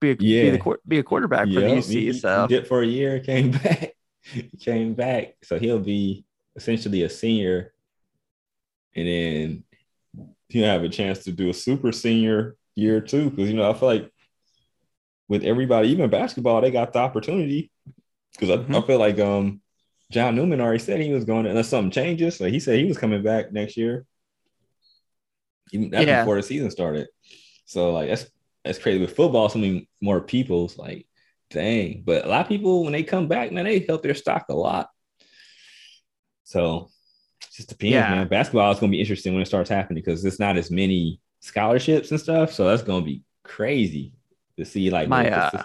be 0.01 0.11
a, 0.11 0.15
yeah. 0.19 0.43
be, 0.43 0.49
the, 0.57 0.77
be 0.87 0.99
a 0.99 1.03
quarterback 1.03 1.47
for 1.47 1.61
the 1.61 1.67
UC. 1.67 1.89
He, 1.89 2.13
so 2.13 2.47
he 2.47 2.55
did 2.55 2.67
for 2.67 2.81
a 2.81 2.85
year, 2.85 3.19
came 3.25 3.51
back, 3.51 3.93
came 4.59 4.93
back. 4.95 5.35
So 5.43 5.57
he'll 5.57 5.79
be 5.79 6.25
essentially 6.55 7.03
a 7.03 7.09
senior, 7.09 7.73
and 8.95 9.07
then 9.07 9.63
he'll 10.49 10.65
have 10.65 10.83
a 10.83 10.89
chance 10.89 11.23
to 11.23 11.31
do 11.31 11.49
a 11.49 11.53
super 11.53 11.91
senior 11.91 12.55
year 12.75 13.01
too. 13.01 13.29
Because 13.29 13.49
you 13.49 13.55
know, 13.55 13.69
I 13.69 13.73
feel 13.73 13.89
like 13.89 14.11
with 15.27 15.43
everybody, 15.43 15.89
even 15.89 16.09
basketball, 16.09 16.61
they 16.61 16.71
got 16.71 16.93
the 16.93 16.99
opportunity. 16.99 17.71
Because 18.33 18.49
mm-hmm. 18.49 18.75
I, 18.75 18.79
I, 18.79 18.81
feel 18.81 18.99
like 18.99 19.19
um 19.19 19.61
John 20.11 20.35
Newman 20.35 20.61
already 20.61 20.79
said 20.79 20.99
he 20.99 21.13
was 21.13 21.25
going 21.25 21.45
to, 21.45 21.49
unless 21.49 21.69
something 21.69 21.91
changes. 21.91 22.39
Like 22.41 22.51
he 22.51 22.59
said 22.59 22.79
he 22.79 22.85
was 22.85 22.97
coming 22.97 23.23
back 23.23 23.51
next 23.51 23.77
year. 23.77 24.05
Even 25.71 25.89
that's 25.89 26.05
yeah. 26.05 26.21
before 26.23 26.35
the 26.35 26.43
season 26.43 26.69
started. 26.69 27.07
So 27.65 27.93
like 27.93 28.09
that's 28.09 28.25
that's 28.63 28.79
crazy. 28.79 28.99
With 28.99 29.15
football, 29.15 29.47
so 29.49 29.59
many 29.59 29.89
more 30.01 30.21
people's 30.21 30.77
like, 30.77 31.07
dang. 31.49 32.03
But 32.05 32.25
a 32.25 32.27
lot 32.27 32.41
of 32.41 32.47
people 32.49 32.83
when 32.83 32.93
they 32.93 33.03
come 33.03 33.27
back, 33.27 33.51
man, 33.51 33.65
they 33.65 33.79
help 33.79 34.03
their 34.03 34.13
stock 34.13 34.45
a 34.49 34.53
lot. 34.53 34.89
So 36.43 36.89
just 37.49 37.69
depends, 37.69 37.93
yeah. 37.93 38.15
man. 38.15 38.27
Basketball 38.27 38.71
is 38.71 38.79
gonna 38.79 38.91
be 38.91 38.99
interesting 38.99 39.33
when 39.33 39.41
it 39.41 39.47
starts 39.47 39.69
happening 39.69 40.03
because 40.03 40.23
it's 40.23 40.39
not 40.39 40.57
as 40.57 40.71
many 40.71 41.19
scholarships 41.39 42.11
and 42.11 42.19
stuff. 42.19 42.53
So 42.53 42.67
that's 42.67 42.83
gonna 42.83 43.05
be 43.05 43.23
crazy 43.43 44.13
to 44.57 44.65
see 44.65 44.89
like 44.89 45.09
my 45.09 45.29
uh, 45.29 45.63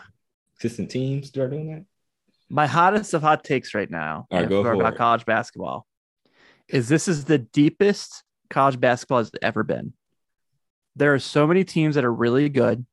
assistant 0.59 0.91
teams 0.91 1.29
start 1.29 1.51
doing 1.51 1.71
that. 1.71 1.85
My 2.49 2.67
hottest 2.67 3.12
of 3.15 3.23
hot 3.23 3.45
takes 3.45 3.75
right 3.75 3.91
now 3.91 4.27
All 4.31 4.41
right, 4.41 4.49
go 4.49 4.61
about 4.61 4.95
it. 4.95 4.97
college 4.97 5.25
basketball 5.27 5.87
is 6.69 6.89
this 6.89 7.09
is 7.09 7.25
the 7.25 7.39
deepest 7.39 8.23
college 8.51 8.79
basketball 8.81 9.19
has 9.19 9.31
ever 9.43 9.62
been. 9.62 9.93
There 10.95 11.12
are 11.12 11.19
so 11.19 11.47
many 11.47 11.65
teams 11.65 11.95
that 11.97 12.05
are 12.05 12.12
really 12.12 12.49
good. 12.49 12.87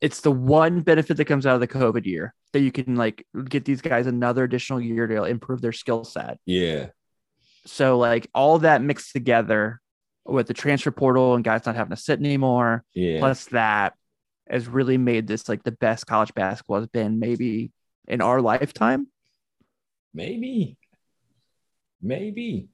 It's 0.00 0.20
the 0.20 0.30
one 0.30 0.82
benefit 0.82 1.16
that 1.16 1.24
comes 1.24 1.46
out 1.46 1.54
of 1.54 1.60
the 1.60 1.68
COVID 1.68 2.04
year 2.04 2.34
that 2.52 2.60
you 2.60 2.70
can 2.70 2.96
like 2.96 3.26
get 3.48 3.64
these 3.64 3.80
guys 3.80 4.06
another 4.06 4.44
additional 4.44 4.80
year 4.80 5.06
to 5.06 5.24
improve 5.24 5.62
their 5.62 5.72
skill 5.72 6.04
set. 6.04 6.38
Yeah. 6.44 6.88
So 7.66 7.98
like 7.98 8.28
all 8.34 8.60
that 8.60 8.82
mixed 8.82 9.12
together 9.12 9.80
with 10.24 10.46
the 10.46 10.54
transfer 10.54 10.90
portal 10.90 11.34
and 11.34 11.44
guys 11.44 11.66
not 11.66 11.76
having 11.76 11.94
to 11.94 12.00
sit 12.00 12.18
anymore. 12.18 12.84
Yeah. 12.94 13.18
Plus 13.18 13.46
that 13.46 13.94
has 14.48 14.68
really 14.68 14.98
made 14.98 15.26
this 15.26 15.48
like 15.48 15.62
the 15.62 15.72
best 15.72 16.06
college 16.06 16.34
basketball 16.34 16.78
has 16.78 16.88
been 16.88 17.18
maybe 17.18 17.72
in 18.06 18.20
our 18.20 18.40
lifetime. 18.40 19.08
Maybe. 20.14 20.78
Maybe. 22.00 22.68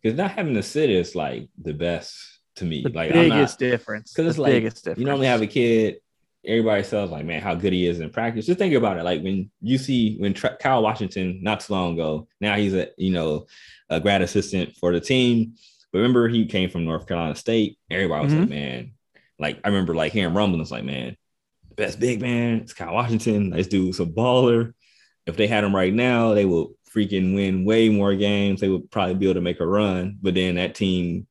Because 0.00 0.16
not 0.16 0.30
having 0.30 0.54
to 0.54 0.62
sit 0.62 0.90
is 0.90 1.14
like 1.14 1.48
the 1.60 1.74
best 1.74 2.40
to 2.56 2.64
me. 2.64 2.82
The 2.82 2.90
like 2.90 3.12
biggest 3.12 3.60
not, 3.60 3.66
difference. 3.66 4.12
Because 4.12 4.30
it's 4.30 4.38
like 4.38 4.52
biggest 4.52 4.84
difference. 4.84 5.00
you 5.00 5.06
normally 5.06 5.26
have 5.26 5.42
a 5.42 5.46
kid, 5.46 5.98
everybody 6.44 6.82
says 6.82 7.10
like, 7.10 7.24
man, 7.24 7.42
how 7.42 7.54
good 7.54 7.72
he 7.72 7.86
is 7.86 8.00
in 8.00 8.10
practice. 8.10 8.46
Just 8.46 8.58
think 8.58 8.74
about 8.74 8.98
it. 8.98 9.04
Like 9.04 9.22
when 9.22 9.50
you 9.60 9.78
see 9.78 10.16
when 10.18 10.34
Tra- 10.34 10.56
Kyle 10.56 10.82
Washington 10.82 11.40
not 11.42 11.60
too 11.60 11.72
long 11.72 11.94
ago, 11.94 12.28
now 12.40 12.56
he's 12.56 12.74
a 12.74 12.88
you 12.96 13.12
know 13.12 13.46
a 13.90 14.00
grad 14.00 14.22
assistant 14.22 14.76
for 14.76 14.92
the 14.92 15.00
team. 15.00 15.54
But 15.92 15.98
remember, 15.98 16.28
he 16.28 16.46
came 16.46 16.70
from 16.70 16.84
North 16.84 17.06
Carolina 17.06 17.34
State. 17.34 17.78
Everybody 17.90 18.24
was 18.24 18.32
mm-hmm. 18.32 18.42
like, 18.42 18.50
man, 18.50 18.92
like 19.38 19.60
I 19.64 19.68
remember 19.68 19.94
like 19.94 20.12
hearing 20.12 20.34
rumblings 20.34 20.70
like, 20.70 20.84
man, 20.84 21.16
best 21.76 21.98
big 21.98 22.20
man, 22.20 22.60
it's 22.60 22.74
Kyle 22.74 22.94
Washington. 22.94 23.50
This 23.50 23.68
dude's 23.68 24.00
a 24.00 24.04
baller. 24.04 24.74
If 25.26 25.36
they 25.36 25.46
had 25.46 25.64
him 25.64 25.74
right 25.74 25.92
now, 25.92 26.34
they 26.34 26.44
would 26.44 26.68
freaking 26.94 27.34
win 27.34 27.64
way 27.64 27.88
more 27.88 28.14
games. 28.14 28.60
They 28.60 28.68
would 28.68 28.90
probably 28.90 29.14
be 29.14 29.26
able 29.26 29.34
to 29.34 29.40
make 29.40 29.60
a 29.60 29.66
run. 29.66 30.18
But 30.20 30.34
then 30.34 30.56
that 30.56 30.74
team 30.74 31.26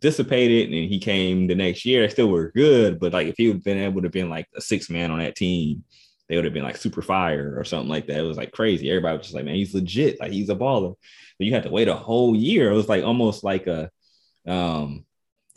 dissipated 0.00 0.72
and 0.72 0.90
he 0.90 0.98
came 0.98 1.46
the 1.46 1.54
next 1.54 1.84
year. 1.84 2.02
They 2.02 2.12
still 2.12 2.28
were 2.28 2.52
good, 2.52 2.98
but 2.98 3.12
like 3.12 3.28
if 3.28 3.36
he 3.36 3.48
would 3.48 3.56
have 3.56 3.64
been 3.64 3.78
able 3.78 4.00
to 4.00 4.06
have 4.06 4.12
been 4.12 4.30
like 4.30 4.48
a 4.56 4.60
six 4.60 4.90
man 4.90 5.10
on 5.10 5.18
that 5.18 5.36
team, 5.36 5.84
they 6.28 6.36
would 6.36 6.44
have 6.44 6.54
been 6.54 6.62
like 6.62 6.76
super 6.76 7.02
fire 7.02 7.54
or 7.56 7.64
something 7.64 7.88
like 7.88 8.06
that. 8.06 8.18
It 8.18 8.22
was 8.22 8.36
like 8.36 8.52
crazy. 8.52 8.88
Everybody 8.88 9.18
was 9.18 9.26
just 9.26 9.34
like, 9.34 9.44
man, 9.44 9.56
he's 9.56 9.74
legit. 9.74 10.20
Like 10.20 10.32
he's 10.32 10.48
a 10.48 10.54
baller. 10.54 10.94
But 11.38 11.46
you 11.46 11.52
had 11.52 11.64
to 11.64 11.70
wait 11.70 11.88
a 11.88 11.94
whole 11.94 12.36
year. 12.36 12.70
It 12.70 12.76
was 12.76 12.88
like 12.88 13.04
almost 13.04 13.44
like 13.44 13.66
a 13.66 13.90
um 14.46 15.04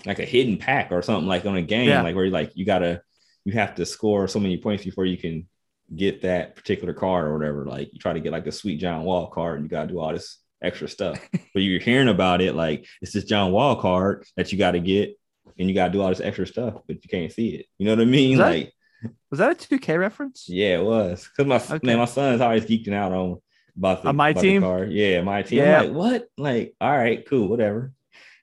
like 0.05 0.19
a 0.19 0.25
hidden 0.25 0.57
pack 0.57 0.91
or 0.91 1.01
something 1.01 1.27
like 1.27 1.45
on 1.45 1.55
a 1.55 1.61
game, 1.61 1.89
yeah. 1.89 2.01
like 2.01 2.15
where 2.15 2.25
you're 2.25 2.33
like 2.33 2.51
you 2.55 2.65
gotta 2.65 3.01
you 3.45 3.53
have 3.53 3.75
to 3.75 3.85
score 3.85 4.27
so 4.27 4.39
many 4.39 4.57
points 4.57 4.83
before 4.83 5.05
you 5.05 5.17
can 5.17 5.47
get 5.95 6.21
that 6.23 6.55
particular 6.55 6.93
card 6.93 7.27
or 7.27 7.37
whatever. 7.37 7.65
Like 7.65 7.93
you 7.93 7.99
try 7.99 8.13
to 8.13 8.19
get 8.19 8.31
like 8.31 8.45
the 8.45 8.51
sweet 8.51 8.79
John 8.79 9.03
Wall 9.03 9.27
card 9.27 9.59
and 9.59 9.65
you 9.65 9.69
gotta 9.69 9.87
do 9.87 9.99
all 9.99 10.11
this 10.11 10.39
extra 10.63 10.87
stuff. 10.87 11.19
but 11.53 11.61
you're 11.61 11.79
hearing 11.79 12.07
about 12.07 12.41
it 12.41 12.55
like 12.55 12.85
it's 13.01 13.13
this 13.13 13.25
John 13.25 13.51
Wall 13.51 13.75
card 13.75 14.25
that 14.37 14.51
you 14.51 14.57
gotta 14.57 14.79
get 14.79 15.17
and 15.59 15.67
you 15.67 15.75
gotta 15.75 15.91
do 15.91 16.01
all 16.01 16.09
this 16.09 16.21
extra 16.21 16.47
stuff, 16.47 16.75
but 16.87 17.03
you 17.03 17.09
can't 17.09 17.31
see 17.31 17.49
it. 17.55 17.65
You 17.77 17.85
know 17.85 17.93
what 17.93 18.01
I 18.01 18.05
mean? 18.05 18.37
Was 18.37 18.39
like 18.39 18.73
that, 19.01 19.11
was 19.29 19.39
that 19.39 19.51
a 19.51 19.77
2K 19.77 19.99
reference? 19.99 20.47
Yeah, 20.47 20.79
it 20.79 20.83
was. 20.83 21.29
Cause 21.35 21.45
my 21.45 21.57
okay. 21.57 21.79
man, 21.83 21.99
my 21.99 22.05
son's 22.05 22.41
always 22.41 22.65
geeking 22.65 22.93
out 22.93 23.11
on 23.11 23.39
about 23.77 24.03
the, 24.03 24.09
on 24.09 24.15
my 24.15 24.29
about 24.29 24.41
team. 24.41 24.61
The 24.61 24.67
card. 24.67 24.91
Yeah, 24.91 25.21
my 25.21 25.41
team. 25.41 25.59
Yeah. 25.59 25.81
I'm 25.81 25.87
like, 25.87 25.95
what? 25.95 26.27
Like, 26.37 26.75
all 26.79 26.95
right, 26.95 27.27
cool, 27.27 27.47
whatever. 27.47 27.91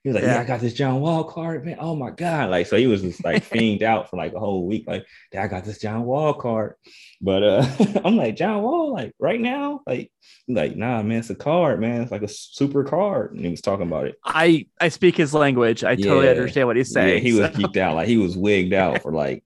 He 0.02 0.08
was 0.08 0.14
like, 0.14 0.24
yeah. 0.24 0.36
yeah. 0.36 0.40
I 0.40 0.44
got 0.44 0.60
this 0.60 0.74
John 0.74 1.00
Wall 1.00 1.24
card, 1.24 1.64
man. 1.64 1.76
Oh 1.78 1.94
my 1.94 2.10
God. 2.10 2.50
Like, 2.50 2.66
so 2.66 2.76
he 2.76 2.86
was 2.86 3.02
just 3.02 3.22
like 3.22 3.42
fiend 3.44 3.82
out 3.82 4.08
for 4.08 4.16
like 4.16 4.32
a 4.32 4.40
whole 4.40 4.66
week. 4.66 4.84
Like, 4.86 5.06
Dad, 5.30 5.44
I 5.44 5.48
got 5.48 5.64
this 5.64 5.78
John 5.78 6.04
Wall 6.04 6.32
card. 6.32 6.74
But 7.20 7.42
uh 7.42 7.66
I'm 8.04 8.16
like, 8.16 8.36
John 8.36 8.62
Wall, 8.62 8.92
like 8.92 9.14
right 9.18 9.40
now? 9.40 9.82
Like, 9.86 10.10
like, 10.48 10.76
nah, 10.76 11.02
man, 11.02 11.18
it's 11.18 11.30
a 11.30 11.34
card, 11.34 11.80
man. 11.80 12.02
It's 12.02 12.10
like 12.10 12.22
a 12.22 12.28
super 12.28 12.84
card. 12.84 13.32
And 13.32 13.44
he 13.44 13.50
was 13.50 13.60
talking 13.60 13.86
about 13.86 14.06
it. 14.06 14.16
I 14.24 14.66
I 14.80 14.88
speak 14.88 15.16
his 15.16 15.34
language. 15.34 15.84
I 15.84 15.92
yeah. 15.92 16.06
totally 16.06 16.28
understand 16.30 16.66
what 16.66 16.76
he's 16.76 16.92
saying. 16.92 17.14
Yeah, 17.14 17.20
he 17.20 17.38
was 17.38 17.50
geeked 17.50 17.76
out. 17.76 17.96
Like 17.96 18.08
he 18.08 18.16
was 18.16 18.36
wigged 18.36 18.72
out 18.72 19.02
for 19.02 19.12
like 19.12 19.44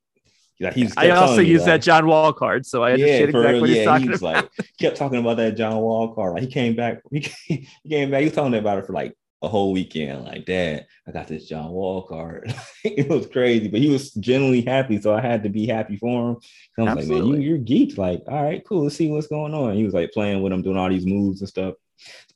like 0.61 0.75
he's 0.75 0.95
I 0.97 1.11
also 1.11 1.41
use 1.41 1.63
like, 1.63 1.67
that 1.67 1.83
John 1.83 2.07
Wall 2.07 2.33
card, 2.33 2.67
so 2.67 2.83
I 2.83 2.93
understand 2.93 3.33
yeah, 3.33 3.39
exactly 3.39 3.61
what 3.61 3.71
he's 3.71 3.85
talking 3.85 4.09
he 4.09 4.15
about. 4.15 4.23
Like 4.35 4.51
kept 4.79 4.97
talking 4.97 5.19
about 5.19 5.37
that 5.39 5.57
John 5.57 5.77
Wall 5.77 6.15
card. 6.15 6.35
Like 6.35 6.43
he 6.45 6.49
came 6.49 6.77
back, 6.77 7.03
he 7.11 7.21
came, 7.21 7.67
he 7.83 7.89
came 7.89 8.11
back. 8.11 8.21
He 8.21 8.27
was 8.27 8.35
talking 8.35 8.55
about 8.55 8.79
it 8.79 8.87
for 8.87 8.93
like 8.93 9.17
a 9.45 9.49
whole 9.49 9.73
weekend. 9.73 10.25
Like, 10.25 10.47
Dad, 10.47 10.87
I 11.07 11.13
got 11.13 11.29
this 11.29 11.47
John 11.47 11.71
Wall 11.71 12.03
card. 12.03 12.55
it 12.85 13.09
was 13.09 13.27
crazy, 13.27 13.69
but 13.69 13.81
he 13.81 13.91
was 13.91 14.13
genuinely 14.13 14.63
happy, 14.63 15.01
so 15.01 15.15
I 15.15 15.21
had 15.21 15.43
to 15.43 15.49
be 15.49 15.67
happy 15.67 15.97
for 15.97 16.31
him. 16.31 16.37
I 16.79 16.83
was 16.83 16.91
Absolutely. 16.99 17.15
like, 17.15 17.33
man, 17.33 17.43
you, 17.43 17.49
you're 17.49 17.59
geeked. 17.59 17.99
Like, 17.99 18.23
all 18.29 18.43
right, 18.43 18.65
cool. 18.67 18.85
Let's 18.85 18.97
see 18.97 19.11
what's 19.11 19.27
going 19.27 19.55
on. 19.55 19.75
He 19.75 19.85
was 19.85 19.95
like 19.95 20.13
playing 20.13 20.43
with 20.43 20.53
him, 20.53 20.63
doing 20.63 20.77
all 20.77 20.89
these 20.89 21.07
moves 21.07 21.41
and 21.41 21.49
stuff. 21.49 21.75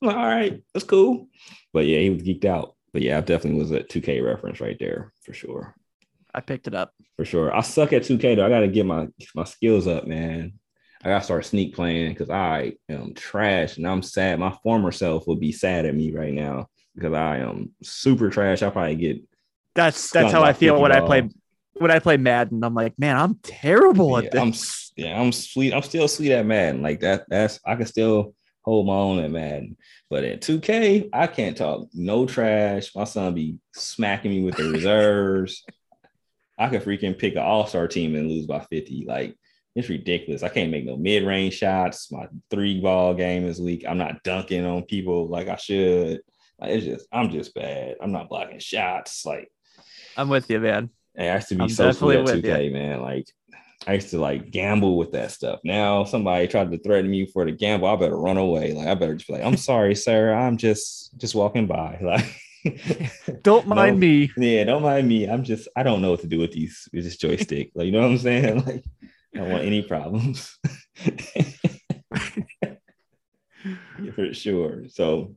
I'm 0.01 0.09
like, 0.09 0.16
all 0.16 0.27
right, 0.27 0.62
that's 0.73 0.87
cool. 0.87 1.29
But 1.73 1.87
yeah, 1.87 1.99
he 2.01 2.11
was 2.11 2.23
geeked 2.23 2.44
out. 2.44 2.75
But 2.92 3.03
yeah, 3.03 3.18
I 3.18 3.21
definitely 3.21 3.61
was 3.61 3.71
a 3.71 3.81
2K 3.81 4.25
reference 4.25 4.61
right 4.61 4.79
there 4.79 5.12
for 5.23 5.33
sure. 5.33 5.75
I 6.35 6.40
picked 6.40 6.66
it 6.66 6.75
up 6.75 6.94
for 7.16 7.25
sure. 7.25 7.55
I 7.55 7.61
suck 7.62 7.92
at 7.92 8.03
2K 8.03 8.37
though. 8.37 8.47
I 8.47 8.49
got 8.49 8.61
to 8.61 8.68
get 8.68 8.87
my 8.87 9.09
my 9.35 9.44
skills 9.44 9.87
up, 9.87 10.07
man. 10.07 10.53
I 11.03 11.11
gotta 11.11 11.25
start 11.25 11.44
sneak 11.44 11.75
playing 11.75 12.12
because 12.12 12.29
I 12.29 12.75
am 12.88 13.14
trash 13.14 13.77
and 13.77 13.87
I'm 13.87 14.03
sad. 14.03 14.40
My 14.40 14.57
former 14.62 14.90
self 14.90 15.29
would 15.29 15.38
be 15.38 15.53
sad 15.53 15.87
at 15.87 15.94
me 15.94 16.11
right 16.11 16.33
now 16.33 16.68
because 16.98 17.14
I 17.14 17.38
am 17.38 17.70
super 17.82 18.30
trash. 18.30 18.62
I'll 18.62 18.70
probably 18.70 18.96
get 18.96 19.22
that's 19.74 20.11
that's 20.11 20.32
how 20.32 20.42
I 20.42 20.52
feel 20.52 20.80
when. 20.80 20.92
I 20.92 21.00
play 21.00 21.28
when 21.74 21.90
I 21.90 21.98
play 22.00 22.16
Madden. 22.16 22.64
I'm 22.64 22.74
like, 22.74 22.98
man, 22.98 23.16
I'm 23.16 23.37
terrible 23.42 24.11
yeah, 24.20 24.26
at 24.26 24.32
this. 24.32 24.92
I'm 24.96 25.04
yeah, 25.04 25.20
I'm 25.20 25.32
sweet. 25.32 25.72
I'm 25.72 25.82
still 25.82 26.08
sweet 26.08 26.32
at 26.32 26.44
Madden. 26.44 26.82
Like 26.82 27.00
that. 27.00 27.26
That's 27.28 27.61
I 27.64 27.76
can 27.76 27.87
still 27.87 28.34
hold 28.62 28.87
my 28.87 28.94
own 28.94 29.20
at 29.20 29.30
Madden. 29.30 29.76
But 30.11 30.24
at 30.24 30.40
2K, 30.40 31.11
I 31.12 31.26
can't 31.26 31.56
talk 31.56 31.88
no 31.92 32.26
trash. 32.26 32.94
My 32.94 33.04
son 33.04 33.34
be 33.34 33.58
smacking 33.74 34.30
me 34.30 34.42
with 34.42 34.56
the 34.56 34.70
reserves. 34.70 35.64
I 36.58 36.68
could 36.68 36.82
freaking 36.82 37.16
pick 37.16 37.34
an 37.34 37.42
all-star 37.42 37.87
team 37.87 38.16
and 38.16 38.28
lose 38.28 38.46
by 38.46 38.61
50. 38.61 39.04
Like 39.06 39.37
it's 39.76 39.88
ridiculous. 39.88 40.42
I 40.42 40.48
can't 40.48 40.72
make 40.72 40.84
no 40.84 40.96
mid-range 40.96 41.54
shots. 41.54 42.11
My 42.11 42.26
three 42.50 42.80
ball 42.80 43.14
game 43.14 43.44
is 43.44 43.61
weak. 43.61 43.84
I'm 43.88 43.98
not 43.98 44.24
dunking 44.24 44.64
on 44.64 44.82
people 44.82 45.28
like 45.28 45.46
I 45.46 45.56
should. 45.56 46.20
It's 46.61 46.85
just 46.85 47.07
I'm 47.12 47.31
just 47.31 47.55
bad. 47.55 47.97
I'm 48.01 48.12
not 48.12 48.29
blocking 48.29 48.59
shots. 48.59 49.25
Like 49.25 49.51
I'm 50.16 50.29
with 50.29 50.51
you, 50.51 50.61
man. 50.61 50.90
I 51.18 51.35
used 51.35 51.49
to 51.49 51.55
be 51.55 51.62
I'm 51.62 51.68
so 51.68 51.92
sweet 51.92 52.18
at 52.18 52.27
2K, 52.27 52.66
you. 52.66 52.71
man. 52.73 53.03
Like 53.03 53.29
I 53.87 53.94
used 53.94 54.11
to 54.11 54.18
like 54.18 54.51
gamble 54.51 54.99
with 54.99 55.12
that 55.12 55.31
stuff. 55.31 55.61
Now 55.64 56.05
somebody 56.05 56.49
tried 56.49 56.70
to 56.70 56.78
threaten 56.78 57.11
me 57.11 57.26
for 57.26 57.45
the 57.45 57.53
gamble. 57.53 57.89
I 57.89 57.97
better 57.97 58.18
run 58.18 58.37
away. 58.37 58.72
Like 58.72 58.89
I 58.89 58.95
better 58.95 59.14
just 59.14 59.28
be 59.28 59.35
like, 59.35 59.45
I'm 59.45 59.57
sorry, 59.70 59.95
sir. 59.95 60.35
I'm 60.35 60.57
just 60.57 61.16
just 61.18 61.35
walking 61.35 61.66
by. 61.66 61.99
Like 62.64 63.43
don't 63.43 63.68
mind 63.68 63.97
no, 63.97 64.01
me. 64.01 64.30
Yeah, 64.37 64.64
don't 64.64 64.82
mind 64.82 65.07
me. 65.09 65.26
I'm 65.26 65.45
just 65.45 65.68
I 65.76 65.85
don't 65.85 66.03
know 66.03 66.11
what 66.11 66.20
to 66.20 66.26
do 66.26 66.41
with 66.41 66.53
these 66.53 66.89
with 66.93 67.05
this 67.05 67.16
joystick. 67.16 67.70
Like 67.74 67.87
you 67.87 67.93
know 67.93 68.03
what 68.03 68.11
I'm 68.11 68.18
saying? 68.18 68.62
Like 68.66 68.85
I 69.35 69.39
don't 69.39 69.51
want 69.51 69.64
any 69.64 69.82
problems. 69.82 70.59
for 74.14 74.35
sure. 74.35 74.85
So 74.89 75.37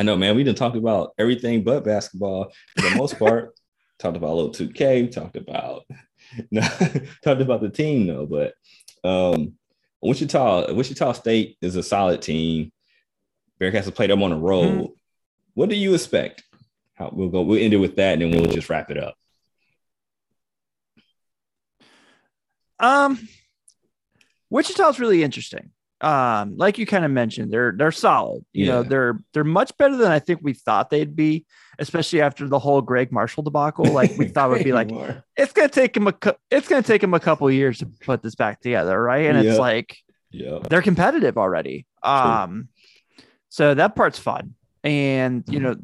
I 0.00 0.02
know, 0.02 0.16
man. 0.16 0.34
We 0.34 0.44
didn't 0.44 0.56
talk 0.56 0.76
about 0.76 1.12
everything 1.18 1.62
but 1.62 1.84
basketball 1.84 2.50
for 2.78 2.88
the 2.88 2.96
most 2.96 3.18
part. 3.18 3.54
talked 3.98 4.16
about 4.16 4.30
a 4.30 4.34
little 4.34 4.50
2K. 4.50 5.12
Talked 5.12 5.36
about 5.36 5.84
no, 6.50 6.62
talked 7.22 7.42
about 7.42 7.60
the 7.60 7.68
team 7.68 8.06
though. 8.06 8.24
But 8.24 8.54
um, 9.04 9.52
Wichita, 10.00 10.72
Wichita 10.72 11.12
State 11.12 11.58
is 11.60 11.76
a 11.76 11.82
solid 11.82 12.22
team. 12.22 12.72
Bearcats 13.60 13.84
have 13.84 13.94
played 13.94 14.08
them 14.08 14.22
on 14.22 14.30
the 14.30 14.36
road. 14.36 14.64
Mm-hmm. 14.64 14.92
What 15.52 15.68
do 15.68 15.76
you 15.76 15.92
expect? 15.92 16.44
how 16.94 17.10
we'll 17.12 17.28
go. 17.28 17.42
We'll 17.42 17.62
end 17.62 17.74
it 17.74 17.78
with 17.78 17.96
that, 17.96 18.14
and 18.14 18.22
then 18.22 18.30
we'll 18.30 18.52
just 18.52 18.70
wrap 18.70 18.90
it 18.90 18.96
up. 18.96 19.16
Um, 22.78 23.18
Wichita's 24.48 24.98
really 24.98 25.22
interesting. 25.22 25.72
Um, 26.00 26.56
like 26.56 26.78
you 26.78 26.86
kind 26.86 27.04
of 27.04 27.10
mentioned, 27.10 27.52
they're 27.52 27.74
they're 27.76 27.92
solid. 27.92 28.44
You 28.52 28.64
yeah. 28.64 28.72
know, 28.72 28.82
they're 28.82 29.20
they're 29.32 29.44
much 29.44 29.76
better 29.76 29.96
than 29.96 30.10
I 30.10 30.18
think 30.18 30.40
we 30.42 30.54
thought 30.54 30.88
they'd 30.88 31.14
be, 31.14 31.44
especially 31.78 32.22
after 32.22 32.48
the 32.48 32.58
whole 32.58 32.80
Gregg 32.80 33.12
Marshall 33.12 33.42
debacle. 33.42 33.84
Like 33.92 34.16
we 34.16 34.28
thought 34.28 34.50
would 34.50 34.64
be 34.64 34.72
like 34.72 34.90
it's 35.36 35.52
gonna 35.52 35.68
take 35.68 35.96
him 35.96 36.06
a 36.06 36.14
it's 36.50 36.68
gonna 36.68 36.82
take 36.82 37.02
him 37.02 37.12
a 37.12 37.20
couple 37.20 37.50
years 37.50 37.78
to 37.78 37.86
put 37.86 38.22
this 38.22 38.34
back 38.34 38.60
together, 38.60 39.00
right? 39.00 39.26
And 39.26 39.36
yep. 39.36 39.46
it's 39.46 39.58
like 39.58 39.98
yeah, 40.30 40.60
they're 40.68 40.82
competitive 40.82 41.36
already. 41.36 41.86
Um, 42.02 42.68
so 43.50 43.74
that 43.74 43.94
part's 43.94 44.18
fun, 44.18 44.54
and 44.82 45.44
you 45.48 45.60
know, 45.60 45.76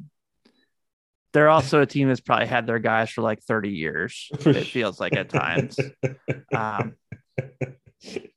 they're 1.33 1.51
also 1.51 1.83
a 1.83 1.87
team 1.87 2.09
that's 2.09 2.21
probably 2.21 2.47
had 2.47 2.67
their 2.67 2.79
guys 2.79 3.11
for 3.11 3.21
like 3.21 3.43
30 3.43 3.69
years. 3.69 4.31
It 4.33 4.65
feels 4.69 4.99
like 4.99 5.15
at 5.15 5.29
times. 5.29 5.79
Um, 6.55 6.95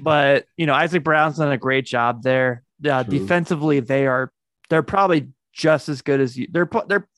but 0.00 0.46
you 0.56 0.66
know, 0.66 0.74
Isaac 0.74 1.02
Brown's 1.02 1.38
done 1.38 1.52
a 1.52 1.58
great 1.58 1.86
job 1.86 2.22
there. 2.22 2.62
Uh, 2.84 3.02
defensively, 3.02 3.80
they 3.80 4.06
are 4.06 4.32
they're 4.68 4.82
probably 4.82 5.28
just 5.52 5.88
as 5.88 6.02
good 6.02 6.20
as 6.20 6.36
you. 6.36 6.48
They're 6.50 6.68
they're 6.88 7.08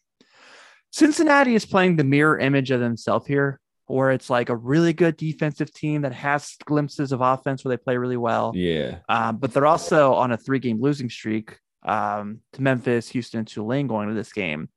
Cincinnati 0.90 1.54
is 1.54 1.66
playing 1.66 1.96
the 1.96 2.04
mirror 2.04 2.38
image 2.38 2.70
of 2.70 2.80
themselves 2.80 3.26
here, 3.26 3.60
where 3.86 4.10
it's 4.10 4.30
like 4.30 4.48
a 4.48 4.56
really 4.56 4.92
good 4.92 5.16
defensive 5.16 5.72
team 5.72 6.02
that 6.02 6.12
has 6.12 6.56
glimpses 6.64 7.12
of 7.12 7.20
offense 7.20 7.64
where 7.64 7.76
they 7.76 7.82
play 7.82 7.96
really 7.96 8.16
well. 8.16 8.52
Yeah. 8.54 8.98
Um, 9.08 9.36
but 9.36 9.52
they're 9.52 9.66
also 9.66 10.14
on 10.14 10.32
a 10.32 10.36
three 10.36 10.58
game 10.58 10.80
losing 10.80 11.10
streak 11.10 11.58
um, 11.84 12.40
to 12.54 12.62
Memphis, 12.62 13.08
Houston, 13.10 13.44
Tulane 13.44 13.86
going 13.86 14.08
to 14.08 14.14
this 14.14 14.32
game. 14.32 14.68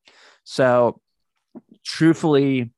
So, 0.43 0.99
truthfully, 1.85 2.73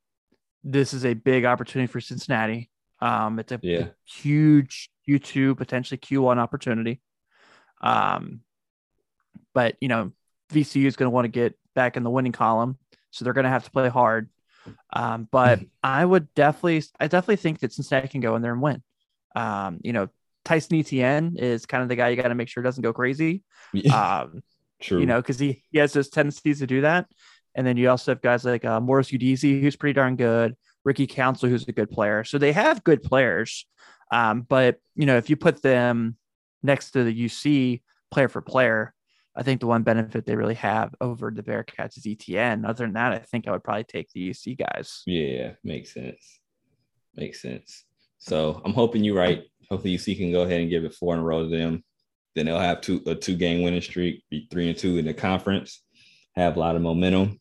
this 0.64 0.94
is 0.94 1.06
a 1.06 1.14
big 1.14 1.46
opportunity 1.46 1.92
for 1.92 2.02
Cincinnati. 2.02 2.70
Um, 3.02 3.40
it's 3.40 3.52
a 3.52 3.60
yeah. 3.62 3.88
huge 4.06 4.90
Q2, 5.08 5.58
potentially 5.58 5.98
Q1 5.98 6.38
opportunity. 6.38 7.02
Um, 7.82 8.42
but 9.54 9.76
you 9.82 9.88
know, 9.88 10.12
VCU 10.52 10.86
is 10.86 10.96
going 10.96 11.08
to 11.08 11.14
want 11.14 11.26
to 11.26 11.30
get 11.30 11.58
back 11.76 11.98
in 11.98 12.04
the 12.04 12.10
winning 12.10 12.32
column, 12.32 12.78
so 13.12 13.24
they're 13.24 13.34
going 13.34 13.46
to 13.46 13.50
have 13.50 13.66
to 13.66 13.72
play 13.72 13.90
hard. 13.90 14.30
Um, 14.92 15.28
but 15.32 15.60
I 15.84 16.04
would 16.04 16.34
definitely, 16.34 16.84
I 17.00 17.08
definitely 17.08 17.38
think 17.38 17.60
that 17.60 17.74
Cincinnati 17.74 18.08
can 18.08 18.22
go 18.22 18.36
in 18.36 18.42
there 18.42 18.54
and 18.54 18.62
win. 18.62 18.82
Um, 19.36 19.80
you 19.84 19.94
know, 19.94 20.10
Tyson 20.46 20.78
Etienne 20.78 21.36
is 21.38 21.66
kind 21.66 21.84
of 21.84 21.90
the 21.90 21.96
guy 21.96 22.10
you 22.10 22.16
got 22.16 22.28
to 22.28 22.36
make 22.36 22.50
sure 22.50 22.64
doesn't 22.64 22.84
go 22.84 22.94
crazy. 22.94 23.44
Um, 23.92 24.44
True. 24.80 25.00
You 25.00 25.06
know, 25.06 25.22
because 25.22 25.40
he, 25.40 25.64
he 25.72 25.80
has 25.80 25.94
those 25.94 26.10
tendencies 26.10 26.60
to 26.60 26.68
do 26.68 26.82
that. 26.82 27.08
And 27.56 27.66
then 27.66 27.78
you 27.78 27.90
also 27.90 28.12
have 28.12 28.22
guys 28.22 28.44
like 28.44 28.66
uh, 28.66 28.82
Morris 28.82 29.12
Udeze, 29.12 29.62
who's 29.62 29.76
pretty 29.76 29.94
darn 29.94 30.16
good. 30.16 30.56
Ricky 30.84 31.08
Council, 31.08 31.48
who's 31.48 31.68
a 31.68 31.72
good 31.72 31.90
player. 31.90 32.24
So 32.26 32.38
they 32.38 32.52
have 32.52 32.84
good 32.84 33.02
players. 33.02 33.66
Um, 34.14 34.42
but 34.42 34.78
you 34.96 35.08
know, 35.08 35.18
if 35.18 35.32
you 35.32 35.36
put 35.36 35.64
them 35.64 36.18
next 36.62 36.92
to 36.92 37.04
the 37.04 37.26
UC 37.26 37.82
player 38.12 38.30
for 38.30 38.42
player, 38.42 38.94
I 39.36 39.42
think 39.42 39.60
the 39.60 39.66
one 39.66 39.82
benefit 39.82 40.28
they 40.28 40.36
really 40.36 40.54
have 40.54 40.94
over 41.02 41.32
the 41.32 41.42
Bearcats 41.42 41.98
is 41.98 42.06
Etienne. 42.06 42.64
Other 42.64 42.86
than 42.86 42.94
that, 42.94 43.12
I 43.12 43.18
think 43.18 43.48
I 43.48 43.52
would 43.52 43.64
probably 43.64 43.86
take 43.86 44.12
the 44.12 44.30
UC 44.30 44.60
guys. 44.60 45.02
Yeah, 45.08 45.54
makes 45.64 45.96
sense. 45.96 46.40
Makes 47.16 47.42
sense. 47.42 47.86
So 48.20 48.62
I'm 48.64 48.74
hoping 48.74 49.04
you're 49.04 49.16
right. 49.16 49.42
Hopefully 49.72 49.98
UC 49.98 50.16
can 50.16 50.32
go 50.32 50.44
ahead 50.44 50.62
and 50.62 50.70
give 50.70 50.84
it 50.84 50.94
four 50.94 51.16
in 51.16 51.20
a 51.20 51.24
row 51.24 51.44
to 51.44 51.50
them. 51.50 51.84
Then 52.36 52.46
they'll 52.46 52.60
have 52.60 52.82
two 52.82 53.02
a 53.08 53.16
two 53.16 53.36
game 53.36 53.64
winning 53.64 53.82
streak, 53.82 54.24
be 54.30 54.48
three 54.52 54.70
and 54.70 54.78
two 54.78 54.98
in 54.98 55.06
the 55.06 55.14
conference, 55.16 55.82
have 56.36 56.56
a 56.56 56.60
lot 56.60 56.76
of 56.76 56.84
momentum. 56.84 57.40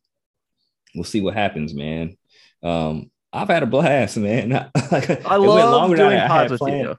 We'll 0.94 1.04
see 1.04 1.20
what 1.20 1.34
happens, 1.34 1.74
man. 1.74 2.16
Um, 2.62 3.10
I've 3.32 3.48
had 3.48 3.62
a 3.62 3.66
blast, 3.66 4.18
man. 4.18 4.52
I 4.74 5.36
love 5.36 5.96
doing 5.96 6.18
I, 6.18 6.28
pods 6.28 6.52
I 6.60 6.64
with 6.64 6.74
you. 6.74 6.96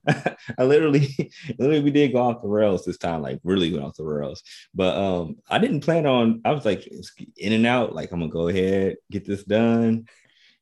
I 0.57 0.63
literally, 0.63 1.31
literally, 1.59 1.81
we 1.81 1.91
did 1.91 2.13
go 2.13 2.21
off 2.21 2.41
the 2.41 2.47
rails 2.47 2.85
this 2.85 2.97
time, 2.97 3.21
like 3.21 3.39
really 3.43 3.71
went 3.71 3.85
off 3.85 3.97
the 3.97 4.03
rails. 4.03 4.41
But 4.73 4.97
um, 4.97 5.37
I 5.49 5.59
didn't 5.59 5.81
plan 5.81 6.07
on. 6.07 6.41
I 6.43 6.51
was 6.51 6.65
like 6.65 6.87
in 7.37 7.53
and 7.53 7.67
out. 7.67 7.93
Like 7.93 8.11
I'm 8.11 8.19
gonna 8.19 8.31
go 8.31 8.47
ahead, 8.47 8.95
get 9.11 9.25
this 9.25 9.43
done, 9.43 10.07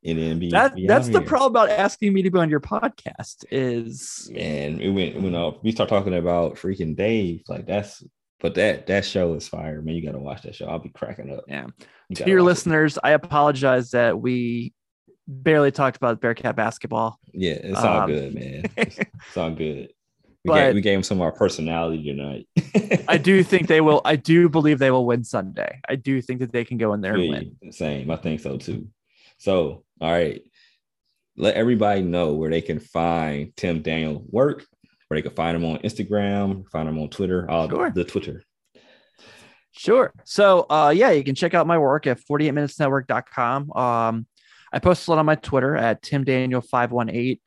and 0.03 0.17
then 0.19 0.39
be. 0.39 0.49
That, 0.49 0.75
be 0.75 0.87
that's 0.87 1.07
the 1.07 1.19
here. 1.19 1.27
problem 1.27 1.51
about 1.51 1.69
asking 1.69 2.13
me 2.13 2.21
to 2.23 2.31
be 2.31 2.39
on 2.39 2.49
your 2.49 2.59
podcast. 2.59 3.45
Is 3.49 4.29
man, 4.33 4.81
it 4.81 4.89
went. 4.89 5.15
You 5.15 5.29
know, 5.29 5.57
we 5.63 5.71
start 5.71 5.89
talking 5.89 6.15
about 6.15 6.55
freaking 6.55 6.97
Dave. 6.97 7.43
Like 7.47 7.65
that's 7.65 8.03
but 8.41 8.55
that 8.55 8.87
that 8.87 9.05
show 9.05 9.35
is 9.35 9.47
fire, 9.47 9.81
man. 9.81 9.95
You 9.95 10.05
got 10.05 10.13
to 10.13 10.19
watch 10.19 10.41
that 10.41 10.55
show. 10.55 10.65
I'll 10.65 10.79
be 10.79 10.89
cracking 10.89 11.31
up. 11.31 11.45
Yeah. 11.47 11.67
You 12.09 12.15
to 12.17 12.29
your 12.29 12.41
listeners, 12.41 12.97
it. 12.97 13.01
I 13.05 13.11
apologize 13.11 13.91
that 13.91 14.19
we 14.19 14.73
barely 15.27 15.71
talked 15.71 15.97
about 15.97 16.21
Bearcat 16.21 16.55
basketball. 16.55 17.19
Yeah, 17.33 17.53
it's 17.53 17.79
all 17.79 18.01
um, 18.01 18.09
good, 18.09 18.35
man. 18.35 18.63
It's, 18.77 18.97
it's, 19.27 19.37
all 19.37 19.51
good. 19.51 19.89
We, 20.43 20.49
but, 20.49 20.55
gave, 20.55 20.75
we 20.75 20.81
gave 20.81 20.95
them 20.95 21.03
some 21.03 21.19
of 21.19 21.21
our 21.23 21.31
personality 21.31 22.03
tonight. 22.03 22.47
I 23.07 23.17
do 23.17 23.43
think 23.43 23.67
they 23.67 23.81
will. 23.81 24.01
I 24.03 24.15
do 24.15 24.49
believe 24.49 24.79
they 24.79 24.91
will 24.91 25.05
win 25.05 25.23
Sunday. 25.23 25.79
I 25.87 25.95
do 25.95 26.21
think 26.21 26.39
that 26.39 26.51
they 26.51 26.65
can 26.65 26.77
go 26.77 26.93
in 26.93 27.01
there 27.01 27.15
yeah, 27.17 27.35
and 27.35 27.55
win. 27.61 27.71
Same. 27.71 28.09
I 28.09 28.15
think 28.15 28.39
so 28.39 28.57
too. 28.57 28.87
So, 29.37 29.83
all 29.99 30.11
right. 30.11 30.41
Let 31.37 31.55
everybody 31.55 32.01
know 32.01 32.33
where 32.33 32.49
they 32.49 32.61
can 32.61 32.79
find 32.79 33.55
Tim 33.55 33.81
Daniel 33.81 34.23
work, 34.29 34.65
where 35.07 35.17
they 35.17 35.21
can 35.21 35.35
find 35.35 35.55
him 35.55 35.63
on 35.63 35.77
Instagram, 35.79 36.67
find 36.69 36.89
him 36.89 36.99
on 36.99 37.09
Twitter, 37.09 37.49
all 37.49 37.69
sure. 37.69 37.89
the, 37.89 38.03
the 38.03 38.09
Twitter. 38.09 38.43
Sure. 39.71 40.13
So, 40.25 40.65
uh, 40.69 40.93
yeah, 40.95 41.11
you 41.11 41.23
can 41.23 41.35
check 41.35 41.53
out 41.53 41.65
my 41.65 41.77
work 41.77 42.05
at 42.05 42.19
48minutesnetwork.com. 42.19 43.71
Um, 43.71 44.27
I 44.71 44.79
posted 44.79 45.13
it 45.13 45.19
on 45.19 45.25
my 45.25 45.35
Twitter 45.35 45.75
at 45.75 46.01
Tim 46.01 46.23
Daniel 46.23 46.61
518. 46.61 47.39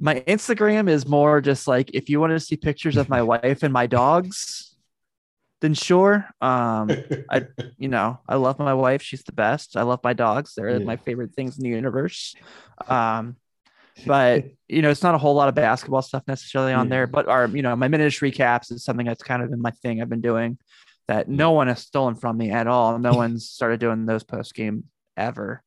My 0.00 0.20
Instagram 0.20 0.88
is 0.88 1.06
more 1.06 1.40
just 1.40 1.68
like 1.68 1.90
if 1.94 2.08
you 2.08 2.20
want 2.20 2.32
to 2.32 2.40
see 2.40 2.56
pictures 2.56 2.96
of 2.96 3.08
my 3.08 3.22
wife 3.32 3.62
and 3.62 3.72
my 3.72 3.86
dogs, 3.86 4.76
then 5.60 5.74
sure. 5.74 6.26
Um, 6.40 6.90
I 7.30 7.46
you 7.78 7.88
know, 7.88 8.20
I 8.28 8.36
love 8.36 8.58
my 8.58 8.74
wife, 8.74 9.02
she's 9.02 9.22
the 9.22 9.32
best. 9.32 9.76
I 9.76 9.82
love 9.82 10.00
my 10.02 10.12
dogs. 10.12 10.54
They're 10.54 10.78
yeah. 10.78 10.84
my 10.84 10.96
favorite 10.96 11.34
things 11.34 11.56
in 11.56 11.64
the 11.64 11.70
universe. 11.70 12.34
Um, 12.88 13.36
but 14.06 14.46
you 14.68 14.82
know, 14.82 14.90
it's 14.90 15.02
not 15.02 15.14
a 15.14 15.18
whole 15.18 15.34
lot 15.34 15.48
of 15.48 15.54
basketball 15.54 16.02
stuff 16.02 16.24
necessarily 16.26 16.72
on 16.72 16.86
yeah. 16.86 16.90
there, 16.90 17.06
but 17.06 17.28
our, 17.28 17.46
you 17.46 17.62
know, 17.62 17.76
my 17.76 17.88
minutes 17.88 18.18
recaps 18.18 18.72
is 18.72 18.84
something 18.84 19.06
that's 19.06 19.22
kind 19.22 19.42
of 19.42 19.50
been 19.50 19.62
my 19.62 19.70
thing 19.70 20.02
I've 20.02 20.08
been 20.08 20.20
doing 20.20 20.58
that 21.08 21.28
no 21.28 21.52
one 21.52 21.68
has 21.68 21.80
stolen 21.80 22.14
from 22.14 22.38
me 22.38 22.50
at 22.50 22.66
all. 22.66 22.98
No 22.98 23.12
one's 23.14 23.48
started 23.48 23.80
doing 23.80 24.06
those 24.06 24.24
post 24.24 24.54
game 24.54 24.84
ever 25.16 25.62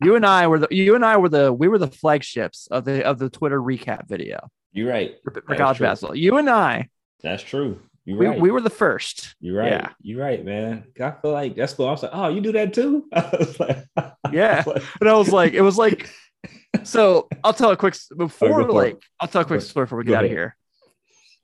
you 0.00 0.16
and 0.16 0.26
I 0.26 0.46
were 0.46 0.58
the 0.58 0.68
you 0.70 0.94
and 0.94 1.04
I 1.04 1.16
were 1.16 1.28
the 1.28 1.52
we 1.52 1.68
were 1.68 1.78
the 1.78 1.88
flagships 1.88 2.68
of 2.70 2.84
the 2.84 3.04
of 3.04 3.18
the 3.18 3.30
Twitter 3.30 3.60
recap 3.60 4.08
video. 4.08 4.48
You're 4.72 4.90
right. 4.90 5.16
For, 5.24 5.32
for 5.32 5.56
college 5.56 5.78
basketball. 5.78 6.16
You 6.16 6.36
and 6.36 6.50
I. 6.50 6.88
That's 7.22 7.42
true. 7.42 7.80
You're 8.04 8.18
we, 8.18 8.26
right. 8.26 8.40
we 8.40 8.50
were 8.50 8.60
the 8.60 8.70
first. 8.70 9.34
You're 9.40 9.56
right. 9.56 9.72
Yeah. 9.72 9.88
You're 10.00 10.22
right, 10.22 10.44
man. 10.44 10.84
I 11.00 11.10
feel 11.12 11.32
like 11.32 11.56
that's 11.56 11.72
cool. 11.72 11.88
I 11.88 11.92
was 11.92 12.02
like. 12.02 12.12
Oh, 12.14 12.28
you 12.28 12.40
do 12.40 12.52
that 12.52 12.74
too? 12.74 13.06
like, 13.58 13.84
yeah. 14.32 14.62
and 15.00 15.08
I 15.08 15.14
was 15.14 15.32
like, 15.32 15.54
it 15.54 15.62
was 15.62 15.78
like, 15.78 16.08
so 16.84 17.26
I'll 17.42 17.54
tell 17.54 17.70
a 17.70 17.76
quick 17.76 17.96
before 18.16 18.70
like 18.70 19.00
I'll 19.18 19.28
tell 19.28 19.42
a 19.42 19.44
quick 19.46 19.62
story 19.62 19.86
before 19.86 19.98
we 19.98 20.04
get 20.04 20.18
out 20.18 20.24
of 20.24 20.30
here. 20.30 20.56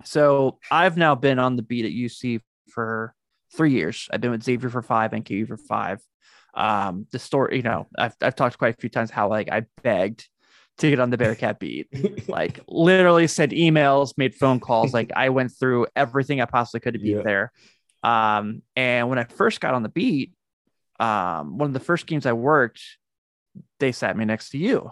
So 0.04 0.58
I've 0.70 0.96
now 0.96 1.14
been 1.14 1.38
on 1.38 1.56
the 1.56 1.62
beat 1.62 1.84
at 1.84 1.92
UC 1.92 2.40
for 2.70 3.14
three 3.56 3.72
years. 3.72 4.08
I've 4.12 4.20
been 4.20 4.30
with 4.30 4.42
Xavier 4.42 4.68
for 4.68 4.82
five 4.82 5.12
and 5.12 5.24
KU 5.24 5.46
for 5.46 5.56
five 5.56 6.00
um 6.54 7.06
the 7.12 7.18
story 7.18 7.56
you 7.56 7.62
know 7.62 7.86
I've, 7.96 8.14
I've 8.20 8.36
talked 8.36 8.58
quite 8.58 8.74
a 8.74 8.80
few 8.80 8.90
times 8.90 9.10
how 9.10 9.28
like 9.28 9.50
i 9.50 9.64
begged 9.82 10.28
to 10.78 10.90
get 10.90 11.00
on 11.00 11.10
the 11.10 11.18
bearcat 11.18 11.58
beat. 11.58 11.88
Like 12.28 12.60
literally 12.68 13.26
sent 13.26 13.52
emails 13.52 14.16
made 14.16 14.34
phone 14.34 14.60
calls. 14.60 14.94
Like 14.94 15.12
i 15.14 15.28
went 15.28 15.52
through 15.52 15.86
everything 15.94 16.40
i 16.40 16.44
possibly 16.44 16.80
could 16.80 16.94
to 16.94 17.00
be 17.00 17.10
yeah. 17.10 17.22
there. 17.22 17.52
Um 18.02 18.62
and 18.76 19.08
when 19.08 19.18
i 19.18 19.24
first 19.24 19.60
got 19.60 19.74
on 19.74 19.82
the 19.82 19.88
beat 19.88 20.32
um 21.00 21.58
one 21.58 21.68
of 21.68 21.74
the 21.74 21.80
first 21.80 22.06
games 22.06 22.26
i 22.26 22.32
worked 22.32 22.82
they 23.80 23.92
sat 23.92 24.16
me 24.16 24.24
next 24.24 24.50
to 24.50 24.58
you. 24.58 24.90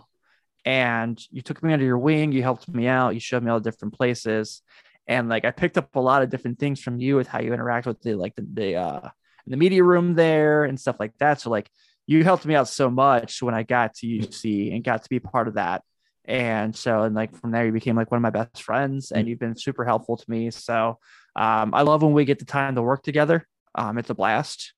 And 0.65 1.19
you 1.31 1.41
took 1.41 1.63
me 1.63 1.73
under 1.73 1.85
your 1.85 1.99
wing 1.99 2.33
you 2.33 2.43
helped 2.43 2.69
me 2.69 2.87
out 2.87 3.15
you 3.15 3.21
showed 3.21 3.43
me 3.43 3.51
all 3.51 3.61
the 3.61 3.71
different 3.71 3.95
places. 3.95 4.63
And 5.07 5.29
like 5.29 5.45
i 5.45 5.51
picked 5.51 5.79
up 5.79 5.95
a 5.95 6.01
lot 6.01 6.23
of 6.23 6.31
different 6.31 6.59
things 6.59 6.81
from 6.81 7.01
you 7.01 7.17
with 7.17 7.29
how 7.29 7.41
you 7.41 7.53
interact 7.55 7.87
with 7.87 8.01
the 8.03 8.15
like 8.15 8.35
the, 8.35 8.47
the 8.53 8.75
uh 8.77 9.09
in 9.47 9.51
the 9.51 9.57
media 9.57 9.83
room 9.83 10.15
there 10.15 10.65
and 10.65 10.79
stuff 10.79 10.97
like 10.99 11.17
that. 11.19 11.41
So 11.41 11.51
like 11.51 11.71
you 12.07 12.25
helped 12.25 12.45
me 12.45 12.55
out 12.55 12.69
so 12.69 12.91
much 12.91 13.43
when 13.43 13.55
I 13.55 13.63
got 13.63 13.95
to 13.97 14.07
UC 14.07 14.75
and 14.75 14.83
got 14.83 15.03
to 15.03 15.09
be 15.09 15.21
part 15.21 15.49
of 15.49 15.55
that. 15.55 15.83
And 16.25 16.75
so, 16.75 17.03
and 17.03 17.15
like 17.15 17.35
from 17.37 17.51
there, 17.51 17.67
you 17.67 17.73
became 17.73 17.97
like 17.97 18.11
one 18.11 18.19
of 18.19 18.23
my 18.23 18.31
best 18.31 18.63
friends 18.63 19.11
and 19.11 19.29
you've 19.29 19.39
been 19.39 19.57
super 19.57 19.85
helpful 19.85 20.17
to 20.17 20.31
me. 20.31 20.51
So 20.51 20.99
um, 21.37 21.75
I 21.75 21.83
love 21.83 22.03
when 22.03 22.13
we 22.13 22.25
get 22.25 22.39
the 22.39 22.45
time 22.45 22.75
to 22.75 22.83
work 22.83 23.03
together. 23.03 23.47
Um, 23.75 23.99
it's 23.99 24.11
a 24.11 24.15
blast. 24.15 24.75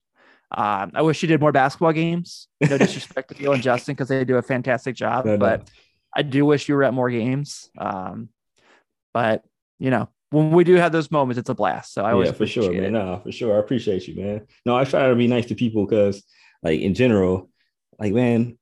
Um, 0.50 0.92
I 0.94 1.02
wish 1.02 1.22
you 1.22 1.28
did 1.28 1.40
more 1.40 1.52
basketball 1.52 1.92
games. 1.92 2.48
No 2.60 2.76
disrespect 2.78 3.30
to 3.30 3.34
Phil 3.34 3.52
and 3.52 3.62
Justin 3.62 3.94
because 3.94 4.08
they 4.08 4.24
do 4.24 4.36
a 4.36 4.42
fantastic 4.42 4.94
job, 4.94 5.24
no, 5.24 5.32
no. 5.32 5.38
but 5.38 5.70
I 6.14 6.22
do 6.22 6.44
wish 6.44 6.68
you 6.68 6.74
were 6.74 6.84
at 6.84 6.92
more 6.92 7.10
games. 7.10 7.70
Um, 7.78 8.28
but 9.14 9.42
you 9.78 9.90
know, 9.90 10.08
when 10.32 10.50
we 10.50 10.64
do 10.64 10.74
have 10.74 10.92
those 10.92 11.10
moments, 11.10 11.38
it's 11.38 11.50
a 11.50 11.54
blast. 11.54 11.94
So 11.94 12.04
I 12.04 12.12
always 12.12 12.28
yeah, 12.28 12.34
for 12.34 12.46
sure, 12.46 12.72
man. 12.72 12.84
it. 12.84 12.90
No, 12.90 13.20
for 13.22 13.30
sure. 13.30 13.56
I 13.56 13.60
appreciate 13.60 14.08
you, 14.08 14.20
man. 14.20 14.46
No, 14.66 14.76
I 14.76 14.84
try 14.84 15.08
to 15.08 15.14
be 15.14 15.28
nice 15.28 15.46
to 15.46 15.54
people 15.54 15.86
because, 15.86 16.24
like, 16.62 16.80
in 16.80 16.94
general, 16.94 17.50
like, 17.98 18.12
man, 18.12 18.58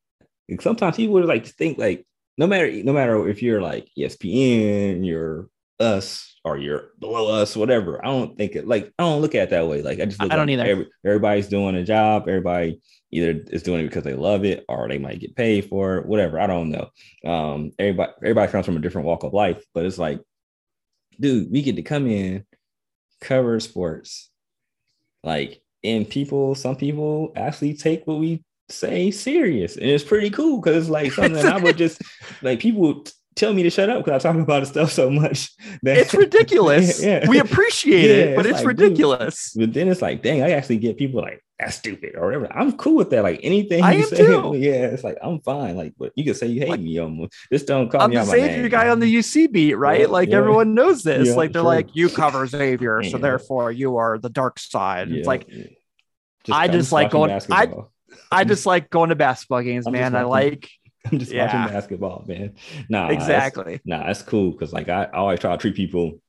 sometimes 0.59 0.97
people 0.97 1.13
would 1.13 1.25
like 1.25 1.45
to 1.45 1.53
think 1.53 1.77
like, 1.77 2.05
no 2.37 2.47
matter 2.47 2.71
no 2.83 2.93
matter 2.93 3.27
if 3.27 3.41
you're 3.41 3.61
like 3.61 3.87
ESPN, 3.97 5.05
you're 5.05 5.49
us, 5.79 6.39
or 6.45 6.57
you're 6.57 6.91
below 6.99 7.41
us, 7.41 7.55
whatever. 7.55 8.03
I 8.03 8.09
don't 8.09 8.37
think 8.37 8.55
it 8.55 8.67
like 8.67 8.93
I 8.99 9.03
don't 9.03 9.21
look 9.21 9.35
at 9.35 9.43
it 9.43 9.49
that 9.51 9.67
way. 9.67 9.81
Like 9.81 9.99
I 9.99 10.05
just 10.05 10.21
look 10.21 10.31
I 10.31 10.35
don't 10.35 10.47
like 10.47 10.53
either. 10.53 10.69
every- 10.69 10.89
everybody's 11.05 11.47
doing 11.47 11.75
a 11.75 11.83
job. 11.83 12.27
Everybody 12.27 12.81
either 13.11 13.43
is 13.47 13.63
doing 13.63 13.81
it 13.81 13.87
because 13.89 14.03
they 14.03 14.13
love 14.13 14.45
it 14.45 14.63
or 14.69 14.87
they 14.87 14.97
might 14.97 15.19
get 15.19 15.35
paid 15.35 15.65
for 15.65 15.97
it, 15.97 16.05
whatever. 16.05 16.39
I 16.39 16.47
don't 16.47 16.69
know. 16.69 16.89
Um, 17.25 17.71
everybody 17.77 18.11
everybody 18.23 18.51
comes 18.51 18.65
from 18.65 18.77
a 18.77 18.81
different 18.81 19.07
walk 19.07 19.23
of 19.23 19.33
life, 19.33 19.63
but 19.73 19.85
it's 19.85 19.97
like, 19.97 20.21
dude, 21.21 21.51
we 21.51 21.61
get 21.61 21.77
to 21.77 21.83
come 21.83 22.07
in, 22.07 22.45
cover 23.21 23.59
sports, 23.59 24.29
like, 25.23 25.61
and 25.83 26.09
people, 26.09 26.55
some 26.55 26.75
people 26.75 27.31
actually 27.35 27.75
take 27.75 28.05
what 28.05 28.19
we 28.19 28.43
say 28.69 29.11
serious, 29.11 29.75
and 29.75 29.85
it's 29.85 30.03
pretty 30.03 30.29
cool 30.29 30.59
because 30.59 30.77
it's 30.77 30.89
like 30.89 31.11
something 31.13 31.45
I 31.45 31.57
would 31.57 31.77
just 31.77 32.01
like 32.41 32.59
people 32.59 33.05
tell 33.35 33.53
me 33.53 33.63
to 33.63 33.69
shut 33.69 33.89
up 33.89 34.03
because 34.03 34.25
I 34.25 34.31
talk 34.31 34.41
about 34.41 34.59
this 34.61 34.69
stuff 34.69 34.91
so 34.91 35.09
much 35.09 35.51
that 35.83 35.97
It's 35.97 36.13
ridiculous. 36.13 37.01
Yeah. 37.03 37.27
We 37.27 37.39
appreciate 37.39 38.09
Yeah, 38.09 38.23
it, 38.31 38.35
but 38.35 38.45
it's 38.45 38.59
it's, 38.59 38.65
like, 38.65 38.75
dude. 38.77 38.83
ridiculous. 38.89 39.53
But 39.55 39.73
then 39.73 39.87
it's 39.87 40.01
like, 40.01 40.21
dang, 40.21 40.41
I 40.43 40.51
actually 40.51 40.77
get 40.77 40.97
people 40.97 41.21
like 41.21 41.43
that's 41.59 41.75
stupid 41.75 42.15
or 42.15 42.25
whatever. 42.25 42.51
I'm 42.51 42.75
cool 42.75 42.95
with 42.95 43.11
that. 43.11 43.21
Like 43.21 43.39
anything 43.43 43.83
I 43.83 43.93
you 43.93 44.03
say, 44.05 44.17
too. 44.17 44.53
yeah, 44.57 44.87
it's 44.87 45.03
like 45.03 45.17
I'm 45.21 45.39
fine. 45.41 45.75
Like, 45.77 45.93
but 45.97 46.11
you 46.15 46.23
can 46.23 46.33
say 46.33 46.47
you 46.47 46.59
hate 46.61 46.69
Like- 46.69 46.79
me 46.81 46.97
almost. 46.99 47.33
Just 47.53 47.67
don't 47.67 47.87
call 47.89 48.01
I'm 48.01 48.09
me 48.09 48.15
the 48.15 48.21
out 48.23 48.27
my 48.27 48.33
Xavier 48.33 48.67
guy 48.69 48.89
on 48.89 48.99
the 48.99 49.15
UC 49.15 49.51
beat, 49.51 49.75
right? 49.75 50.01
Yeah, 50.01 50.07
like 50.07 50.29
yeah. 50.29 50.37
everyone 50.37 50.73
knows 50.73 51.03
this. 51.03 51.27
Yeah, 51.29 51.35
like 51.35 51.51
they're 51.53 51.61
true. 51.61 51.67
like, 51.67 51.95
you 51.95 52.09
cover 52.09 52.47
Xavier, 52.47 53.03
so 53.03 53.17
therefore 53.19 53.71
you 53.71 53.97
are 53.97 54.17
the 54.17 54.29
dark 54.29 54.57
side. 54.59 55.09
Yeah, 55.09 55.17
It's 55.19 55.27
like 55.27 55.45
yeah. 55.49 55.65
I 56.51 56.67
just 56.67 56.91
like 56.91 57.11
going- 57.11 57.29
I- 57.31 57.35
basketball. 57.35 57.91
I 58.31 58.43
just 58.43 58.65
like 58.65 58.89
going 58.89 59.09
to 59.09 59.15
basketball 59.15 59.61
games, 59.61 59.85
I'm 59.87 59.93
just 59.93 60.01
man. 60.01 60.15
I 60.15 60.23
like 60.23 60.69
I'm 61.11 61.19
just 61.19 61.31
Yeah. 61.31 61.45
watching 61.45 61.73
basketball, 61.73 62.25
man. 62.27 62.53
Nah, 62.89 63.09
exactly. 63.09 63.79
Nah, 63.85 64.05
that's 64.05 64.21
cool 64.21 64.51
because 64.51 64.73
like 64.73 64.89
I, 64.89 65.05
I 65.05 65.17
always 65.17 65.39
try 65.39 65.51
to 65.51 65.57
treat 65.57 65.75
people 65.75 66.21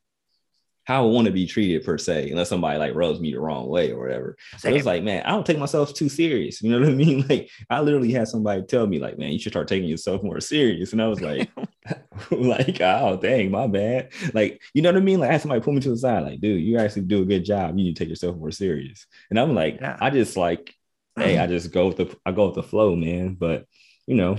how 0.85 1.05
I 1.05 1.11
want 1.11 1.27
to 1.27 1.33
be 1.33 1.47
treated 1.47 1.85
per 1.85 1.97
se, 1.97 2.31
unless 2.31 2.49
somebody 2.49 2.77
like 2.77 2.95
rubs 2.97 3.21
me 3.21 3.33
the 3.33 3.39
wrong 3.39 3.69
way 3.69 3.93
or 3.93 4.01
whatever. 4.01 4.37
So 4.59 4.69
it's 4.75 4.85
like, 4.85 5.05
man, 5.05 5.23
I 5.25 5.31
don't 5.31 5.47
take 5.47 5.59
myself 5.59 5.95
too 5.95 6.09
serious. 6.09 6.61
You 6.61 6.71
know 6.73 6.81
what 6.81 6.89
I 6.89 6.93
mean? 6.95 7.25
Like 7.29 7.51
I 7.71 7.81
literally 7.81 8.11
had 8.11 8.27
somebody 8.27 8.63
tell 8.63 8.87
me, 8.89 8.99
like, 8.99 9.17
man, 9.17 9.31
you 9.31 9.39
should 9.39 9.53
start 9.53 9.69
taking 9.69 9.89
yourself 9.89 10.25
more 10.25 10.41
serious. 10.41 10.93
And 10.93 11.01
I 11.01 11.07
was 11.07 11.21
like, 11.21 11.49
like, 12.31 12.81
oh 12.81 13.17
dang, 13.21 13.51
my 13.51 13.67
bad. 13.67 14.13
Like, 14.35 14.61
you 14.75 14.83
know 14.83 14.91
what 14.91 14.97
I 14.97 15.05
mean? 15.05 15.21
Like 15.21 15.31
I 15.31 15.33
had 15.35 15.41
somebody 15.43 15.61
pull 15.61 15.73
me 15.73 15.81
to 15.81 15.91
the 15.91 15.97
side, 15.97 16.25
like, 16.25 16.41
dude, 16.41 16.63
you 16.63 16.79
actually 16.79 17.03
do 17.03 17.23
a 17.23 17.27
good 17.27 17.45
job. 17.45 17.71
You 17.79 17.85
need 17.85 17.97
to 17.97 17.99
take 18.05 18.09
yourself 18.09 18.37
more 18.37 18.51
serious. 18.51 19.07
And 19.31 19.39
I'm 19.39 19.55
like, 19.55 19.79
Yeah. 19.81 19.97
I 20.01 20.11
just 20.11 20.37
like, 20.37 20.75
hey, 21.17 21.39
I 21.39 21.47
just 21.47 21.73
go 21.73 21.87
with 21.89 21.97
the 21.99 22.17
I 22.27 22.33
go 22.33 22.47
with 22.47 22.57
the 22.57 22.63
flow, 22.63 22.97
man. 22.97 23.35
But 23.35 23.67
you 24.07 24.17
know, 24.17 24.37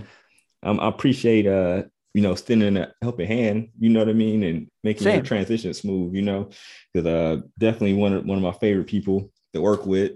um, 0.63 0.79
I 0.79 0.87
appreciate 0.87 1.45
uh 1.47 1.83
you 2.15 2.21
know, 2.21 2.33
extending 2.33 2.77
a 2.77 2.93
helping 3.01 3.25
hand, 3.27 3.69
you 3.79 3.89
know 3.89 3.97
what 3.97 4.07
I 4.09 4.13
mean, 4.13 4.43
and 4.43 4.67
making 4.83 5.05
Same. 5.05 5.15
your 5.15 5.23
transition 5.23 5.73
smooth, 5.73 6.13
you 6.13 6.21
know, 6.21 6.51
because 6.93 7.07
uh, 7.07 7.41
definitely 7.57 7.95
one 7.95 8.13
of 8.13 8.23
one 8.25 8.37
of 8.37 8.43
my 8.43 8.51
favorite 8.51 8.85
people 8.85 9.31
to 9.53 9.61
work 9.61 9.87
with. 9.87 10.11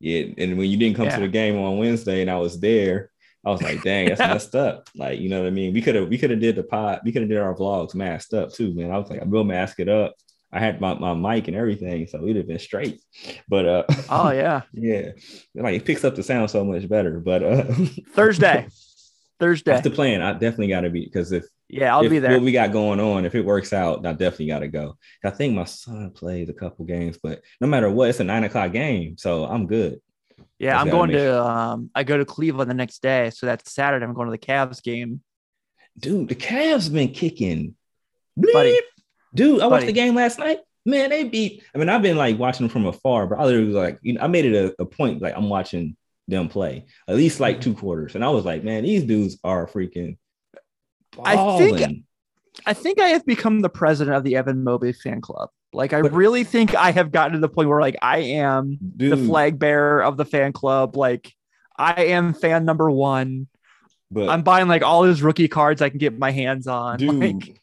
Yeah, 0.00 0.24
and 0.38 0.56
when 0.56 0.70
you 0.70 0.78
didn't 0.78 0.96
come 0.96 1.04
Yeah. 1.06 1.16
to 1.16 1.20
the 1.22 1.28
game 1.28 1.58
on 1.58 1.76
Wednesday 1.76 2.22
and 2.22 2.30
I 2.30 2.38
was 2.38 2.58
there, 2.60 3.10
I 3.44 3.50
was 3.50 3.60
like, 3.60 3.82
dang, 3.82 4.08
that's 4.08 4.20
messed 4.34 4.54
up. 4.54 4.88
Like, 4.96 5.20
you 5.20 5.28
know 5.28 5.40
what 5.42 5.48
I 5.48 5.50
mean? 5.50 5.74
We 5.74 5.82
could 5.82 5.96
have 5.96 6.08
we 6.08 6.16
could 6.16 6.30
have 6.30 6.40
did 6.40 6.56
the 6.56 6.62
pod, 6.62 7.00
we 7.04 7.12
could 7.12 7.20
have 7.20 7.28
did 7.28 7.36
our 7.38 7.54
vlogs 7.54 7.94
masked 7.94 8.32
up 8.32 8.50
too, 8.54 8.72
man. 8.74 8.90
I 8.90 8.96
was 8.96 9.10
like, 9.10 9.20
I 9.20 9.24
will 9.24 9.44
mask 9.44 9.80
it 9.80 9.88
up. 9.90 10.14
I 10.50 10.60
had 10.60 10.80
my, 10.80 10.94
my 10.94 11.12
mic 11.12 11.46
and 11.48 11.56
everything, 11.58 12.06
so 12.06 12.22
we'd 12.22 12.36
have 12.36 12.46
been 12.46 12.58
straight. 12.58 13.02
But 13.50 13.66
uh, 13.66 13.84
Oh 14.08 14.30
yeah. 14.30 14.62
yeah, 14.72 15.10
like 15.54 15.74
it 15.76 15.84
picks 15.84 16.04
up 16.04 16.14
the 16.14 16.22
sound 16.22 16.50
so 16.50 16.64
much 16.64 16.88
better. 16.88 17.20
But 17.20 17.42
uh, 17.42 17.64
Thursday. 18.14 18.66
Thursday. 19.38 19.72
that's 19.72 19.84
the 19.84 19.90
plan. 19.90 20.22
I 20.22 20.32
definitely 20.32 20.68
got 20.68 20.80
to 20.80 20.90
be 20.90 21.04
because 21.04 21.32
if 21.32 21.44
Yeah, 21.68 21.94
I'll 21.94 22.04
if 22.04 22.10
be 22.10 22.18
there. 22.18 22.32
What 22.32 22.42
we 22.42 22.52
got 22.52 22.72
going 22.72 23.00
on, 23.00 23.24
if 23.24 23.34
it 23.34 23.44
works 23.44 23.72
out, 23.72 24.04
I 24.04 24.12
definitely 24.12 24.48
got 24.48 24.60
to 24.60 24.68
go. 24.68 24.96
I 25.24 25.30
think 25.30 25.54
my 25.54 25.64
son 25.64 26.10
plays 26.10 26.48
a 26.48 26.54
couple 26.54 26.84
games, 26.84 27.18
but 27.22 27.42
no 27.60 27.66
matter 27.66 27.90
what, 27.90 28.10
it's 28.10 28.20
a 28.20 28.24
nine 28.24 28.44
o'clock 28.44 28.72
game, 28.72 29.16
so 29.16 29.44
I'm 29.44 29.66
good. 29.66 30.00
Yeah, 30.58 30.72
Just 30.72 30.86
I'm 30.86 30.90
going 30.90 31.10
to 31.10 31.44
um 31.44 31.90
I 31.94 32.04
go 32.04 32.16
to 32.16 32.24
Cleveland 32.24 32.70
the 32.70 32.74
next 32.74 33.00
day. 33.00 33.30
So 33.30 33.46
that's 33.46 33.72
Saturday. 33.72 34.04
I'm 34.04 34.14
going 34.14 34.26
to 34.26 34.32
the 34.32 34.38
Cavs 34.38 34.82
game. 34.82 35.22
Dude, 35.98 36.28
the 36.28 36.34
Cavs 36.34 36.92
been 36.92 37.10
kicking. 37.10 37.74
Buddy. 38.36 38.80
Dude, 39.34 39.60
I 39.60 39.66
watched 39.66 39.82
Buddy. 39.82 39.86
the 39.86 39.92
game 39.92 40.14
last 40.14 40.38
night. 40.38 40.60
Man, 40.86 41.10
they 41.10 41.24
beat. 41.24 41.62
I 41.74 41.78
mean, 41.78 41.88
I've 41.88 42.02
been 42.02 42.16
like 42.16 42.38
watching 42.38 42.66
them 42.66 42.72
from 42.72 42.86
afar, 42.86 43.26
but 43.26 43.38
I 43.38 43.44
literally 43.44 43.66
was 43.66 43.76
like, 43.76 43.98
you 44.02 44.14
know, 44.14 44.20
I 44.20 44.26
made 44.26 44.46
it 44.46 44.54
a, 44.54 44.82
a 44.82 44.86
point 44.86 45.20
like 45.20 45.34
I'm 45.36 45.48
watching 45.48 45.96
them 46.28 46.48
play 46.48 46.84
at 47.08 47.16
least 47.16 47.36
Mm-hmm. 47.36 47.42
like 47.42 47.60
two 47.60 47.74
quarters, 47.74 48.14
and 48.14 48.24
I 48.24 48.28
was 48.28 48.44
like, 48.44 48.62
man, 48.62 48.84
these 48.84 49.02
dudes 49.04 49.38
are 49.42 49.66
freaking. 49.66 50.18
I 51.22 51.58
think- 51.58 52.04
I 52.66 52.72
think 52.74 52.98
I 53.00 53.08
have 53.10 53.24
become 53.24 53.60
the 53.60 53.68
president 53.68 54.16
of 54.16 54.24
the 54.24 54.34
Evan 54.36 54.64
Mobley 54.64 54.92
fan 54.92 55.20
club. 55.20 55.50
Like 55.72 55.92
I 55.92 56.02
But- 56.02 56.12
really 56.12 56.44
think 56.44 56.74
I 56.74 56.90
have 56.90 57.12
gotten 57.12 57.34
to 57.34 57.38
the 57.38 57.48
point 57.48 57.68
where 57.68 57.80
like 57.80 57.96
I 58.02 58.18
am 58.18 58.78
dude, 58.96 59.12
the 59.12 59.16
flag 59.16 59.58
bearer 59.58 60.02
of 60.02 60.16
the 60.16 60.24
fan 60.24 60.52
club. 60.52 60.96
Like 60.96 61.32
I 61.76 62.04
am 62.06 62.34
fan 62.34 62.64
number 62.64 62.90
one. 62.90 63.46
But 64.10 64.28
I'm 64.30 64.42
buying 64.42 64.66
like 64.68 64.82
all 64.82 65.02
his 65.04 65.22
rookie 65.22 65.48
cards 65.48 65.82
I 65.82 65.88
can 65.90 65.98
get 65.98 66.18
my 66.18 66.30
hands 66.30 66.66
on. 66.66 66.98
dude, 66.98 67.14
Like, 67.14 67.60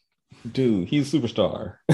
dude, 0.50 0.88
he's 0.88 1.12
a 1.12 1.18
superstar. 1.18 1.74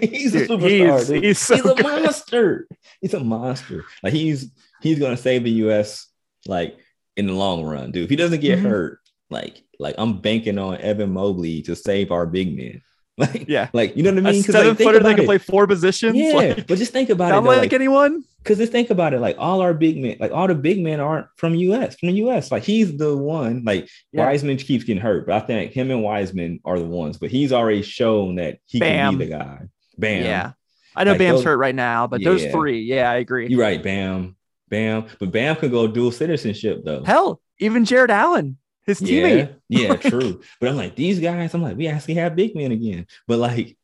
he's 0.00 0.32
dude, 0.32 0.50
a 0.50 0.56
superstar. 0.56 0.98
he's, 0.98 1.08
he's 1.22 1.38
so 1.38 1.56
he's 1.56 1.64
a 1.66 1.82
monster. 1.82 2.66
He's 3.02 3.14
a 3.14 3.20
monster. 3.20 3.84
Like 4.02 4.12
he's 4.12 4.50
he's 4.82 4.98
gonna 4.98 5.16
save 5.16 5.44
the 5.44 5.50
US 5.66 6.06
like 6.46 6.76
in 7.16 7.26
the 7.26 7.32
long 7.32 7.64
run, 7.64 7.90
dude. 7.90 8.04
If 8.04 8.10
he 8.10 8.16
doesn't 8.16 8.40
get 8.40 8.58
Mhm. 8.58 8.62
hurt, 8.62 8.98
like 9.30 9.62
like 9.78 9.94
I'm 9.98 10.20
banking 10.20 10.58
on 10.58 10.76
Evan 10.80 11.10
Mobley 11.10 11.62
to 11.62 11.74
save 11.76 12.10
our 12.12 12.26
big 12.26 12.56
men. 12.56 12.82
Like 13.20 13.44
Yeah. 13.48 13.68
like 13.74 13.96
you 13.98 14.02
know 14.02 14.12
what 14.14 14.26
I 14.26 14.32
mean? 14.32 14.42
seven 14.42 14.68
like, 14.68 14.78
footer 14.78 14.98
that 15.00 15.14
can 15.14 15.24
it. 15.24 15.26
play 15.26 15.36
four 15.38 15.66
positions. 15.66 16.16
Yeah, 16.16 16.32
Like, 16.32 16.66
but 16.66 16.78
just 16.78 16.92
think 16.92 17.10
about 17.10 17.28
it. 17.38 17.42
Though, 17.42 17.48
like, 17.50 17.58
like, 17.60 17.72
anyone? 17.74 18.24
because 18.42 18.56
just 18.56 18.72
think 18.72 18.88
about 18.88 19.12
it, 19.12 19.20
like 19.20 19.36
all 19.38 19.60
our 19.60 19.74
big 19.74 19.98
men, 19.98 20.16
like 20.18 20.32
all 20.32 20.46
the 20.48 20.54
big 20.54 20.80
men 20.82 21.00
aren't 21.00 21.26
from 21.36 21.54
US, 21.54 21.96
from 21.96 22.08
the 22.08 22.14
US. 22.24 22.50
Like 22.50 22.62
he's 22.62 22.96
the 22.96 23.14
one, 23.14 23.62
like 23.66 23.86
Yeah. 24.12 24.24
Wiseman 24.24 24.56
keeps 24.56 24.84
getting 24.84 25.02
hurt, 25.02 25.26
but 25.26 25.34
I 25.34 25.40
think 25.40 25.72
him 25.72 25.90
and 25.90 26.02
Wiseman 26.02 26.60
are 26.64 26.78
the 26.78 26.86
ones, 26.86 27.18
but 27.18 27.30
he's 27.30 27.52
already 27.52 27.82
shown 27.82 28.36
that 28.36 28.58
he 28.64 28.78
Bam. 28.78 29.12
can 29.12 29.18
be 29.18 29.24
the 29.26 29.30
guy. 29.32 29.58
Bam. 29.98 30.24
Yeah. 30.24 30.52
I 30.96 31.04
know 31.04 31.10
Like 31.12 31.18
Bam's 31.18 31.38
those- 31.40 31.44
hurt 31.44 31.56
right 31.58 31.74
now, 31.74 32.06
but 32.06 32.24
those 32.24 32.46
three, 32.46 32.80
yeah, 32.80 33.10
I 33.10 33.16
agree. 33.16 33.48
You're 33.48 33.60
right, 33.60 33.82
Bam. 33.82 34.34
Bam. 34.70 35.06
But 35.18 35.30
Bam 35.32 35.56
could 35.56 35.70
go 35.70 35.86
dual 35.86 36.10
citizenship 36.12 36.82
though. 36.84 37.04
Hell, 37.04 37.40
even 37.58 37.84
Jarrett 37.84 38.10
Allen, 38.10 38.56
his 38.86 39.00
teammate. 39.00 39.54
Yeah, 39.68 39.88
yeah, 39.88 39.96
true. 39.96 40.40
but 40.60 40.68
I'm 40.70 40.76
like, 40.76 40.96
these 40.96 41.20
guys, 41.20 41.52
I'm 41.52 41.62
like, 41.62 41.76
we 41.76 41.88
actually 41.88 42.14
have 42.14 42.34
big 42.36 42.54
men 42.56 42.72
again. 42.72 43.06
But 43.26 43.38
like, 43.38 43.76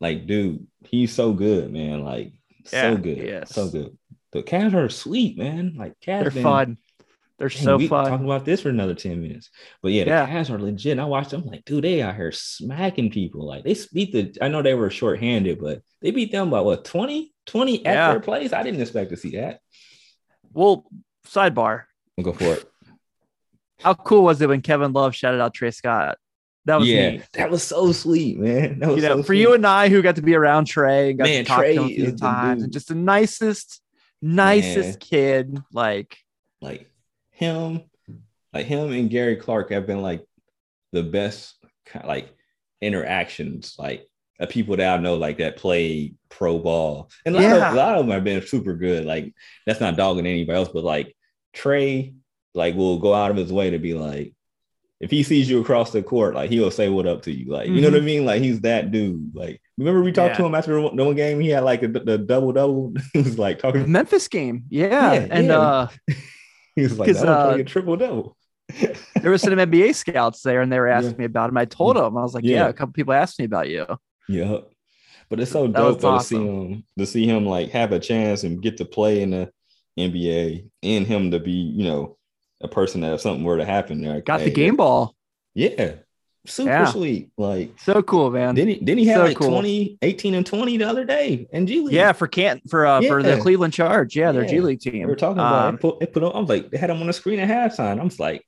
like, 0.00 0.26
dude, 0.26 0.66
he's 0.84 1.12
so 1.12 1.32
good, 1.32 1.72
man. 1.72 2.04
Like, 2.04 2.32
Yeah, 2.72 2.90
so 2.90 2.96
good. 2.96 3.16
he 3.16 3.22
is. 3.24 3.48
So 3.48 3.68
good. 3.70 3.96
The 4.32 4.42
Cavs 4.42 4.74
are 4.74 4.88
sweet, 4.88 5.38
man. 5.38 5.74
Like 5.76 5.92
Cavs 6.00 6.22
They're 6.22 6.30
been- 6.30 6.42
fun. 6.42 6.78
They're 7.38 7.48
Dang, 7.48 7.62
so 7.64 7.76
we 7.76 7.88
fun. 7.88 8.06
Talking 8.08 8.26
about 8.26 8.44
this 8.44 8.60
for 8.60 8.68
another 8.68 8.94
10 8.94 9.20
minutes. 9.20 9.50
But 9.82 9.90
yeah, 9.92 10.04
the 10.04 10.10
Yeah. 10.10 10.28
Cavs 10.28 10.50
are 10.50 10.60
legit. 10.60 10.98
I 11.00 11.04
watched 11.06 11.30
them 11.30 11.44
like, 11.44 11.64
dude, 11.64 11.82
they 11.82 12.00
out 12.00 12.14
here 12.14 12.30
smacking 12.30 13.10
people. 13.10 13.46
Like 13.46 13.64
they 13.64 13.74
beat 13.92 14.12
the 14.12 14.36
I 14.40 14.46
know 14.48 14.62
they 14.62 14.74
were 14.74 14.90
short-handed, 14.90 15.58
but 15.60 15.82
they 16.00 16.12
beat 16.12 16.30
them 16.30 16.50
by 16.50 16.60
what 16.60 16.84
20? 16.84 17.32
20 17.46 17.84
at 17.86 17.94
Yeah. 17.94 18.10
their 18.12 18.20
place. 18.20 18.52
I 18.52 18.62
didn't 18.62 18.80
expect 18.80 19.10
to 19.10 19.16
see 19.16 19.30
that. 19.36 19.58
Well, 20.54 20.84
sidebar. 21.26 21.84
I'll 22.18 22.24
go 22.24 22.32
for 22.32 22.54
it. 22.54 22.64
How 23.80 23.94
cool 23.94 24.22
was 24.24 24.40
it 24.40 24.48
when 24.48 24.60
Kevin 24.62 24.92
Love 24.92 25.14
shouted 25.14 25.40
out 25.40 25.54
Tre 25.54 25.70
Scott? 25.70 26.16
That 26.66 26.78
was 26.78 26.88
yeah, 26.88 27.10
neat. 27.10 27.28
that 27.32 27.50
was 27.50 27.64
so 27.64 27.90
sweet, 27.90 28.38
man. 28.38 28.78
That 28.78 28.90
was 28.90 29.02
You 29.02 29.08
know, 29.08 29.16
so 29.16 29.22
for 29.22 29.26
sweet. 29.26 29.40
you 29.40 29.54
and 29.54 29.66
I 29.66 29.88
who 29.88 30.00
got 30.02 30.14
to 30.16 30.22
be 30.22 30.34
around 30.36 30.66
Tre 30.66 31.10
and 31.10 31.18
got 31.18 31.24
Man, 31.24 31.44
to 31.44 31.48
talk 31.48 31.58
Tre 31.58 31.74
to 31.74 31.80
him 31.82 31.84
a 31.86 31.88
few 31.88 32.12
times, 32.16 32.62
and 32.62 32.72
just 32.72 32.86
the 32.88 32.94
nicest, 32.94 33.80
nicest 34.20 34.90
Man. 34.90 34.96
kid. 35.00 35.62
Like, 35.72 36.16
like 36.60 36.88
him, 37.32 37.82
like 38.52 38.66
him 38.66 38.92
and 38.92 39.10
Gary 39.10 39.34
Clark 39.34 39.72
have 39.72 39.88
been 39.88 40.02
like 40.02 40.24
the 40.92 41.02
best 41.02 41.56
like 42.04 42.32
interactions, 42.80 43.74
like 43.76 44.06
people 44.50 44.76
that 44.76 44.98
I 44.98 45.02
know 45.02 45.16
like 45.16 45.38
that 45.38 45.56
play 45.56 46.14
pro 46.28 46.58
ball. 46.58 47.10
And 47.26 47.34
a 47.36 47.38
lot, 47.38 47.44
Yeah. 47.44 47.68
of, 47.68 47.74
a 47.74 47.76
lot 47.76 47.94
of 47.98 48.06
them 48.06 48.14
have 48.14 48.24
been 48.24 48.46
super 48.46 48.74
good. 48.74 49.04
Like 49.04 49.34
that's 49.66 49.80
not 49.80 49.96
dogging 49.96 50.26
anybody 50.26 50.56
else, 50.58 50.68
but 50.72 50.84
like 50.84 51.14
Tre, 51.52 52.14
like 52.54 52.74
will 52.74 52.98
go 52.98 53.14
out 53.14 53.30
of 53.30 53.36
his 53.36 53.52
way 53.52 53.70
to 53.70 53.78
be 53.78 53.94
like, 53.94 54.34
if 55.00 55.10
he 55.10 55.22
sees 55.24 55.50
you 55.50 55.60
across 55.60 55.90
the 55.90 56.02
court, 56.02 56.34
like 56.34 56.48
he'll 56.48 56.70
say 56.70 56.88
what 56.88 57.06
up 57.06 57.22
to 57.22 57.32
you. 57.32 57.50
Like, 57.52 57.68
you 57.68 57.80
know 57.80 57.90
what 57.90 57.98
I 57.98 58.04
mean? 58.04 58.24
Like 58.24 58.40
he's 58.40 58.60
that 58.60 58.90
dude. 58.92 59.34
Like, 59.34 59.60
remember 59.76 60.00
we 60.02 60.12
talked 60.12 60.36
to 60.36 60.42
Mm-hmm. 60.42 60.46
Him 60.48 60.54
after 60.54 60.74
the 60.74 61.04
one- 61.04 61.14
game, 61.16 61.40
he 61.40 61.48
had 61.48 61.64
like 61.64 61.82
a, 61.82 61.88
the 61.88 62.18
double 62.18 62.52
double. 62.52 62.94
he 63.12 63.18
was 63.20 63.38
like 63.38 63.58
talking, 63.58 63.90
Memphis 63.90 64.28
game. 64.28 64.64
Yeah. 64.70 65.12
Yeah, 65.12 65.26
and 65.30 65.46
yeah. 65.48 65.58
uh 65.58 65.88
he 66.76 66.82
was 66.82 66.98
like, 66.98 67.12
don't 67.14 67.28
uh, 67.28 67.56
a 67.58 67.64
triple 67.64 67.96
double. 67.96 68.36
there 69.20 69.30
was 69.30 69.42
some 69.42 69.52
NBA 69.54 69.94
scouts 69.94 70.40
there 70.42 70.60
and 70.62 70.72
they 70.72 70.78
were 70.78 70.88
asking 70.98 71.12
Yeah. 71.12 71.18
me 71.18 71.24
about 71.26 71.50
him. 71.50 71.56
I 71.58 71.64
told 71.64 71.96
them, 71.96 72.16
I 72.16 72.22
was 72.22 72.32
like, 72.32 72.44
yeah. 72.44 72.56
Yeah. 72.58 72.68
a 72.68 72.72
couple 72.72 72.92
people 72.92 73.12
asked 73.12 73.38
me 73.40 73.44
about 73.44 73.68
you. 73.68 73.86
Yeah. 74.28 74.58
But 75.28 75.40
it's 75.40 75.50
so 75.50 75.66
dope 75.66 76.00
though, 76.00 76.10
awesome. 76.10 76.18
to 76.18 76.44
see 76.44 76.46
him 76.46 76.84
to 76.98 77.06
see 77.06 77.26
him 77.26 77.46
like 77.46 77.70
have 77.70 77.92
a 77.92 77.98
chance 77.98 78.44
and 78.44 78.62
get 78.62 78.76
to 78.78 78.84
play 78.84 79.22
in 79.22 79.30
the 79.30 79.50
NBA 79.98 80.68
and 80.82 81.06
him 81.06 81.30
to 81.30 81.40
be, 81.40 81.52
you 81.52 81.84
know, 81.84 82.18
a 82.60 82.68
person 82.68 83.00
that 83.00 83.14
if 83.14 83.20
something 83.20 83.44
were 83.44 83.56
to 83.56 83.64
happen 83.64 84.02
there. 84.02 84.20
Got 84.20 84.40
hey, 84.40 84.46
the 84.46 84.54
game 84.54 84.76
ball. 84.76 85.14
Yeah. 85.54 85.94
Super 86.44 86.70
yeah. 86.70 86.84
sweet. 86.86 87.30
Like 87.36 87.78
so 87.78 88.02
cool, 88.02 88.30
man. 88.30 88.54
Didn't 88.56 88.74
he 88.74 88.84
didn't 88.84 88.98
he 88.98 89.06
have 89.06 89.18
so 89.18 89.24
like 89.24 89.36
cool. 89.36 89.48
20, 89.48 89.98
18 90.02 90.34
and 90.34 90.44
20 90.44 90.76
the 90.76 90.88
other 90.88 91.04
day 91.04 91.46
in 91.52 91.66
G 91.66 91.80
League? 91.80 91.94
Yeah, 91.94 92.12
for 92.12 92.26
Kent 92.26 92.68
for 92.68 92.84
uh 92.84 93.00
yeah. 93.00 93.08
for 93.08 93.22
the 93.22 93.38
Cleveland 93.38 93.72
Charge. 93.72 94.16
Yeah, 94.16 94.32
their 94.32 94.42
yeah. 94.42 94.50
G 94.50 94.60
League 94.60 94.80
team. 94.80 94.94
We 94.94 95.06
were 95.06 95.14
talking 95.14 95.38
about 95.38 95.68
um, 95.68 95.74
it. 95.76 95.80
Put, 95.80 96.02
it 96.02 96.12
put 96.12 96.24
on, 96.24 96.34
I 96.34 96.40
was 96.40 96.48
like, 96.48 96.70
they 96.70 96.78
had 96.78 96.90
him 96.90 97.00
on 97.00 97.06
the 97.06 97.12
screen 97.12 97.38
at 97.38 97.48
halftime. 97.48 98.00
I 98.00 98.04
was 98.04 98.18
like, 98.18 98.44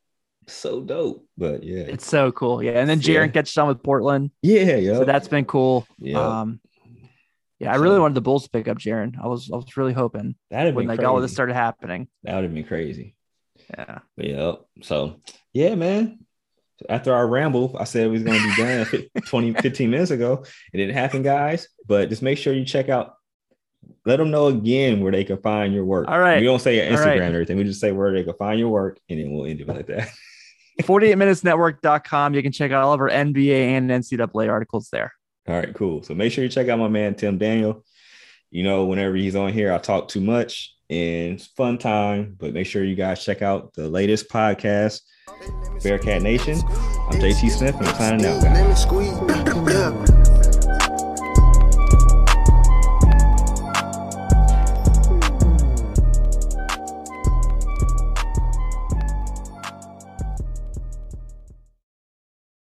so 0.46 0.80
dope. 0.80 1.26
But 1.36 1.62
yeah. 1.62 1.82
It's 1.82 2.06
so 2.06 2.32
cool. 2.32 2.62
Yeah. 2.62 2.72
And 2.72 2.88
then 2.88 3.00
Jarron 3.00 3.26
yeah. 3.26 3.26
gets 3.28 3.56
on 3.58 3.68
with 3.68 3.82
Portland. 3.82 4.30
Yeah, 4.42 4.76
yeah. 4.76 4.94
So 4.94 5.04
that's 5.04 5.28
been 5.28 5.44
cool. 5.44 5.86
Yeah. 5.98 6.18
Um 6.18 6.60
yeah, 7.60 7.72
I 7.72 7.76
really 7.76 8.00
wanted 8.00 8.14
the 8.14 8.20
Bulls 8.20 8.44
to 8.44 8.50
pick 8.50 8.68
up 8.68 8.78
Jarron. 8.78 9.14
I 9.22 9.26
was 9.26 9.50
I 9.50 9.56
was 9.56 9.76
really 9.76 9.92
hoping 9.92 10.34
that 10.50 10.74
when 10.74 10.86
like 10.86 11.02
all 11.02 11.20
this 11.20 11.32
started 11.32 11.54
happening. 11.54 12.08
That 12.22 12.34
would 12.34 12.44
have 12.44 12.54
been 12.54 12.64
crazy. 12.64 13.14
Yeah. 13.70 14.00
But 14.16 14.26
yeah. 14.26 14.52
So 14.82 15.20
yeah, 15.52 15.74
man. 15.74 16.20
After 16.88 17.14
our 17.14 17.26
ramble, 17.26 17.76
I 17.78 17.84
said 17.84 18.08
we 18.08 18.14
was 18.14 18.24
gonna 18.24 18.38
be 18.38 18.56
done 18.56 19.22
20, 19.26 19.54
15 19.54 19.90
minutes 19.90 20.10
ago. 20.10 20.44
It 20.72 20.76
didn't 20.76 20.96
happen, 20.96 21.22
guys. 21.22 21.68
But 21.86 22.08
just 22.08 22.20
make 22.20 22.36
sure 22.36 22.52
you 22.52 22.64
check 22.64 22.88
out. 22.88 23.14
Let 24.04 24.16
them 24.16 24.30
know 24.30 24.48
again 24.48 25.00
where 25.00 25.12
they 25.12 25.24
can 25.24 25.38
find 25.38 25.72
your 25.72 25.84
work. 25.84 26.08
All 26.08 26.18
right. 26.18 26.40
We 26.40 26.46
don't 26.46 26.60
say 26.60 26.78
Instagram 26.78 27.06
right. 27.06 27.20
or 27.20 27.22
everything. 27.22 27.56
We 27.56 27.64
just 27.64 27.80
say 27.80 27.92
where 27.92 28.12
they 28.12 28.24
can 28.24 28.34
find 28.34 28.58
your 28.58 28.70
work, 28.70 28.98
and 29.08 29.20
then 29.20 29.30
we'll 29.30 29.46
end 29.46 29.60
it 29.60 29.68
like 29.68 29.86
that. 29.86 30.08
48minutesnetwork.com. 30.82 32.34
You 32.34 32.42
can 32.42 32.52
check 32.52 32.72
out 32.72 32.84
all 32.84 32.92
of 32.92 33.00
our 33.00 33.10
NBA 33.10 33.68
and 33.68 33.90
NCAA 33.90 34.50
articles 34.50 34.88
there. 34.90 35.12
All 35.46 35.54
right, 35.54 35.74
cool. 35.74 36.02
So 36.02 36.14
make 36.14 36.32
sure 36.32 36.42
you 36.42 36.50
check 36.50 36.68
out 36.68 36.78
my 36.78 36.88
man 36.88 37.14
Tim 37.14 37.38
Daniel. 37.38 37.84
You 38.50 38.62
know, 38.62 38.84
whenever 38.84 39.14
he's 39.16 39.36
on 39.36 39.52
here, 39.52 39.72
I 39.72 39.78
talk 39.78 40.08
too 40.08 40.20
much 40.20 40.74
and 40.88 41.34
it's 41.34 41.46
fun 41.46 41.78
time. 41.78 42.36
But 42.38 42.54
make 42.54 42.66
sure 42.66 42.84
you 42.84 42.94
guys 42.94 43.24
check 43.24 43.42
out 43.42 43.74
the 43.74 43.88
latest 43.88 44.28
podcast, 44.28 45.00
Bearcat 45.82 46.22
Nation. 46.22 46.58
I'm 46.66 47.20
JT 47.20 47.50
Smith 47.50 47.76
and 47.76 47.86
I'm 47.86 47.94
signing 47.96 48.26
out, 48.26 48.42
guys. 48.42 50.04